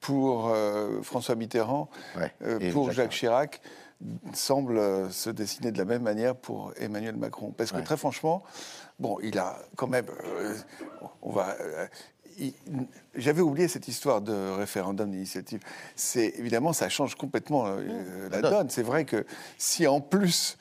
pour 0.00 0.48
euh, 0.48 1.02
François 1.02 1.34
Mitterrand, 1.34 1.88
pour 2.72 2.92
Jacques, 2.92 3.10
Chirac, 3.10 3.60
semble 4.32 4.80
se 5.12 5.28
dessiner 5.28 5.72
de 5.72 5.78
la 5.78 5.84
même 5.84 6.02
manière 6.02 6.34
pour 6.34 6.72
Emmanuel 6.78 7.16
Macron. 7.16 7.52
Parce 7.56 7.72
que 7.72 7.80
très 7.80 7.96
franchement, 7.96 8.42
bon, 8.98 9.18
il 9.22 9.38
a 9.38 9.58
quand 9.76 9.88
même, 9.88 10.06
on 11.20 11.32
va, 11.32 11.54
j'avais 13.14 13.42
oublié 13.42 13.68
cette 13.68 13.88
histoire 13.88 14.22
de 14.22 14.56
référendum 14.56 15.10
d'initiative. 15.10 15.60
C'est 15.96 16.32
évidemment 16.38 16.72
ça 16.72 16.88
change 16.88 17.14
complètement 17.14 17.66
la 18.30 18.40
donne. 18.40 18.70
C'est 18.70 18.82
vrai 18.82 19.04
que 19.04 19.26
si 19.58 19.86
en 19.86 20.00
plus 20.00 20.56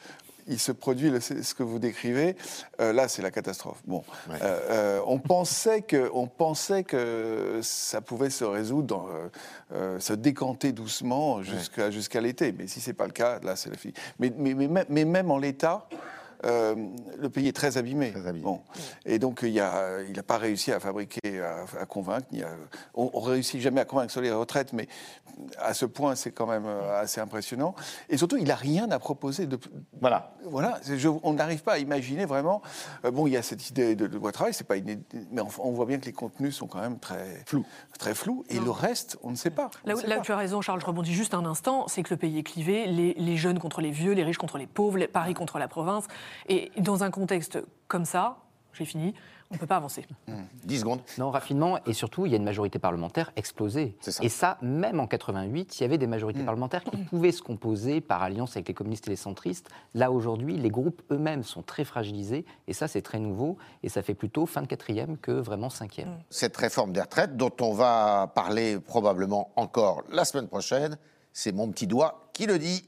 il 0.49 0.59
se 0.59 0.71
produit 0.71 1.11
ce 1.21 1.53
que 1.53 1.63
vous 1.63 1.79
décrivez, 1.79 2.35
euh, 2.81 2.91
là, 2.91 3.07
c'est 3.07 3.21
la 3.21 3.31
catastrophe. 3.31 3.81
Bon, 3.85 4.03
euh, 4.29 4.35
euh, 4.41 5.01
on, 5.05 5.19
pensait 5.19 5.83
que, 5.83 6.09
on 6.13 6.27
pensait 6.27 6.83
que 6.83 7.59
ça 7.61 8.01
pouvait 8.01 8.31
se 8.31 8.43
résoudre, 8.43 9.07
se 9.99 10.13
décanter 10.13 10.71
doucement 10.71 11.43
jusqu'à 11.43 11.91
jusqu'à 11.91 12.19
l'été. 12.19 12.51
Mais 12.51 12.67
si 12.67 12.81
c'est 12.81 12.93
pas 12.93 13.05
le 13.05 13.11
cas, 13.11 13.39
là, 13.43 13.55
c'est 13.55 13.69
la 13.69 13.77
fille. 13.77 13.93
Mais, 14.17 14.33
mais, 14.35 14.67
mais, 14.89 15.05
même 15.05 15.31
en 15.31 15.37
l'état, 15.37 15.87
euh, 16.45 16.75
le 17.17 17.29
pays 17.29 17.47
est 17.47 17.55
très 17.55 17.77
abîmé. 17.77 18.13
Bon. 18.41 18.61
Et 19.05 19.19
donc, 19.19 19.41
il 19.43 19.55
n'a 19.55 20.23
pas 20.25 20.37
réussi 20.37 20.71
à 20.71 20.79
fabriquer, 20.79 21.41
à, 21.41 21.85
convaincre. 21.85 22.27
on 22.93 23.05
ne 23.13 23.25
réussit 23.25 23.59
jamais 23.61 23.81
à 23.81 23.85
convaincre 23.85 24.11
sur 24.11 24.21
les 24.21 24.31
retraites, 24.31 24.73
mais 24.73 24.87
à 25.57 25.73
ce 25.73 25.85
point, 25.85 26.15
c'est 26.15 26.31
quand 26.31 26.47
même 26.47 26.65
euh, 26.65 27.01
assez 27.01 27.21
impressionnant. 27.21 27.75
Et 28.09 28.17
surtout, 28.17 28.37
il 28.37 28.47
n'a 28.47 28.55
rien 28.55 28.89
à 28.91 28.99
proposer. 28.99 29.45
De, 29.45 29.59
voilà. 29.99 30.33
voilà 30.45 30.79
on 31.23 31.33
n'arrive 31.33 31.63
pas 31.63 31.73
à 31.73 31.77
imaginer 31.77 32.25
vraiment. 32.25 32.61
Euh, 33.05 33.11
bon, 33.11 33.27
il 33.27 33.33
y 33.33 33.37
a 33.37 33.43
cette 33.43 33.69
idée 33.69 33.95
de, 33.95 34.05
loi 34.05 34.31
travail, 34.31 34.53
c'est 34.53 34.67
pas 34.67 34.75
mais 35.31 35.41
on, 35.59 35.71
voit 35.71 35.85
bien 35.85 35.99
que 35.99 36.05
les 36.05 36.13
contenus 36.13 36.55
sont 36.55 36.67
quand 36.67 36.81
même 36.81 36.99
très 36.99 37.43
flous. 37.45 37.65
Très 37.97 38.13
flous 38.13 38.43
et 38.49 38.59
le 38.59 38.71
reste, 38.71 39.17
on 39.23 39.31
ne 39.31 39.35
sait 39.35 39.49
pas. 39.49 39.69
Là, 39.85 39.95
où 39.95 40.21
tu 40.21 40.31
as 40.31 40.37
raison, 40.37 40.61
Charles, 40.61 40.81
je 40.81 40.85
rebondis 40.85 41.13
juste 41.13 41.33
un 41.33 41.45
instant, 41.45 41.87
c'est 41.87 42.03
que 42.03 42.13
le 42.13 42.17
pays 42.17 42.39
est 42.39 42.43
clivé, 42.43 42.85
les, 42.87 43.13
les 43.13 43.37
jeunes 43.37 43.59
contre 43.59 43.81
les 43.81 43.91
vieux, 43.91 44.13
les 44.13 44.23
riches 44.23 44.37
contre 44.37 44.57
les 44.57 44.67
pauvres, 44.67 44.99
Paris 45.07 45.33
contre 45.33 45.59
la 45.59 45.67
province. 45.67 46.05
Et 46.47 46.71
dans 46.77 47.03
un 47.03 47.11
contexte 47.11 47.59
comme 47.87 48.05
ça, 48.05 48.37
j'ai 48.73 48.85
fini, 48.85 49.13
on 49.51 49.55
ne 49.55 49.59
peut 49.59 49.65
pas 49.65 49.77
avancer. 49.77 50.05
10 50.63 50.75
mmh. 50.75 50.79
secondes. 50.79 51.01
Non, 51.17 51.31
rapidement, 51.31 51.79
et 51.85 51.93
surtout, 51.93 52.25
il 52.25 52.31
y 52.31 52.35
a 52.35 52.37
une 52.37 52.43
majorité 52.43 52.77
parlementaire 52.77 53.31
explosée. 53.35 53.97
Et 54.21 54.29
ça, 54.29 54.57
même 54.61 54.99
en 54.99 55.07
88, 55.07 55.79
il 55.79 55.81
y 55.81 55.85
avait 55.85 55.97
des 55.97 56.07
majorités 56.07 56.41
mmh. 56.41 56.45
parlementaires 56.45 56.83
qui 56.83 56.97
pouvaient 56.97 57.31
se 57.31 57.41
composer 57.41 57.99
par 57.99 58.21
alliance 58.21 58.55
avec 58.55 58.67
les 58.67 58.73
communistes 58.75 59.07
et 59.07 59.11
les 59.11 59.15
centristes. 59.15 59.69
Là, 59.95 60.11
aujourd'hui, 60.11 60.57
les 60.57 60.69
groupes 60.69 61.01
eux-mêmes 61.11 61.43
sont 61.43 61.63
très 61.63 61.83
fragilisés, 61.83 62.45
et 62.67 62.73
ça, 62.73 62.87
c'est 62.87 63.01
très 63.01 63.19
nouveau, 63.19 63.57
et 63.81 63.89
ça 63.89 64.03
fait 64.03 64.13
plutôt 64.13 64.45
fin 64.45 64.61
de 64.61 64.67
quatrième 64.67 65.17
que 65.17 65.31
vraiment 65.31 65.69
cinquième. 65.69 66.09
Mmh. 66.09 66.23
Cette 66.29 66.57
réforme 66.57 66.93
des 66.93 67.01
retraites, 67.01 67.35
dont 67.35 67.53
on 67.61 67.73
va 67.73 68.31
parler 68.35 68.79
probablement 68.79 69.51
encore 69.55 70.03
la 70.11 70.25
semaine 70.25 70.47
prochaine, 70.47 70.97
c'est 71.33 71.53
mon 71.53 71.69
petit 71.71 71.87
doigt 71.87 72.29
qui 72.33 72.45
le 72.45 72.59
dit. 72.59 72.87